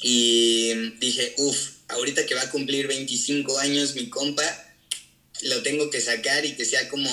y 0.00 0.72
dije, 0.98 1.34
uff, 1.38 1.70
ahorita 1.88 2.26
que 2.26 2.34
va 2.34 2.42
a 2.42 2.50
cumplir 2.50 2.86
25 2.86 3.58
años 3.58 3.94
mi 3.94 4.08
compa, 4.08 4.44
lo 5.42 5.62
tengo 5.62 5.90
que 5.90 6.00
sacar 6.00 6.44
y 6.44 6.52
que 6.52 6.64
sea 6.64 6.88
como 6.88 7.10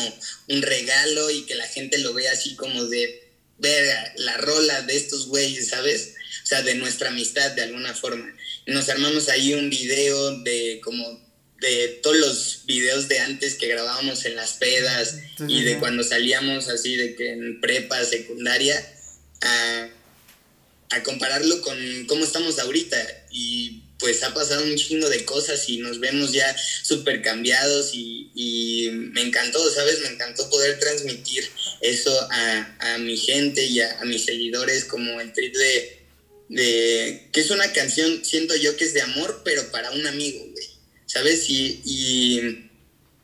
un 0.49 0.61
regalo 0.61 1.29
y 1.29 1.43
que 1.43 1.55
la 1.55 1.67
gente 1.67 1.97
lo 1.99 2.13
vea 2.13 2.31
así 2.31 2.55
como 2.55 2.85
de 2.85 3.23
ver 3.57 4.13
la 4.17 4.37
rola 4.37 4.81
de 4.81 4.97
estos 4.97 5.27
güeyes, 5.27 5.69
¿sabes? 5.69 6.15
o 6.45 6.47
sea, 6.47 6.61
de 6.61 6.75
nuestra 6.75 7.09
amistad 7.09 7.51
de 7.53 7.63
alguna 7.63 7.95
forma. 7.95 8.31
Nos 8.67 8.87
armamos 8.89 9.29
ahí 9.29 9.55
un 9.55 9.71
video 9.71 10.37
de 10.43 10.79
como 10.83 11.25
de 11.59 11.99
todos 12.03 12.17
los 12.17 12.61
videos 12.67 13.07
de 13.07 13.17
antes 13.17 13.55
que 13.55 13.67
grabábamos 13.67 14.25
en 14.25 14.35
las 14.35 14.53
pedas 14.53 15.17
y 15.47 15.63
de 15.63 15.79
cuando 15.79 16.03
salíamos 16.03 16.69
así 16.69 16.97
de 16.97 17.15
que 17.15 17.31
en 17.31 17.59
prepa, 17.61 18.05
secundaria, 18.05 18.77
a, 19.41 19.89
compararlo 21.03 21.61
con 21.61 22.05
cómo 22.07 22.23
estamos 22.23 22.59
ahorita. 22.59 22.97
Y 23.31 23.81
pues 23.99 24.23
ha 24.23 24.33
pasado 24.33 24.63
un 24.63 24.75
chingo 24.75 25.09
de 25.09 25.25
cosas 25.25 25.67
y 25.69 25.77
nos 25.77 25.99
vemos 25.99 26.31
ya 26.31 26.55
súper 26.83 27.21
cambiados 27.21 27.91
y, 27.93 28.91
me 29.13 29.21
encantó, 29.21 29.71
¿sabes? 29.71 30.01
Me 30.01 30.09
encantó 30.09 30.49
poder 30.49 30.77
transmitir 30.79 31.49
eso 31.81 32.11
a, 32.29 32.97
mi 32.99 33.17
gente 33.17 33.65
y 33.65 33.79
a, 33.79 33.99
a 33.99 34.05
mis 34.05 34.25
seguidores 34.25 34.85
como 34.85 35.19
el 35.21 35.31
trip 35.33 35.55
de 35.55 36.05
de 36.49 37.27
que 37.31 37.41
es 37.41 37.49
una 37.49 37.71
canción, 37.73 38.23
siento 38.23 38.55
yo 38.55 38.75
que 38.77 38.85
es 38.85 38.93
de 38.93 39.01
amor, 39.01 39.41
pero 39.43 39.71
para 39.71 39.91
un 39.91 40.05
amigo, 40.05 40.39
güey, 40.51 40.67
¿sabes? 41.05 41.49
Y, 41.49 41.81
y 41.83 42.69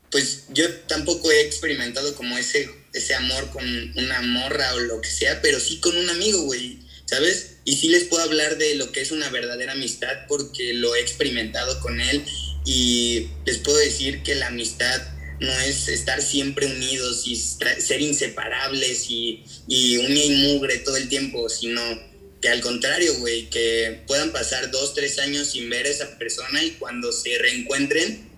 pues 0.09 0.45
yo 0.49 0.69
tampoco 0.87 1.31
he 1.31 1.41
experimentado 1.41 2.15
como 2.15 2.37
ese, 2.37 2.69
ese 2.93 3.13
amor 3.13 3.49
con 3.51 3.63
una 3.97 4.21
morra 4.21 4.73
o 4.73 4.79
lo 4.79 5.01
que 5.01 5.09
sea, 5.09 5.41
pero 5.41 5.59
sí 5.59 5.79
con 5.79 5.95
un 5.95 6.09
amigo, 6.09 6.41
güey, 6.43 6.79
¿sabes? 7.05 7.50
Y 7.63 7.75
sí 7.75 7.89
les 7.89 8.05
puedo 8.05 8.23
hablar 8.23 8.57
de 8.57 8.75
lo 8.75 8.91
que 8.91 9.01
es 9.01 9.11
una 9.11 9.29
verdadera 9.29 9.73
amistad 9.73 10.25
porque 10.27 10.73
lo 10.73 10.95
he 10.95 11.01
experimentado 11.01 11.79
con 11.79 12.01
él 12.01 12.23
y 12.65 13.27
les 13.45 13.57
puedo 13.59 13.77
decir 13.77 14.23
que 14.23 14.35
la 14.35 14.47
amistad 14.47 15.01
no 15.39 15.51
es 15.61 15.87
estar 15.87 16.21
siempre 16.21 16.67
unidos 16.67 17.23
y 17.25 17.35
ser 17.35 18.01
inseparables 18.01 19.09
y, 19.09 19.43
y 19.67 19.97
uña 19.97 20.23
y 20.23 20.29
mugre 20.53 20.77
todo 20.77 20.97
el 20.97 21.09
tiempo, 21.09 21.49
sino 21.49 21.81
que 22.41 22.49
al 22.49 22.61
contrario, 22.61 23.13
güey, 23.19 23.49
que 23.49 24.01
puedan 24.07 24.31
pasar 24.31 24.71
dos, 24.71 24.93
tres 24.93 25.19
años 25.19 25.49
sin 25.49 25.69
ver 25.69 25.85
a 25.85 25.89
esa 25.89 26.17
persona 26.17 26.63
y 26.63 26.71
cuando 26.71 27.11
se 27.11 27.37
reencuentren, 27.37 28.29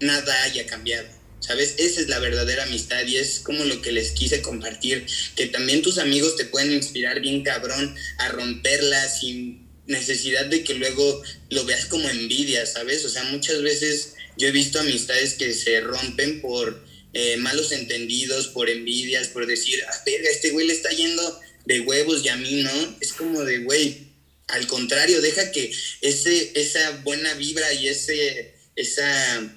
nada 0.00 0.42
haya 0.44 0.66
cambiado. 0.66 1.08
¿Sabes? 1.40 1.74
Esa 1.78 2.00
es 2.00 2.08
la 2.08 2.18
verdadera 2.18 2.64
amistad 2.64 3.06
y 3.06 3.16
es 3.16 3.40
como 3.40 3.64
lo 3.64 3.82
que 3.82 3.92
les 3.92 4.12
quise 4.12 4.42
compartir, 4.42 5.06
que 5.36 5.46
también 5.46 5.82
tus 5.82 5.98
amigos 5.98 6.36
te 6.36 6.46
pueden 6.46 6.72
inspirar 6.72 7.20
bien 7.20 7.42
cabrón 7.42 7.94
a 8.18 8.28
romperla 8.28 9.08
sin 9.08 9.66
necesidad 9.86 10.46
de 10.46 10.64
que 10.64 10.74
luego 10.74 11.22
lo 11.50 11.64
veas 11.64 11.86
como 11.86 12.08
envidia, 12.08 12.66
¿sabes? 12.66 13.04
O 13.04 13.08
sea, 13.08 13.24
muchas 13.24 13.62
veces 13.62 14.14
yo 14.36 14.48
he 14.48 14.52
visto 14.52 14.80
amistades 14.80 15.34
que 15.34 15.52
se 15.52 15.80
rompen 15.80 16.40
por 16.40 16.84
eh, 17.12 17.36
malos 17.38 17.72
entendidos, 17.72 18.48
por 18.48 18.68
envidias, 18.68 19.28
por 19.28 19.46
decir, 19.46 19.82
ah, 19.88 20.02
verga, 20.04 20.28
este 20.30 20.50
güey 20.50 20.66
le 20.66 20.72
está 20.72 20.90
yendo 20.90 21.40
de 21.64 21.80
huevos 21.80 22.24
y 22.24 22.28
a 22.28 22.36
mí 22.36 22.62
no, 22.62 22.96
es 23.00 23.12
como 23.12 23.44
de, 23.44 23.58
güey, 23.58 24.06
al 24.48 24.66
contrario, 24.66 25.20
deja 25.20 25.50
que 25.50 25.72
ese, 26.00 26.52
esa 26.54 26.90
buena 27.02 27.34
vibra 27.34 27.72
y 27.72 27.88
ese, 27.88 28.54
esa 28.76 29.52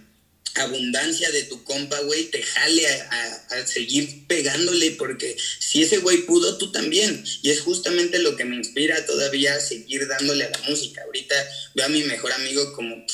abundancia 0.56 1.32
de 1.32 1.44
tu 1.44 1.64
compa, 1.64 2.00
güey, 2.02 2.26
te 2.26 2.42
jale 2.42 2.88
a, 2.88 3.66
seguir 3.66 4.26
pegándole, 4.28 4.92
porque 4.92 5.36
si 5.60 5.84
ese 5.84 5.98
güey 5.98 6.20
pudo, 6.20 6.58
tú 6.58 6.72
también. 6.72 7.24
Y 7.42 7.50
es 7.50 7.62
justamente 7.62 8.20
lo 8.20 8.36
que 8.36 8.46
me 8.46 8.56
inspira 8.56 9.06
todavía 9.06 9.56
a 9.56 9.60
seguir 9.60 10.08
dándole 10.08 10.46
a 10.46 10.50
la 10.50 10.60
música. 10.70 11.04
Ahorita 11.04 11.36
veo 11.76 11.86
a 11.86 11.90
mi 11.90 12.04
mejor 12.04 12.32
amigo 12.34 12.74
como 12.74 13.06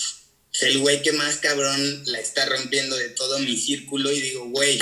el 0.62 0.78
güey 0.80 1.02
que 1.02 1.12
más 1.12 1.38
cabrón 1.38 2.04
la 2.06 2.20
está 2.20 2.46
rompiendo 2.46 2.96
de 2.96 3.10
todo 3.10 3.40
mi 3.40 3.58
círculo 3.58 4.12
y 4.12 4.22
digo, 4.22 4.46
güey, 4.50 4.80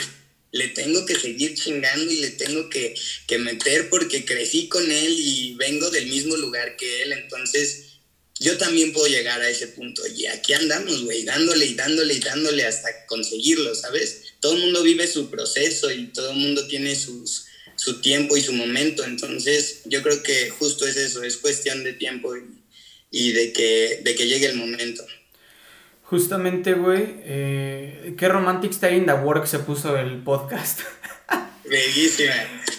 le 0.51 0.67
tengo 0.67 1.05
que 1.05 1.15
seguir 1.15 1.55
chingando 1.55 2.11
y 2.11 2.17
le 2.17 2.29
tengo 2.29 2.69
que, 2.69 2.93
que 3.27 3.39
meter 3.39 3.89
porque 3.89 4.23
crecí 4.23 4.67
con 4.67 4.89
él 4.91 5.15
y 5.17 5.55
vengo 5.55 5.89
del 5.89 6.07
mismo 6.07 6.35
lugar 6.37 6.77
que 6.77 7.01
él, 7.01 7.13
entonces 7.13 7.92
yo 8.43 8.57
también 8.57 8.91
puedo 8.91 9.07
llegar 9.07 9.41
a 9.41 9.47
ese 9.47 9.67
punto. 9.67 10.01
Y 10.05 10.25
aquí 10.25 10.51
andamos, 10.51 11.05
güey, 11.05 11.23
dándole 11.23 11.65
y 11.65 11.75
dándole 11.75 12.13
y 12.15 12.19
dándole 12.19 12.65
hasta 12.65 13.05
conseguirlo, 13.05 13.73
¿sabes? 13.73 14.33
Todo 14.41 14.55
el 14.55 14.61
mundo 14.61 14.83
vive 14.83 15.07
su 15.07 15.29
proceso 15.29 15.89
y 15.89 16.07
todo 16.07 16.31
el 16.31 16.37
mundo 16.37 16.67
tiene 16.67 16.93
sus, 16.95 17.45
su 17.77 18.01
tiempo 18.01 18.35
y 18.35 18.41
su 18.41 18.51
momento. 18.51 19.05
Entonces, 19.05 19.81
yo 19.85 20.03
creo 20.03 20.21
que 20.21 20.49
justo 20.49 20.85
es 20.85 20.97
eso, 20.97 21.23
es 21.23 21.37
cuestión 21.37 21.85
de 21.85 21.93
tiempo 21.93 22.33
y, 23.09 23.31
de, 23.31 23.53
que, 23.53 24.01
de 24.03 24.13
que 24.13 24.27
llegue 24.27 24.47
el 24.47 24.57
momento. 24.57 25.05
Justamente, 26.03 26.73
güey, 26.73 27.05
eh, 27.23 28.13
qué 28.17 28.27
romantic 28.27 28.71
stay 28.71 28.97
in 28.97 29.05
the 29.05 29.13
work 29.13 29.47
se 29.47 29.59
puso 29.59 29.97
el 29.97 30.21
podcast. 30.21 30.81
Bellísima, 31.69 32.33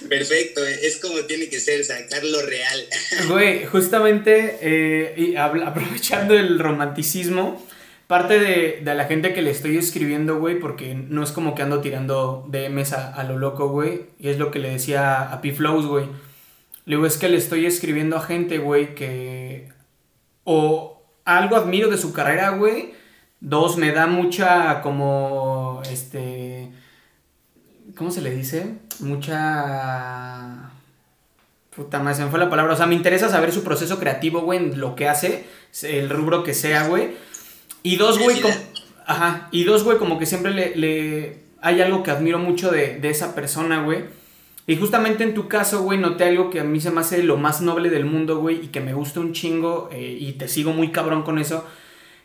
perfecto, 0.09 0.63
es 0.65 0.99
como 0.99 1.21
tiene 1.21 1.49
que 1.49 1.59
ser, 1.59 1.85
sacar 1.85 2.23
lo 2.25 2.43
real. 2.43 2.85
Güey, 3.29 3.65
justamente, 3.65 4.59
eh, 4.61 5.15
y 5.17 5.37
aprovechando 5.37 6.35
el 6.35 6.59
romanticismo, 6.59 7.65
parte 8.07 8.39
de, 8.39 8.83
la 8.95 9.07
gente 9.07 9.33
que 9.33 9.41
le 9.41 9.51
estoy 9.51 9.79
escribiendo, 9.79 10.39
güey, 10.39 10.59
porque 10.59 10.95
no 10.95 11.23
es 11.23 11.33
como 11.33 11.55
que 11.55 11.63
ando 11.63 11.81
tirando 11.81 12.47
DMs 12.51 12.93
a, 12.93 13.15
a 13.15 13.25
lo 13.25 13.39
loco, 13.39 13.69
güey, 13.69 14.03
y 14.19 14.29
es 14.29 14.39
lo 14.39 14.51
que 14.51 14.59
le 14.59 14.71
decía 14.71 15.33
a 15.33 15.41
P-Flows, 15.41 15.87
güey. 15.87 16.07
Le 16.85 16.97
digo, 16.97 17.07
es 17.07 17.17
que 17.17 17.31
le 17.31 17.39
estoy 17.39 17.65
escribiendo 17.65 18.17
a 18.17 18.23
gente, 18.23 18.59
güey, 18.59 18.95
que 18.95 19.69
o 20.45 21.03
algo 21.25 21.57
admiro 21.57 21.89
de 21.89 21.97
su 21.97 22.13
carrera, 22.13 22.51
güey, 22.51 22.93
dos, 23.41 23.79
me 23.79 23.93
da 23.93 24.07
mucha 24.07 24.83
como, 24.83 25.81
este 25.91 26.69
¿Cómo 27.97 28.11
se 28.11 28.23
le 28.23 28.31
dice? 28.31 28.75
Mucha. 29.01 30.71
Puta 31.75 32.01
madre, 32.01 32.17
se 32.17 32.25
me 32.25 32.31
fue 32.31 32.39
la 32.39 32.51
palabra. 32.51 32.75
O 32.75 32.77
sea, 32.77 32.87
me 32.87 32.95
interesa 32.95 33.29
saber 33.29 33.53
su 33.53 33.63
proceso 33.63 33.99
creativo, 33.99 34.41
güey, 34.41 34.59
en 34.59 34.81
lo 34.81 34.97
que 34.97 35.09
hace, 35.09 35.45
el 35.83 36.11
rubro 36.11 36.43
que 36.43 36.55
sea, 36.55 36.89
güey. 36.89 37.13
Y 37.83 37.97
dos, 37.97 38.19
güey, 38.19 38.41
como. 38.41 38.55
Ajá. 39.07 39.49
Y 39.53 39.65
dos, 39.65 39.85
güey, 39.85 39.99
como 39.99 40.19
que 40.19 40.27
siempre 40.27 40.53
le, 40.53 41.39
Hay 41.61 41.81
algo 41.81 42.03
que 42.03 42.11
admiro 42.11 42.39
mucho 42.39 42.71
de, 42.71 42.99
esa 43.03 43.35
persona, 43.35 43.83
güey. 43.83 44.05
Y 44.67 44.77
justamente 44.77 45.25
en 45.25 45.35
tu 45.35 45.47
caso, 45.47 45.83
güey, 45.83 45.99
noté 45.99 46.25
algo 46.25 46.51
que 46.51 46.61
a 46.61 46.65
mí 46.65 46.81
se 46.81 46.91
me 46.91 47.01
hace 47.01 47.23
lo 47.23 47.37
más 47.37 47.61
noble 47.61 47.91
del 47.91 48.07
mundo, 48.07 48.39
güey, 48.39 48.65
y 48.65 48.69
que 48.69 48.81
me 48.81 48.95
gusta 48.95 49.21
un 49.21 49.35
chingo, 49.35 49.91
eh, 49.93 50.17
y 50.19 50.33
te 50.33 50.49
sigo 50.49 50.73
muy 50.73 50.91
cabrón 50.91 51.23
con 51.23 51.39
eso. 51.39 51.65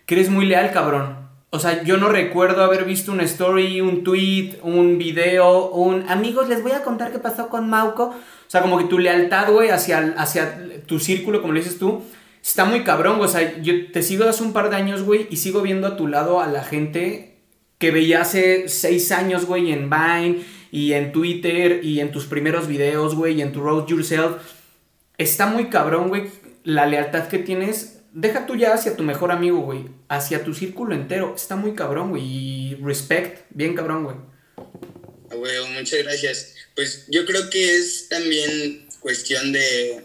Que 0.05 0.15
eres 0.15 0.30
muy 0.30 0.45
leal, 0.45 0.72
cabrón. 0.72 1.28
O 1.52 1.58
sea, 1.58 1.84
yo 1.84 1.97
no 1.97 2.10
recuerdo 2.10 2.64
haber 2.64 2.86
visto 2.86 3.12
una 3.12 3.24
story, 3.24 3.82
un 3.82 4.04
tweet, 4.04 4.60
un 4.62 5.00
video, 5.00 5.72
un... 5.72 6.08
Amigos, 6.08 6.47
les 6.47 6.62
voy 6.62 6.74
a 6.74 6.84
contar 6.84 7.12
qué 7.12 7.18
pasó 7.18 7.50
con 7.50 7.68
Mauco. 7.68 8.04
O 8.06 8.50
sea, 8.50 8.62
como 8.62 8.78
que 8.78 8.86
tu 8.86 9.00
lealtad, 9.00 9.52
güey, 9.52 9.70
hacia, 9.70 10.14
hacia 10.18 10.84
tu 10.86 11.00
círculo, 11.00 11.41
como 11.41 11.54
le 11.54 11.62
dices 11.62 11.80
tú, 11.80 12.04
está 12.43 12.66
muy 12.66 12.84
cabrón. 12.84 13.20
O 13.20 13.28
sea, 13.28 13.60
yo 13.62 13.91
te 13.91 14.04
sigo 14.04 14.26
hace 14.26 14.43
un 14.43 14.54
par 14.54 14.70
de 14.70 14.76
años, 14.76 15.02
güey, 15.02 15.28
y 15.32 15.38
sigo 15.38 15.64
viendo 15.64 15.88
a 15.88 15.97
tu 15.97 16.08
lado 16.08 16.39
a 16.39 16.45
la 16.45 16.64
gente 16.64 17.38
que 17.80 17.89
veía 17.89 18.22
hace 18.22 18.70
seis 18.70 19.12
años, 19.12 19.45
güey, 19.45 19.72
en 19.72 19.89
Vine 19.89 20.43
y 20.72 20.93
en 20.93 21.12
Twitter 21.12 21.84
y 21.84 22.00
en 22.00 22.12
tus 22.12 22.26
primeros 22.26 22.68
videos, 22.68 23.16
güey, 23.16 23.39
y 23.39 23.41
en 23.41 23.54
tu 23.54 23.62
Road 23.62 23.88
Yourself. 23.88 24.36
Está 25.18 25.47
muy 25.47 25.70
cabrón, 25.70 26.10
güey, 26.10 26.30
la 26.64 26.86
lealtad 26.86 27.28
que 27.28 27.39
tienes 27.39 27.99
deja 28.14 28.45
tú 28.45 28.55
ya 28.55 28.74
hacia 28.74 28.95
tu 28.95 29.03
mejor 29.03 29.32
amigo, 29.32 29.62
güey, 29.62 29.86
hacia 30.07 30.43
tu 30.43 30.53
círculo 30.53 30.95
entero. 30.95 31.34
Está 31.36 31.55
muy 31.55 31.76
cabrón, 31.76 32.10
güey. 32.10 32.24
Y 32.24 32.76
respect, 32.76 33.45
bien 33.49 33.76
cabrón, 33.76 34.03
güey. 34.03 34.18
Güey, 35.32 35.74
muchas 35.74 36.03
gracias. 36.03 36.55
Pues 36.76 37.05
yo 37.10 37.26
creo 37.26 37.49
que 37.49 37.76
es 37.76 38.10
también 38.10 38.88
cuestión 38.99 39.51
de, 39.51 40.01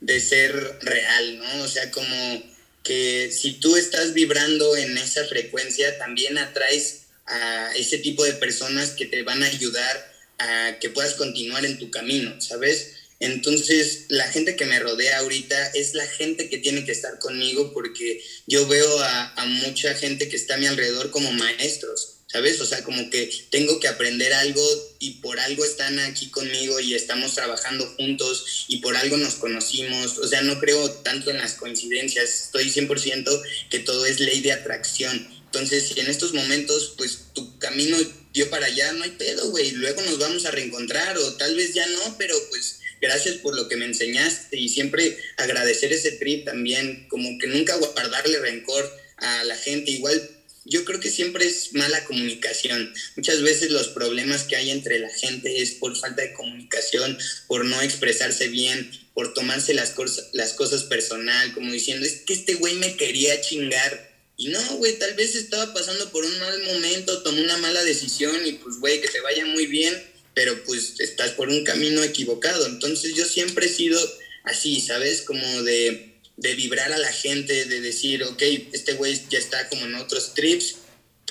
de 0.00 0.20
ser 0.20 0.52
real, 0.82 1.38
¿no? 1.38 1.62
O 1.62 1.68
sea, 1.68 1.90
como 1.90 2.42
que 2.82 3.30
si 3.32 3.54
tú 3.54 3.76
estás 3.76 4.12
vibrando 4.14 4.76
en 4.76 4.96
esa 4.98 5.24
frecuencia, 5.24 5.98
también 5.98 6.38
atraes 6.38 7.06
a 7.26 7.72
ese 7.74 7.98
tipo 7.98 8.24
de 8.24 8.34
personas 8.34 8.90
que 8.90 9.06
te 9.06 9.22
van 9.22 9.42
a 9.42 9.46
ayudar 9.46 10.12
a 10.38 10.76
que 10.80 10.90
puedas 10.90 11.14
continuar 11.14 11.64
en 11.64 11.78
tu 11.78 11.90
camino, 11.90 12.40
¿sabes? 12.40 12.95
Entonces, 13.18 14.04
la 14.08 14.30
gente 14.30 14.56
que 14.56 14.66
me 14.66 14.78
rodea 14.78 15.18
ahorita 15.18 15.68
es 15.68 15.94
la 15.94 16.06
gente 16.06 16.50
que 16.50 16.58
tiene 16.58 16.84
que 16.84 16.92
estar 16.92 17.18
conmigo 17.18 17.72
porque 17.72 18.22
yo 18.46 18.66
veo 18.68 19.00
a, 19.00 19.34
mucha 19.46 19.94
gente 19.94 20.28
que 20.28 20.36
está 20.36 20.54
a 20.54 20.58
mi 20.58 20.66
alrededor 20.66 21.10
como 21.10 21.32
maestros, 21.32 22.18
¿sabes? 22.26 22.60
O 22.60 22.66
sea, 22.66 22.84
como 22.84 23.08
que 23.10 23.30
tengo 23.50 23.80
que 23.80 23.88
aprender 23.88 24.34
algo 24.34 24.62
y 24.98 25.12
por 25.20 25.40
algo 25.40 25.64
están 25.64 25.98
aquí 26.00 26.28
conmigo 26.30 26.78
y 26.80 26.94
estamos 26.94 27.34
trabajando 27.34 27.86
juntos 27.96 28.66
y 28.68 28.78
por 28.78 28.96
algo 28.96 29.16
nos 29.16 29.36
conocimos. 29.36 30.18
O 30.18 30.28
sea, 30.28 30.42
no 30.42 30.60
creo 30.60 30.90
tanto 30.90 31.30
en 31.30 31.38
las 31.38 31.54
coincidencias, 31.54 32.44
estoy 32.44 32.70
100% 32.70 33.42
que 33.70 33.78
todo 33.78 34.04
es 34.04 34.20
ley 34.20 34.40
de 34.40 34.52
atracción. 34.52 35.26
Entonces, 35.46 35.88
si 35.88 36.00
en 36.00 36.08
estos 36.08 36.34
momentos, 36.34 36.94
pues 36.98 37.28
tu 37.32 37.58
camino 37.58 37.96
dio 38.34 38.50
para 38.50 38.66
allá, 38.66 38.92
no 38.92 39.04
hay 39.04 39.12
pedo, 39.12 39.50
güey. 39.50 39.70
Luego 39.70 40.02
nos 40.02 40.18
vamos 40.18 40.44
a 40.44 40.50
reencontrar 40.50 41.16
o 41.16 41.34
tal 41.36 41.54
vez 41.56 41.72
ya 41.72 41.86
no, 41.86 42.16
pero 42.18 42.36
pues 42.50 42.80
gracias 43.06 43.36
por 43.36 43.56
lo 43.56 43.68
que 43.68 43.76
me 43.76 43.86
enseñaste 43.86 44.58
y 44.58 44.68
siempre 44.68 45.16
agradecer 45.36 45.92
ese 45.92 46.12
trip 46.12 46.44
también, 46.44 47.06
como 47.08 47.38
que 47.38 47.46
nunca 47.46 47.76
guardarle 47.76 48.38
rencor 48.40 48.90
a 49.16 49.44
la 49.44 49.56
gente. 49.56 49.92
Igual 49.92 50.30
yo 50.64 50.84
creo 50.84 50.98
que 50.98 51.10
siempre 51.10 51.46
es 51.46 51.72
mala 51.72 52.04
comunicación. 52.04 52.92
Muchas 53.14 53.42
veces 53.42 53.70
los 53.70 53.88
problemas 53.88 54.42
que 54.42 54.56
hay 54.56 54.70
entre 54.70 54.98
la 54.98 55.10
gente 55.10 55.62
es 55.62 55.72
por 55.72 55.96
falta 55.96 56.22
de 56.22 56.32
comunicación, 56.32 57.16
por 57.46 57.64
no 57.64 57.80
expresarse 57.80 58.48
bien, 58.48 58.90
por 59.14 59.32
tomarse 59.32 59.74
las, 59.74 59.90
cosas, 59.90 60.28
las 60.32 60.52
cosas 60.52 60.82
personal, 60.84 61.54
como 61.54 61.72
diciendo, 61.72 62.04
es 62.04 62.22
que 62.26 62.34
este 62.34 62.54
güey 62.54 62.74
me 62.74 62.96
quería 62.96 63.40
chingar. 63.40 64.16
Y 64.36 64.48
no, 64.48 64.60
güey, 64.76 64.98
tal 64.98 65.14
vez 65.14 65.34
estaba 65.34 65.72
pasando 65.72 66.10
por 66.10 66.24
un 66.24 66.38
mal 66.38 66.62
momento, 66.64 67.22
tomó 67.22 67.40
una 67.40 67.56
mala 67.58 67.82
decisión 67.84 68.44
y 68.44 68.52
pues, 68.52 68.76
güey, 68.80 69.00
que 69.00 69.08
te 69.08 69.20
vaya 69.20 69.46
muy 69.46 69.66
bien 69.66 70.15
pero 70.36 70.62
pues 70.64 71.00
estás 71.00 71.30
por 71.30 71.48
un 71.48 71.64
camino 71.64 72.02
equivocado. 72.02 72.66
Entonces 72.66 73.14
yo 73.14 73.24
siempre 73.24 73.66
he 73.66 73.70
sido 73.70 73.98
así, 74.44 74.82
¿sabes? 74.82 75.22
Como 75.22 75.62
de, 75.62 76.12
de 76.36 76.54
vibrar 76.54 76.92
a 76.92 76.98
la 76.98 77.10
gente, 77.10 77.64
de 77.64 77.80
decir, 77.80 78.22
ok, 78.22 78.42
este 78.72 78.92
güey 78.92 79.18
ya 79.30 79.38
está 79.38 79.66
como 79.70 79.86
en 79.86 79.94
otros 79.94 80.34
trips, 80.34 80.76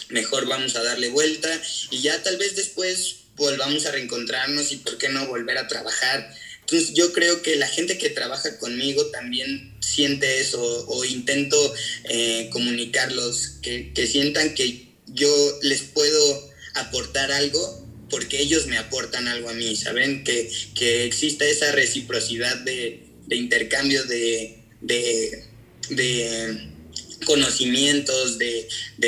mejor 0.10 0.48
vamos 0.48 0.76
a 0.76 0.82
darle 0.82 1.10
vuelta 1.10 1.62
y 1.92 2.02
ya 2.02 2.24
tal 2.24 2.38
vez 2.38 2.56
después 2.56 3.18
volvamos 3.36 3.86
a 3.86 3.92
reencontrarnos 3.92 4.72
y 4.72 4.78
por 4.78 4.98
qué 4.98 5.10
no 5.10 5.28
volver 5.28 5.60
a 5.60 5.68
trabajar. 5.68 6.36
Entonces 6.62 6.96
yo 6.96 7.14
creo 7.14 7.44
que 7.44 7.58
la 7.58 7.68
gente 7.68 8.00
que 8.00 8.10
trabaja 8.10 8.58
conmigo 8.58 9.06
también 9.12 9.72
siente 9.82 10.40
eso 10.40 10.88
o 10.88 11.06
intento 11.06 11.76
eh, 12.06 12.50
comunicarlos, 12.52 13.60
que, 13.62 13.94
que 13.94 14.08
sientan 14.08 14.56
que 14.56 14.88
yo 15.06 15.60
les 15.62 15.84
puedo 15.84 16.52
aportar 16.74 17.32
algo 17.32 17.85
porque 18.10 18.40
ellos 18.40 18.68
me 18.68 18.78
aportan 18.78 19.28
algo 19.28 19.50
a 19.50 19.54
mí, 19.54 19.76
¿saben? 19.76 20.24
Que, 20.24 20.52
que 20.76 21.06
exista 21.06 21.46
esa 21.46 21.72
reciprocidad 21.72 22.58
de, 22.58 23.02
intercambio 23.30 24.04
de, 24.06 24.60
de, 24.82 25.44
conocimientos, 27.26 28.38
de, 28.38 28.68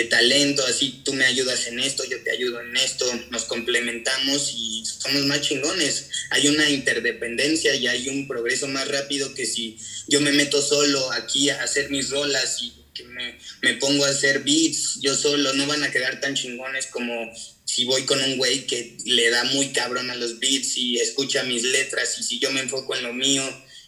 talento, 0.09 0.65
así 0.65 1.01
tú 1.03 1.13
me 1.13 1.25
ayudas 1.25 1.67
en 1.67 1.79
esto, 1.79 2.03
yo 2.05 2.21
te 2.23 2.31
ayudo 2.31 2.61
en 2.61 2.75
esto, 2.77 3.05
nos 3.29 3.43
complementamos 3.43 4.53
y 4.55 4.83
somos 4.85 5.25
más 5.25 5.41
chingones. 5.41 6.09
Hay 6.31 6.47
una 6.47 6.69
interdependencia 6.69 7.75
y 7.75 7.87
hay 7.87 8.07
un 8.09 8.27
progreso 8.27 8.67
más 8.67 8.87
rápido 8.87 9.33
que 9.33 9.45
si 9.45 9.77
yo 10.07 10.21
me 10.21 10.31
meto 10.31 10.61
solo 10.61 11.11
aquí 11.11 11.49
a 11.49 11.61
hacer 11.63 11.89
mis 11.89 12.09
rolas 12.09 12.61
y 12.61 12.76
me 13.03 13.73
pongo 13.75 14.05
a 14.05 14.09
hacer 14.09 14.43
beats 14.43 14.99
yo 15.01 15.15
solo, 15.15 15.53
no 15.53 15.67
van 15.67 15.83
a 15.83 15.91
quedar 15.91 16.19
tan 16.19 16.35
chingones 16.35 16.87
como 16.87 17.31
si 17.65 17.85
voy 17.85 18.05
con 18.05 18.21
un 18.23 18.37
güey 18.37 18.65
que 18.65 18.97
le 19.05 19.29
da 19.29 19.43
muy 19.43 19.69
cabrón 19.73 20.09
a 20.09 20.15
los 20.15 20.39
beats 20.39 20.77
y 20.77 20.99
escucha 20.99 21.43
mis 21.43 21.63
letras 21.63 22.17
y 22.19 22.23
si 22.23 22.39
yo 22.39 22.49
me 22.51 22.61
enfoco 22.61 22.95
en 22.95 23.03
lo 23.03 23.13
mío 23.13 23.43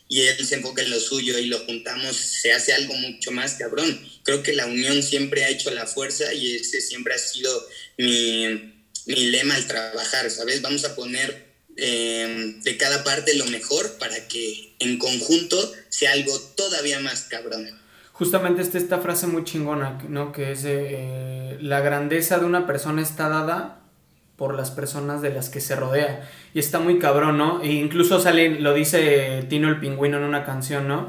y 0.09 0.21
él 0.21 0.45
se 0.45 0.55
enfoca 0.55 0.81
en 0.81 0.89
lo 0.89 0.99
suyo 0.99 1.37
y 1.37 1.45
lo 1.45 1.59
juntamos, 1.59 2.15
se 2.15 2.51
hace 2.51 2.73
algo 2.73 2.95
mucho 2.95 3.31
más 3.31 3.53
cabrón. 3.53 3.99
Creo 4.23 4.41
que 4.41 4.53
la 4.53 4.65
unión 4.65 5.03
siempre 5.03 5.43
ha 5.43 5.49
hecho 5.49 5.69
la 5.69 5.85
fuerza 5.85 6.33
y 6.33 6.55
ese 6.55 6.81
siempre 6.81 7.13
ha 7.13 7.19
sido 7.19 7.67
mi, 7.97 8.73
mi 9.05 9.27
lema 9.27 9.55
al 9.55 9.67
trabajar, 9.67 10.29
¿sabes? 10.31 10.61
Vamos 10.61 10.83
a 10.83 10.95
poner 10.95 11.45
em, 11.77 12.59
de 12.63 12.75
cada 12.77 13.03
parte 13.03 13.35
lo 13.35 13.45
mejor 13.45 13.97
para 13.99 14.27
que 14.27 14.75
en 14.79 14.97
conjunto 14.97 15.73
sea 15.89 16.13
algo 16.13 16.37
todavía 16.57 16.99
más 16.99 17.21
cabrón. 17.21 17.78
Justamente 18.19 18.61
está 18.61 18.77
esta 18.77 18.99
frase 18.99 19.27
muy 19.27 19.45
chingona, 19.45 19.97
¿no? 20.09 20.33
Que 20.33 20.51
es, 20.51 20.65
eh, 20.65 21.57
la 21.61 21.79
grandeza 21.79 22.37
de 22.37 22.45
una 22.45 22.67
persona 22.67 23.01
está 23.01 23.29
dada 23.29 23.79
por 24.35 24.55
las 24.55 24.71
personas 24.71 25.21
de 25.21 25.33
las 25.33 25.49
que 25.49 25.61
se 25.61 25.77
rodea. 25.77 26.29
Y 26.53 26.59
está 26.59 26.79
muy 26.79 26.99
cabrón, 26.99 27.37
¿no? 27.37 27.61
E 27.61 27.71
incluso 27.71 28.19
sale, 28.19 28.59
lo 28.59 28.73
dice 28.73 29.45
Tino 29.47 29.69
el 29.69 29.79
pingüino 29.79 30.17
en 30.17 30.23
una 30.23 30.43
canción, 30.43 30.87
¿no? 30.89 31.07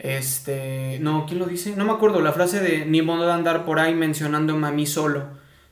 Este, 0.00 0.98
no, 1.00 1.24
¿quién 1.24 1.38
lo 1.38 1.46
dice? 1.46 1.76
No 1.76 1.84
me 1.84 1.92
acuerdo, 1.92 2.20
la 2.20 2.32
frase 2.32 2.60
de 2.60 2.84
ni 2.84 3.00
modo 3.00 3.26
de 3.26 3.32
andar 3.32 3.64
por 3.64 3.78
ahí 3.78 3.94
mencionándome 3.94 4.66
a 4.66 4.72
mí 4.72 4.86
solo. 4.86 5.26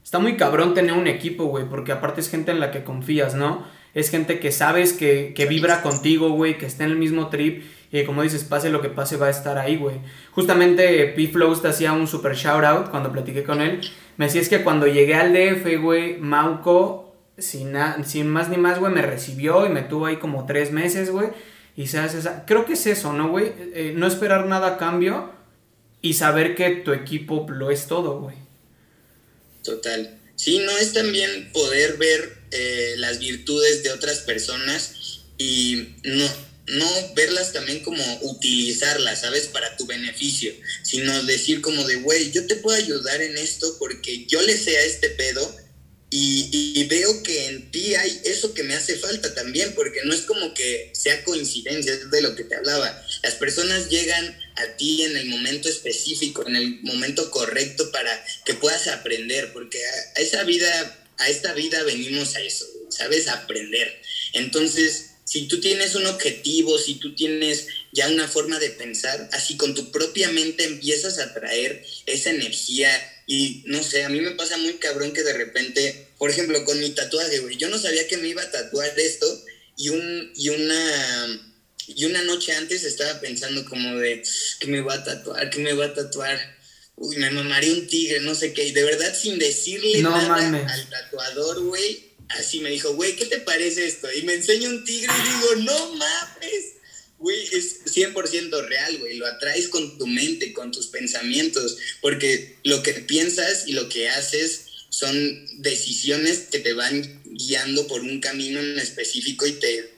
Está 0.05 0.21
muy 0.21 0.37
cabrón 0.37 0.75
tener 0.75 0.93
un 0.93 1.09
equipo, 1.09 1.47
güey, 1.47 1.65
porque 1.69 1.91
aparte 1.91 2.21
es 2.21 2.31
gente 2.31 2.53
en 2.53 2.61
la 2.61 2.71
que 2.71 2.85
confías, 2.85 3.35
¿no? 3.35 3.65
Es 3.95 4.11
gente 4.11 4.39
que 4.39 4.53
sabes 4.53 4.93
que, 4.93 5.33
que 5.35 5.47
vibra 5.47 5.83
contigo, 5.83 6.31
güey, 6.31 6.57
que 6.57 6.67
está 6.67 6.85
en 6.85 6.91
el 6.91 6.99
mismo 6.99 7.29
trip 7.31 7.65
y 7.91 8.05
como 8.05 8.23
dices, 8.23 8.45
pase 8.45 8.69
lo 8.69 8.83
que 8.83 8.91
pase, 8.91 9.17
va 9.17 9.29
a 9.29 9.31
estar 9.31 9.59
ahí, 9.59 9.77
güey. 9.77 9.97
Justamente 10.33 11.07
P. 11.07 11.29
Flows 11.29 11.63
te 11.63 11.69
hacía 11.69 11.93
un 11.93 12.07
super 12.07 12.35
shout 12.35 12.65
out 12.65 12.91
cuando 12.91 13.11
platiqué 13.11 13.45
con 13.45 13.63
él. 13.63 13.81
Me 14.17 14.27
decía 14.27 14.43
es 14.43 14.49
que 14.49 14.63
cuando 14.63 14.87
llegué 14.87 15.15
al 15.15 15.33
DF, 15.33 15.81
güey, 15.81 16.19
Mauco, 16.19 17.17
sin, 17.39 17.75
sin 18.05 18.29
más 18.29 18.51
ni 18.51 18.59
más, 18.59 18.79
güey, 18.79 18.93
me 18.93 19.03
recibió 19.03 19.65
y 19.65 19.71
me 19.71 19.83
tuvo 19.83 20.07
ahí 20.07 20.17
como 20.17 20.45
tres 20.45 20.71
meses, 20.71 21.11
güey. 21.11 21.29
Y 21.77 21.87
se 21.87 21.99
hace 21.99 22.19
esa... 22.19 22.45
Creo 22.45 22.67
que 22.67 22.75
es 22.75 22.87
eso, 22.87 23.13
¿no, 23.13 23.31
güey? 23.31 23.53
Eh, 23.73 23.93
no 23.97 24.07
esperar 24.07 24.47
nada 24.47 24.75
a 24.75 24.79
cambio 24.79 25.33
y 26.03 26.15
saber 26.15 26.55
que 26.55 26.71
tu 26.71 26.93
equipo 26.93 27.47
lo 27.49 27.71
es 27.71 27.87
todo, 27.87 28.21
güey. 28.21 28.37
Total. 29.63 30.19
Sí, 30.35 30.59
no 30.59 30.73
es 30.73 30.93
también 30.93 31.51
poder 31.53 31.97
ver 31.97 32.39
eh, 32.51 32.95
las 32.99 33.19
virtudes 33.19 33.83
de 33.83 33.93
otras 33.93 34.21
personas 34.21 35.25
y 35.39 35.95
no, 36.05 36.27
no 36.69 37.15
verlas 37.15 37.53
también 37.53 37.81
como 37.81 38.03
utilizarlas, 38.23 39.21
¿sabes? 39.23 39.47
Para 39.47 39.77
tu 39.77 39.87
beneficio, 39.87 40.53
sino 40.83 41.25
decir 41.25 41.61
como 41.61 41.85
de, 41.85 41.97
güey, 41.97 42.31
yo 42.31 42.47
te 42.47 42.57
puedo 42.57 42.77
ayudar 42.77 43.23
en 43.23 43.39
esto 43.39 43.77
porque 43.79 44.27
yo 44.27 44.43
le 44.43 44.57
sé 44.57 44.77
a 44.77 44.85
este 44.85 45.11
pedo 45.11 45.57
y, 46.11 46.85
veo 46.85 47.23
que 47.23 47.49
en 47.49 47.71
ti 47.71 47.95
hay 47.95 48.21
eso 48.25 48.55
que 48.55 48.63
me 48.63 48.75
hace 48.75 48.97
falta 48.97 49.35
también, 49.35 49.75
porque 49.75 50.01
no 50.05 50.15
es 50.15 50.23
como 50.23 50.55
que 50.55 50.91
sea 50.95 51.23
coincidencia, 51.23 51.95
de 51.97 52.23
lo 52.23 52.35
que 52.35 52.45
te 52.45 52.55
hablaba. 52.55 53.05
Las 53.23 53.35
personas 53.35 53.91
llegan 53.91 54.39
a 54.57 54.77
ti 54.79 55.03
en 55.03 55.19
el 55.19 55.27
momento 55.27 55.69
específico, 55.69 56.47
en 56.47 56.57
el 56.57 56.81
momento 56.81 57.31
correcto 57.31 57.91
para 57.93 58.25
que 58.47 58.55
puedas 58.55 58.89
aprender, 58.89 59.53
porque 59.53 59.79
a 60.17 60.21
esa 60.21 60.45
vida, 60.45 61.07
a 61.19 61.29
esta 61.29 61.53
vida 61.53 61.83
venimos 61.83 62.37
a 62.37 62.41
eso, 62.41 62.65
¿sabes? 62.89 63.29
A 63.29 63.35
aprender. 63.35 64.01
Entonces, 64.33 65.08
si 65.29 65.47
tú 65.47 65.61
tienes 65.61 65.95
un 65.95 66.07
objetivo, 66.07 66.79
si 66.79 66.95
tú 66.95 67.15
tienes 67.15 67.67
ya 67.93 68.09
una 68.09 68.27
forma 68.27 68.59
de 68.59 68.71
pensar, 68.71 69.29
así 69.33 69.59
con 69.59 69.75
tu 69.75 69.91
propia 69.93 70.31
mente 70.31 70.65
empiezas 70.65 71.19
a 71.19 71.35
traer 71.35 71.85
esa 72.07 72.31
energía 72.31 72.91
y 73.27 73.63
no 73.67 73.83
sé, 73.83 74.05
a 74.05 74.09
mí 74.09 74.23
me 74.23 74.31
pasa 74.31 74.57
muy 74.57 74.73
cabrón 74.75 75.13
que 75.13 75.23
de 75.23 75.35
repente, 75.35 76.09
por 76.17 76.31
ejemplo, 76.31 76.65
con 76.65 76.81
mi 76.81 76.89
tatuaje, 76.91 77.41
güey, 77.41 77.59
yo 77.59 77.69
no 77.69 77.79
sabía 77.79 78.09
que 78.09 78.17
me 78.17 78.29
iba 78.29 78.41
a 78.41 78.51
tatuar 78.51 78.99
esto 78.99 79.27
y, 79.77 79.91
un, 79.91 80.33
y 80.35 80.49
una... 80.49 81.45
Y 81.91 82.05
una 82.05 82.23
noche 82.23 82.53
antes 82.53 82.85
estaba 82.85 83.19
pensando 83.19 83.65
como 83.65 83.97
de, 83.97 84.23
que 84.61 84.67
me 84.67 84.83
va 84.83 84.93
a 84.93 85.05
tatuar? 85.05 85.49
que 85.49 85.59
me 85.61 85.73
va 85.73 85.87
a 85.87 85.95
tatuar? 85.95 86.39
Uy, 86.97 87.17
me 87.17 87.31
mamaré 87.31 87.73
un 87.73 87.87
tigre, 87.87 88.21
no 88.21 88.35
sé 88.35 88.53
qué. 88.53 88.65
Y 88.67 88.73
de 88.73 88.85
verdad, 88.85 89.17
sin 89.19 89.39
decirle 89.39 90.03
nada 90.03 90.37
al 90.37 90.91
tatuador, 90.91 91.65
güey, 91.65 92.08
así 92.31 92.61
me 92.61 92.71
dijo, 92.71 92.95
güey, 92.95 93.17
¿qué 93.17 93.27
te 93.27 93.39
parece 93.39 93.87
esto? 93.87 94.09
Y 94.13 94.23
me 94.23 94.35
enseña 94.35 94.69
un 94.69 94.85
tigre 94.85 95.13
y 95.13 95.29
digo, 95.29 95.57
no 95.65 95.95
mames. 95.95 96.75
Güey, 97.19 97.49
es 97.53 97.85
100% 97.85 98.69
real, 98.69 98.99
güey. 98.99 99.17
Lo 99.17 99.27
atraes 99.27 99.69
con 99.69 99.99
tu 99.99 100.07
mente, 100.07 100.53
con 100.53 100.71
tus 100.71 100.87
pensamientos, 100.87 101.77
porque 102.01 102.57
lo 102.63 102.83
que 102.83 102.93
piensas 102.95 103.67
y 103.67 103.73
lo 103.73 103.89
que 103.89 104.09
haces 104.09 104.67
son 104.91 105.47
decisiones 105.63 106.47
que 106.51 106.61
te 106.61 106.73
van 106.73 107.23
guiando 107.25 107.87
por 107.87 108.01
un 108.01 108.21
camino 108.21 108.61
en 108.61 108.79
específico 108.79 109.47
y 109.47 109.53
te 109.53 109.91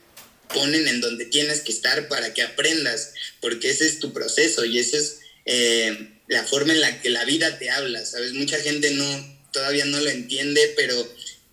ponen 0.53 0.87
en 0.87 0.99
donde 0.99 1.25
tienes 1.25 1.61
que 1.61 1.71
estar 1.71 2.07
para 2.07 2.33
que 2.33 2.41
aprendas, 2.41 3.13
porque 3.39 3.69
ese 3.69 3.87
es 3.87 3.99
tu 3.99 4.13
proceso 4.13 4.65
y 4.65 4.79
esa 4.79 4.97
es 4.97 5.19
eh, 5.45 6.09
la 6.27 6.43
forma 6.43 6.73
en 6.73 6.81
la 6.81 7.01
que 7.01 7.09
la 7.09 7.25
vida 7.25 7.57
te 7.57 7.69
habla, 7.69 8.05
¿sabes? 8.05 8.33
Mucha 8.33 8.59
gente 8.59 8.91
no, 8.91 9.39
todavía 9.51 9.85
no 9.85 9.99
lo 9.99 10.09
entiende, 10.09 10.73
pero 10.75 10.95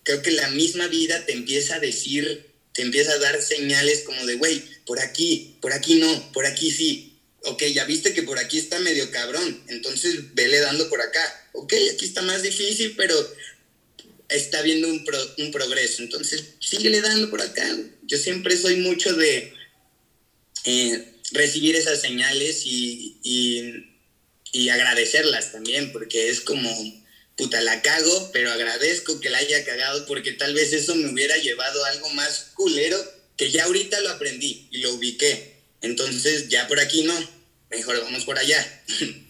creo 0.09 0.23
que 0.23 0.31
la 0.31 0.49
misma 0.49 0.87
vida 0.87 1.23
te 1.27 1.33
empieza 1.33 1.75
a 1.75 1.79
decir, 1.79 2.47
te 2.73 2.81
empieza 2.81 3.11
a 3.11 3.19
dar 3.19 3.39
señales 3.43 4.01
como 4.01 4.25
de, 4.25 4.35
güey, 4.37 4.63
por 4.87 4.99
aquí, 4.99 5.55
por 5.61 5.71
aquí 5.71 5.99
no, 5.99 6.31
por 6.31 6.47
aquí 6.47 6.71
sí. 6.71 7.19
Ok, 7.43 7.63
ya 7.65 7.85
viste 7.85 8.11
que 8.15 8.23
por 8.23 8.39
aquí 8.39 8.57
está 8.57 8.79
medio 8.79 9.11
cabrón, 9.11 9.63
entonces 9.67 10.33
vele 10.33 10.61
dando 10.61 10.89
por 10.89 10.99
acá. 10.99 11.51
Ok, 11.53 11.73
aquí 11.93 12.05
está 12.05 12.23
más 12.23 12.41
difícil, 12.41 12.95
pero 12.97 13.15
está 14.29 14.63
viendo 14.63 14.87
un, 14.87 15.05
progreso, 15.51 16.01
entonces 16.01 16.55
síguele 16.59 17.01
dando 17.01 17.29
por 17.29 17.43
acá. 17.43 17.77
Yo 18.01 18.17
siempre 18.17 18.57
soy 18.57 18.77
mucho 18.77 19.13
de 19.13 19.53
eh, 20.65 21.05
recibir 21.33 21.75
esas 21.75 22.01
señales 22.01 22.63
y, 22.65 23.19
y 24.51 24.69
agradecerlas 24.69 25.51
también, 25.51 25.91
porque 25.91 26.29
es 26.29 26.41
como 26.41 26.67
puta, 27.39 27.61
la 27.61 27.81
cago, 27.81 28.29
pero 28.33 28.51
agradezco 28.51 29.21
que 29.21 29.29
la 29.29 29.37
haya 29.37 29.63
cagado 29.63 30.05
porque 30.05 30.33
tal 30.33 30.53
vez 30.53 30.73
eso 30.73 30.93
me 30.93 31.09
hubiera 31.09 31.37
llevado 31.37 31.85
a 31.85 31.89
algo 31.89 32.09
más 32.09 32.51
culero 32.53 32.97
que 33.37 33.49
ya 33.49 33.63
ahorita 33.63 34.01
lo 34.01 34.09
aprendí 34.09 34.67
y 34.71 34.79
lo 34.79 34.93
ubiqué. 34.93 35.55
Entonces, 35.81 36.49
ya 36.49 36.67
por 36.67 36.81
aquí 36.81 37.03
no, 37.03 37.13
mejor 37.71 38.01
vamos 38.03 38.25
por 38.25 38.37
allá. 38.37 38.63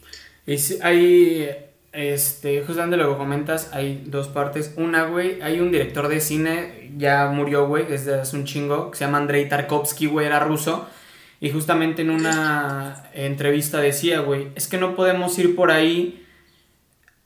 Y 0.48 0.58
si 0.58 0.80
hay, 0.82 1.48
este, 1.94 2.64
justamente 2.64 2.98
lo 2.98 3.12
que 3.12 3.18
comentas, 3.20 3.68
hay 3.72 4.02
dos 4.08 4.30
partes. 4.30 4.72
Una, 4.78 5.04
güey, 5.04 5.40
hay 5.44 5.60
un 5.60 5.72
director 5.72 6.08
de 6.08 6.22
cine, 6.22 6.92
ya 6.98 7.28
murió, 7.28 7.68
güey, 7.68 7.86
desde 7.86 8.16
hace 8.16 8.36
un 8.36 8.46
chingo, 8.46 8.90
que 8.90 8.98
se 8.98 9.06
llama 9.06 9.20
Andrei 9.20 9.48
Tarkovsky, 9.48 10.08
güey, 10.08 10.26
era 10.26 10.40
ruso. 10.40 10.90
Y 11.40 11.52
justamente 11.52 12.02
en 12.02 12.10
una 12.10 13.12
entrevista 13.14 13.80
decía, 13.80 14.22
güey, 14.22 14.48
es 14.56 14.68
que 14.68 14.80
no 14.80 14.96
podemos 14.96 15.38
ir 15.38 15.56
por 15.56 15.70
ahí 15.70 16.26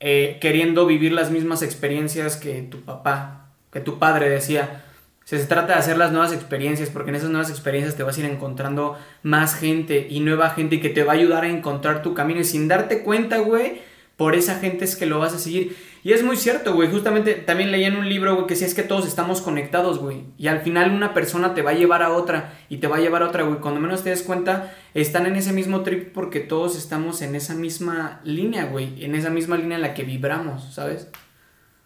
eh, 0.00 0.38
queriendo 0.40 0.86
vivir 0.86 1.12
las 1.12 1.30
mismas 1.30 1.62
experiencias 1.62 2.36
que 2.36 2.62
tu 2.62 2.80
papá, 2.82 3.50
que 3.72 3.80
tu 3.80 3.98
padre 3.98 4.28
decía. 4.28 4.84
Se 5.24 5.38
trata 5.46 5.68
de 5.68 5.78
hacer 5.78 5.96
las 5.96 6.12
nuevas 6.12 6.32
experiencias, 6.32 6.90
porque 6.90 7.10
en 7.10 7.16
esas 7.16 7.30
nuevas 7.30 7.48
experiencias 7.48 7.96
te 7.96 8.02
vas 8.02 8.16
a 8.16 8.20
ir 8.20 8.26
encontrando 8.26 8.98
más 9.22 9.54
gente 9.54 10.06
y 10.10 10.20
nueva 10.20 10.50
gente 10.50 10.80
que 10.80 10.90
te 10.90 11.02
va 11.02 11.12
a 11.12 11.16
ayudar 11.16 11.44
a 11.44 11.48
encontrar 11.48 12.02
tu 12.02 12.12
camino. 12.12 12.40
Y 12.40 12.44
sin 12.44 12.68
darte 12.68 13.02
cuenta, 13.02 13.38
güey, 13.38 13.80
por 14.16 14.34
esa 14.34 14.56
gente 14.58 14.84
es 14.84 14.96
que 14.96 15.06
lo 15.06 15.18
vas 15.18 15.32
a 15.32 15.38
seguir. 15.38 15.76
Y 16.04 16.12
es 16.12 16.22
muy 16.22 16.36
cierto, 16.36 16.74
güey. 16.74 16.90
Justamente 16.90 17.32
también 17.32 17.72
leí 17.72 17.84
en 17.84 17.96
un 17.96 18.06
libro, 18.06 18.34
güey, 18.34 18.46
que 18.46 18.56
si 18.56 18.66
es 18.66 18.74
que 18.74 18.82
todos 18.82 19.08
estamos 19.08 19.40
conectados, 19.40 19.98
güey. 19.98 20.24
Y 20.36 20.48
al 20.48 20.60
final 20.60 20.90
una 20.90 21.14
persona 21.14 21.54
te 21.54 21.62
va 21.62 21.70
a 21.70 21.74
llevar 21.74 22.02
a 22.02 22.12
otra 22.12 22.60
y 22.68 22.76
te 22.76 22.88
va 22.88 22.98
a 22.98 23.00
llevar 23.00 23.22
a 23.22 23.28
otra, 23.28 23.44
güey. 23.44 23.58
Cuando 23.58 23.80
menos 23.80 24.04
te 24.04 24.10
des 24.10 24.20
cuenta, 24.20 24.76
están 24.92 25.24
en 25.24 25.36
ese 25.36 25.54
mismo 25.54 25.82
trip 25.82 26.12
porque 26.12 26.40
todos 26.40 26.76
estamos 26.76 27.22
en 27.22 27.34
esa 27.34 27.54
misma 27.54 28.20
línea, 28.22 28.66
güey. 28.66 29.02
En 29.02 29.14
esa 29.14 29.30
misma 29.30 29.56
línea 29.56 29.76
en 29.76 29.82
la 29.82 29.94
que 29.94 30.02
vibramos, 30.02 30.74
¿sabes? 30.74 31.08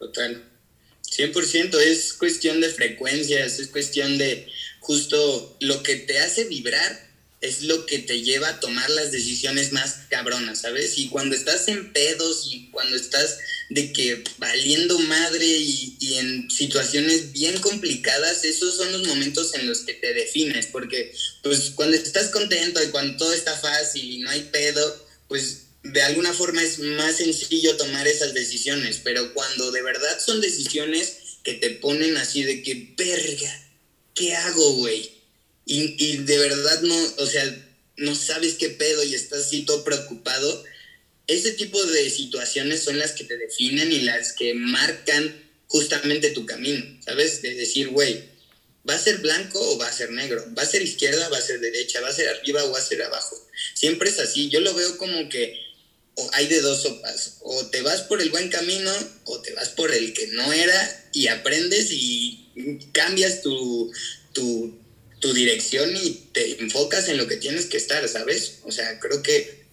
Total. 0.00 0.42
100% 1.08 1.78
es 1.78 2.12
cuestión 2.12 2.60
de 2.60 2.70
frecuencias, 2.70 3.60
es 3.60 3.68
cuestión 3.68 4.18
de 4.18 4.48
justo 4.80 5.56
lo 5.60 5.84
que 5.84 5.94
te 5.94 6.18
hace 6.18 6.44
vibrar 6.46 7.07
es 7.40 7.62
lo 7.62 7.86
que 7.86 8.00
te 8.00 8.22
lleva 8.22 8.48
a 8.48 8.60
tomar 8.60 8.90
las 8.90 9.12
decisiones 9.12 9.72
más 9.72 10.00
cabronas, 10.08 10.62
¿sabes? 10.62 10.98
Y 10.98 11.08
cuando 11.08 11.36
estás 11.36 11.68
en 11.68 11.92
pedos 11.92 12.48
y 12.50 12.68
cuando 12.70 12.96
estás 12.96 13.38
de 13.70 13.92
que 13.92 14.24
valiendo 14.38 14.98
madre 15.00 15.46
y, 15.46 15.96
en 16.18 16.50
situaciones 16.50 17.32
bien 17.32 17.60
complicadas, 17.60 18.44
esos 18.44 18.76
son 18.76 18.90
los 18.92 19.06
momentos 19.06 19.54
en 19.54 19.68
los 19.68 19.80
que 19.80 19.94
te 19.94 20.14
defines, 20.14 20.66
porque 20.66 21.14
pues 21.42 21.70
cuando 21.74 21.96
estás 21.96 22.28
contento 22.28 22.82
y 22.82 22.88
cuando 22.88 23.16
todo 23.16 23.32
está 23.32 23.56
fácil 23.56 24.10
y 24.10 24.18
no 24.18 24.30
hay 24.30 24.42
pedo, 24.50 25.06
pues 25.28 25.66
de 25.84 26.02
alguna 26.02 26.32
forma 26.32 26.62
es 26.62 26.80
más 26.80 27.18
sencillo 27.18 27.76
tomar 27.76 28.08
esas 28.08 28.34
decisiones, 28.34 29.00
pero 29.04 29.32
cuando 29.32 29.70
de 29.70 29.82
verdad 29.82 30.18
son 30.24 30.40
decisiones 30.40 31.18
que 31.44 31.54
te 31.54 31.70
ponen 31.70 32.16
así 32.16 32.42
de 32.42 32.62
que, 32.62 32.94
verga, 32.96 33.70
¿qué 34.14 34.34
hago, 34.34 34.72
güey? 34.74 35.17
Y, 35.68 35.94
y 36.02 36.16
de 36.16 36.38
verdad 36.38 36.80
no, 36.80 36.96
o 37.18 37.26
sea, 37.26 37.44
no 37.98 38.14
sabes 38.14 38.54
qué 38.54 38.70
pedo 38.70 39.04
y 39.04 39.14
estás 39.14 39.46
así 39.46 39.62
todo 39.62 39.84
preocupado, 39.84 40.64
ese 41.28 41.52
tipo 41.52 41.84
de 41.84 42.08
situaciones 42.08 42.82
son 42.82 42.98
las 42.98 43.12
que 43.12 43.24
te 43.24 43.36
definen 43.36 43.92
y 43.92 44.00
las 44.00 44.32
que 44.32 44.54
marcan 44.54 45.44
justamente 45.66 46.30
tu 46.30 46.46
camino, 46.46 46.82
¿sabes? 47.04 47.42
De 47.42 47.54
decir, 47.54 47.88
güey, 47.90 48.24
¿va 48.88 48.94
a 48.94 48.98
ser 48.98 49.18
blanco 49.18 49.60
o 49.60 49.78
va 49.78 49.88
a 49.88 49.92
ser 49.92 50.10
negro? 50.10 50.42
¿Va 50.56 50.62
a 50.62 50.66
ser 50.66 50.80
izquierda 50.80 51.28
o 51.28 51.30
va 51.30 51.36
a 51.36 51.42
ser 51.42 51.60
derecha? 51.60 52.00
¿Va 52.00 52.08
a 52.08 52.14
ser 52.14 52.28
arriba 52.28 52.64
o 52.64 52.72
va 52.72 52.78
a 52.78 52.82
ser 52.82 53.02
abajo? 53.02 53.36
Siempre 53.74 54.08
es 54.08 54.18
así. 54.18 54.48
Yo 54.48 54.60
lo 54.60 54.72
veo 54.72 54.96
como 54.96 55.28
que 55.28 55.60
hay 56.32 56.46
de 56.46 56.62
dos 56.62 56.82
sopas. 56.82 57.36
O 57.42 57.66
te 57.66 57.82
vas 57.82 58.02
por 58.02 58.22
el 58.22 58.30
buen 58.30 58.48
camino 58.48 58.90
o 59.24 59.40
te 59.42 59.52
vas 59.52 59.68
por 59.68 59.92
el 59.92 60.14
que 60.14 60.28
no 60.28 60.50
era 60.52 61.10
y 61.12 61.26
aprendes 61.28 61.88
y 61.90 62.88
cambias 62.92 63.42
tu, 63.42 63.92
tu, 64.32 64.78
tu 65.20 65.32
dirección 65.32 65.90
y 65.94 66.28
te 66.32 66.60
enfocas 66.62 67.08
en 67.08 67.16
lo 67.16 67.26
que 67.26 67.36
tienes 67.36 67.66
que 67.66 67.76
estar, 67.76 68.06
¿sabes? 68.08 68.60
O 68.64 68.70
sea, 68.70 68.98
creo 69.00 69.22
que 69.22 69.64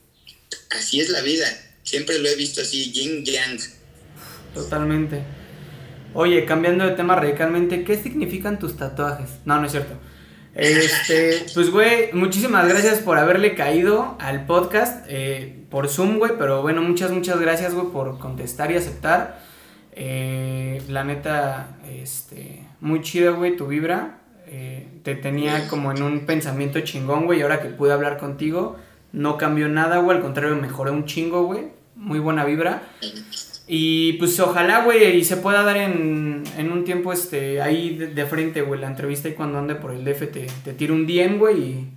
así 0.71 0.99
es 0.99 1.09
la 1.09 1.21
vida. 1.21 1.45
Siempre 1.83 2.19
lo 2.19 2.27
he 2.27 2.35
visto 2.35 2.61
así, 2.61 2.91
yin 2.91 3.23
yang. 3.23 3.59
Totalmente. 4.53 5.21
Oye, 6.13 6.45
cambiando 6.45 6.85
de 6.85 6.91
tema 6.91 7.15
radicalmente, 7.15 7.83
¿qué 7.83 8.01
significan 8.01 8.57
tus 8.57 8.77
tatuajes? 8.77 9.29
No, 9.45 9.59
no 9.59 9.65
es 9.65 9.71
cierto. 9.71 9.93
Este, 10.55 11.45
pues, 11.53 11.69
güey, 11.69 12.13
muchísimas 12.13 12.67
gracias 12.67 12.99
por 12.99 13.17
haberle 13.17 13.53
caído 13.53 14.15
al 14.19 14.45
podcast 14.45 15.05
eh, 15.09 15.65
por 15.69 15.89
Zoom, 15.89 16.17
güey. 16.17 16.31
Pero 16.39 16.61
bueno, 16.61 16.81
muchas, 16.81 17.11
muchas 17.11 17.39
gracias, 17.39 17.73
güey, 17.73 17.87
por 17.87 18.17
contestar 18.17 18.71
y 18.71 18.77
aceptar. 18.77 19.41
Eh, 19.91 20.81
la 20.87 21.03
neta, 21.03 21.77
este, 22.01 22.65
muy 22.79 23.01
chida, 23.01 23.31
güey, 23.31 23.57
tu 23.57 23.67
vibra. 23.67 24.21
Eh, 24.47 24.87
te 25.03 25.15
tenía 25.15 25.67
como 25.67 25.91
en 25.91 26.01
un 26.03 26.25
pensamiento 26.25 26.79
chingón, 26.81 27.25
güey. 27.25 27.39
Y 27.39 27.41
ahora 27.41 27.61
que 27.61 27.69
pude 27.69 27.93
hablar 27.93 28.17
contigo, 28.17 28.77
no 29.11 29.37
cambió 29.37 29.67
nada, 29.67 29.99
güey. 29.99 30.17
Al 30.17 30.23
contrario, 30.23 30.55
mejoré 30.55 30.91
un 30.91 31.05
chingo, 31.05 31.43
güey. 31.43 31.67
Muy 31.95 32.19
buena 32.19 32.45
vibra. 32.45 32.83
Y 33.67 34.13
pues 34.13 34.39
ojalá, 34.39 34.83
güey, 34.83 35.17
y 35.17 35.23
se 35.23 35.37
pueda 35.37 35.63
dar 35.63 35.77
en, 35.77 36.43
un 36.71 36.83
tiempo 36.83 37.11
este 37.11 37.61
ahí 37.61 37.95
de, 37.95 38.25
frente, 38.25 38.61
güey, 38.61 38.79
la 38.79 38.87
entrevista 38.87 39.27
y 39.27 39.33
cuando 39.33 39.57
ande 39.57 39.73
por 39.73 39.91
el 39.91 40.05
DF 40.05 40.31
te, 40.31 40.47
te 40.63 40.73
tiro 40.73 40.93
un 40.93 41.07
DM, 41.07 41.39
güey, 41.39 41.87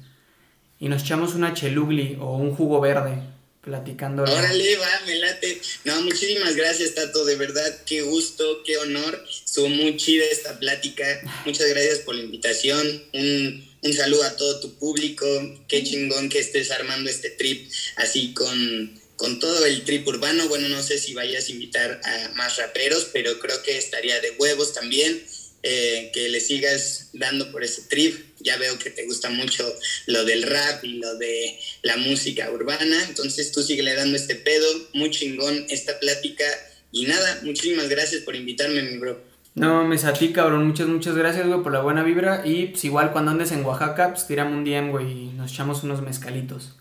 y, 0.80 0.88
nos 0.88 1.02
echamos 1.02 1.34
una 1.34 1.52
chelugli 1.52 2.16
o 2.20 2.36
un 2.38 2.54
jugo 2.54 2.80
verde 2.80 3.37
platicando. 3.62 4.22
Órale, 4.22 4.76
va, 4.76 5.00
me 5.06 5.16
late. 5.16 5.60
No, 5.84 6.00
muchísimas 6.02 6.56
gracias, 6.56 6.94
Tato, 6.94 7.24
de 7.24 7.36
verdad, 7.36 7.82
qué 7.84 8.02
gusto, 8.02 8.62
qué 8.64 8.78
honor. 8.78 9.24
Estuvo 9.28 9.68
muy 9.68 9.96
chida 9.96 10.24
esta 10.26 10.58
plática. 10.58 11.04
Muchas 11.44 11.68
gracias 11.68 11.98
por 12.00 12.14
la 12.14 12.22
invitación. 12.22 13.04
Un, 13.12 13.68
un 13.82 13.92
saludo 13.92 14.24
a 14.24 14.36
todo 14.36 14.60
tu 14.60 14.74
público. 14.78 15.26
Qué 15.68 15.84
chingón 15.84 16.28
que 16.28 16.38
estés 16.38 16.70
armando 16.70 17.10
este 17.10 17.30
trip 17.30 17.70
así 17.96 18.32
con 18.34 18.98
con 19.16 19.40
todo 19.40 19.66
el 19.66 19.82
trip 19.82 20.06
urbano. 20.06 20.48
Bueno, 20.48 20.68
no 20.68 20.80
sé 20.80 20.96
si 20.96 21.12
vayas 21.12 21.48
a 21.48 21.52
invitar 21.52 22.00
a 22.04 22.34
más 22.36 22.56
raperos, 22.56 23.08
pero 23.12 23.40
creo 23.40 23.62
que 23.64 23.76
estaría 23.76 24.20
de 24.20 24.30
huevos 24.38 24.72
también. 24.72 25.24
Eh, 25.64 26.12
que 26.14 26.28
le 26.28 26.40
sigas 26.40 27.10
dando 27.12 27.50
por 27.50 27.64
ese 27.64 27.82
trip. 27.82 28.14
Ya 28.40 28.56
veo 28.56 28.78
que 28.78 28.90
te 28.90 29.04
gusta 29.06 29.30
mucho 29.30 29.70
lo 30.06 30.24
del 30.24 30.42
rap 30.42 30.84
y 30.84 30.94
lo 30.94 31.16
de 31.16 31.58
la 31.82 31.96
música 31.96 32.50
urbana. 32.50 33.04
Entonces 33.08 33.52
tú 33.52 33.62
sigue 33.62 33.82
dando 33.94 34.16
este 34.16 34.34
pedo. 34.34 34.66
Muy 34.94 35.10
chingón 35.10 35.66
esta 35.70 35.98
plática. 35.98 36.44
Y 36.92 37.06
nada, 37.06 37.40
muchísimas 37.42 37.88
gracias 37.88 38.22
por 38.22 38.36
invitarme, 38.36 38.82
mi 38.82 38.98
bro. 38.98 39.28
No, 39.54 39.84
me 39.84 39.96
a 39.96 40.12
ti, 40.12 40.32
cabrón. 40.32 40.66
Muchas, 40.66 40.86
muchas 40.86 41.16
gracias, 41.16 41.46
güey, 41.46 41.62
por 41.62 41.72
la 41.72 41.80
buena 41.80 42.02
vibra. 42.02 42.42
Y 42.44 42.66
pues 42.66 42.84
igual 42.84 43.12
cuando 43.12 43.32
andes 43.32 43.50
en 43.52 43.64
Oaxaca, 43.64 44.12
pues 44.12 44.26
tirame 44.26 44.56
un 44.56 44.64
DM, 44.64 44.90
güey, 44.90 45.10
y 45.10 45.26
nos 45.32 45.52
echamos 45.52 45.82
unos 45.82 46.00
mezcalitos. 46.00 46.76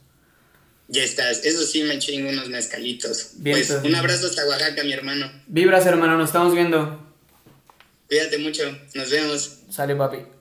Ya 0.87 1.03
estás, 1.03 1.43
eso 1.43 1.63
sí 1.63 1.83
me 1.83 1.99
chingo 1.99 2.29
unos 2.29 2.49
mezcalitos. 2.49 3.31
pues 3.43 3.69
un 3.83 3.95
abrazo 3.95 4.27
hasta 4.27 4.45
Oaxaca, 4.45 4.83
mi 4.83 4.93
hermano. 4.93 5.29
Vibras, 5.47 5.85
hermano, 5.85 6.17
nos 6.17 6.29
estamos 6.29 6.53
viendo. 6.53 7.05
Cuídate 8.07 8.37
mucho, 8.37 8.63
nos 8.93 9.09
vemos. 9.09 9.59
Sale, 9.69 9.95
papi. 9.95 10.36